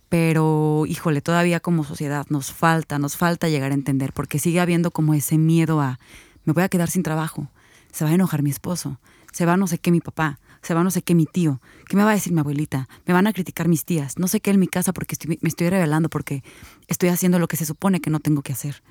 Pero, 0.09 0.83
híjole, 0.87 1.21
todavía 1.21 1.59
como 1.59 1.83
sociedad 1.83 2.25
nos 2.29 2.51
falta, 2.51 2.99
nos 2.99 3.17
falta 3.17 3.49
llegar 3.49 3.71
a 3.71 3.75
entender 3.75 4.13
porque 4.13 4.37
sigue 4.37 4.59
habiendo 4.59 4.91
como 4.91 5.13
ese 5.15 5.37
miedo 5.39 5.81
a, 5.81 5.99
me 6.45 6.53
voy 6.53 6.61
a 6.63 6.69
quedar 6.69 6.89
sin 6.89 7.01
trabajo, 7.01 7.49
se 7.91 8.03
va 8.05 8.11
a 8.11 8.13
enojar 8.13 8.43
mi 8.43 8.51
esposo, 8.51 8.99
se 9.31 9.45
va 9.47 9.57
no 9.57 9.65
sé 9.65 9.79
qué 9.79 9.89
mi 9.89 10.01
papá, 10.01 10.39
se 10.61 10.75
va 10.75 10.83
no 10.83 10.91
sé 10.91 11.01
qué 11.01 11.15
mi 11.15 11.25
tío, 11.25 11.61
qué 11.89 11.97
me 11.97 12.03
va 12.03 12.11
a 12.11 12.13
decir 12.13 12.31
mi 12.31 12.41
abuelita, 12.41 12.87
me 13.07 13.13
van 13.13 13.25
a 13.25 13.33
criticar 13.33 13.67
mis 13.67 13.85
tías, 13.85 14.19
no 14.19 14.27
sé 14.27 14.39
qué 14.39 14.51
en 14.51 14.59
mi 14.59 14.67
casa 14.67 14.93
porque 14.93 15.15
estoy- 15.15 15.39
me 15.41 15.49
estoy 15.49 15.69
revelando 15.69 16.09
porque 16.09 16.43
estoy 16.87 17.09
haciendo 17.09 17.39
lo 17.39 17.47
que 17.47 17.57
se 17.57 17.65
supone 17.65 17.99
que 17.99 18.11
no 18.11 18.19
tengo 18.19 18.43
que 18.43 18.53
hacer. 18.53 18.83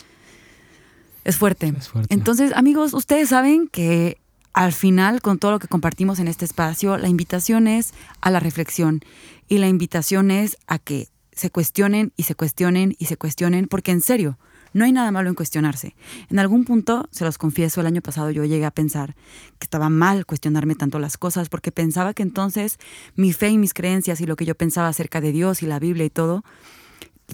Es 1.25 1.37
fuerte. 1.37 1.73
Es 1.79 1.89
fuerte. 1.89 2.13
Entonces, 2.13 2.53
amigos, 2.57 2.95
ustedes 2.95 3.29
saben 3.29 3.69
que 3.69 4.19
al 4.53 4.73
final, 4.73 5.23
con 5.23 5.39
todo 5.39 5.53
lo 5.53 5.59
que 5.59 5.69
compartimos 5.69 6.19
en 6.19 6.29
este 6.29 6.45
espacio, 6.45 6.99
la 6.99 7.09
invitación 7.09 7.67
es 7.67 7.95
a 8.21 8.31
la 8.31 8.41
reflexión 8.41 9.01
y 9.49 9.59
la 9.59 9.69
invitación 9.69 10.31
es 10.31 10.59
a 10.67 10.79
que 10.79 11.09
se 11.33 11.51
cuestionen 11.51 12.13
y 12.17 12.25
se 12.25 12.35
cuestionen 12.35 12.95
y 12.99 13.07
se 13.07 13.17
cuestionen, 13.17 13.67
porque 13.67 13.93
en 13.93 14.03
serio, 14.03 14.39
no 14.75 14.85
hay 14.85 14.93
nada 14.93 15.11
malo 15.11 15.29
en 15.29 15.35
cuestionarse. 15.35 15.95
En 16.31 16.39
algún 16.39 16.65
punto, 16.65 17.09
se 17.11 17.25
los 17.25 17.39
confieso, 17.39 17.81
el 17.81 17.87
año 17.87 18.01
pasado 18.01 18.31
yo 18.31 18.45
llegué 18.45 18.65
a 18.65 18.71
pensar 18.71 19.15
que 19.59 19.65
estaba 19.65 19.89
mal 19.89 20.27
cuestionarme 20.27 20.75
tanto 20.75 20.99
las 20.99 21.19
cosas, 21.19 21.49
porque 21.49 21.73
pensaba 21.73 22.15
que 22.15 22.23
entonces 22.23 22.79
mi 23.15 23.33
fe 23.33 23.51
y 23.51 23.59
mis 23.59 23.75
creencias 23.75 24.21
y 24.21 24.27
lo 24.27 24.37
que 24.37 24.45
yo 24.45 24.55
pensaba 24.55 24.89
acerca 24.89 25.21
de 25.21 25.33
Dios 25.33 25.63
y 25.63 25.67
la 25.67 25.79
Biblia 25.79 26.05
y 26.05 26.11
todo, 26.11 26.45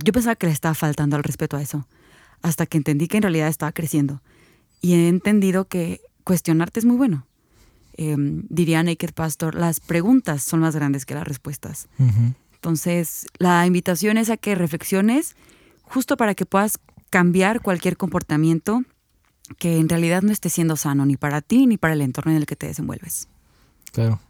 yo 0.04 0.12
pensaba 0.12 0.36
que 0.36 0.46
le 0.46 0.52
estaba 0.52 0.74
faltando 0.74 1.16
al 1.16 1.24
respeto 1.24 1.56
a 1.56 1.62
eso, 1.62 1.86
hasta 2.42 2.66
que 2.66 2.78
entendí 2.78 3.08
que 3.08 3.16
en 3.16 3.22
realidad 3.22 3.48
estaba 3.48 3.72
creciendo. 3.72 4.20
Y 4.80 4.94
he 4.94 5.08
entendido 5.08 5.66
que 5.66 6.00
cuestionarte 6.28 6.78
es 6.78 6.84
muy 6.84 6.96
bueno. 6.98 7.26
Eh, 7.94 8.14
diría 8.18 8.82
Naked 8.82 9.12
Pastor, 9.14 9.54
las 9.54 9.80
preguntas 9.80 10.42
son 10.44 10.60
más 10.60 10.76
grandes 10.76 11.06
que 11.06 11.14
las 11.14 11.26
respuestas. 11.26 11.88
Entonces, 12.52 13.26
la 13.38 13.66
invitación 13.66 14.18
es 14.18 14.28
a 14.28 14.36
que 14.36 14.54
reflexiones 14.54 15.34
justo 15.82 16.16
para 16.18 16.34
que 16.34 16.44
puedas 16.44 16.78
cambiar 17.08 17.62
cualquier 17.62 17.96
comportamiento 17.96 18.82
que 19.58 19.78
en 19.78 19.88
realidad 19.88 20.20
no 20.22 20.30
esté 20.30 20.50
siendo 20.50 20.76
sano 20.76 21.06
ni 21.06 21.16
para 21.16 21.40
ti 21.40 21.66
ni 21.66 21.78
para 21.78 21.94
el 21.94 22.02
entorno 22.02 22.32
en 22.32 22.36
el 22.36 22.44
que 22.46 22.56
te 22.56 22.66
desenvuelves. 22.66 23.28
Claro. 23.92 24.20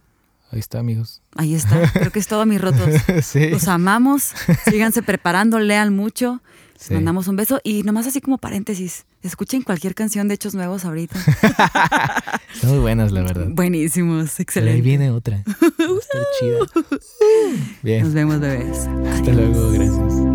Ahí 0.51 0.59
está, 0.59 0.79
amigos. 0.79 1.21
Ahí 1.35 1.53
está. 1.53 1.91
Creo 1.91 2.11
que 2.11 2.19
es 2.19 2.27
todo, 2.27 2.45
mis 2.45 2.61
rotos. 2.61 2.89
sí. 3.23 3.49
Los 3.49 3.67
amamos. 3.67 4.31
Síganse 4.69 5.03
preparando, 5.03 5.59
lean 5.59 5.93
mucho. 5.93 6.41
Les 6.75 6.83
Sí. 6.87 6.93
mandamos 6.93 7.27
un 7.27 7.35
beso. 7.35 7.59
Y 7.63 7.83
nomás 7.83 8.07
así 8.07 8.21
como 8.21 8.37
paréntesis, 8.37 9.05
escuchen 9.23 9.61
cualquier 9.61 9.95
canción 9.95 10.27
de 10.27 10.35
Hechos 10.35 10.55
Nuevos 10.55 10.85
ahorita. 10.85 11.17
Están 12.53 12.71
muy 12.71 12.79
buenas, 12.79 13.11
la 13.11 13.21
verdad. 13.21 13.47
Buenísimos, 13.49 14.25
Pero 14.25 14.35
ahí 14.37 14.43
excelente. 14.43 14.81
viene 14.81 15.11
otra. 15.11 15.43
Va 15.45 15.51
a 15.51 15.99
estar 15.99 16.21
chida. 16.39 16.99
Bien. 17.83 18.03
Nos 18.03 18.13
vemos, 18.13 18.39
bebés. 18.39 18.87
Hasta 19.13 19.31
luego. 19.31 19.71
Gracias. 19.71 20.28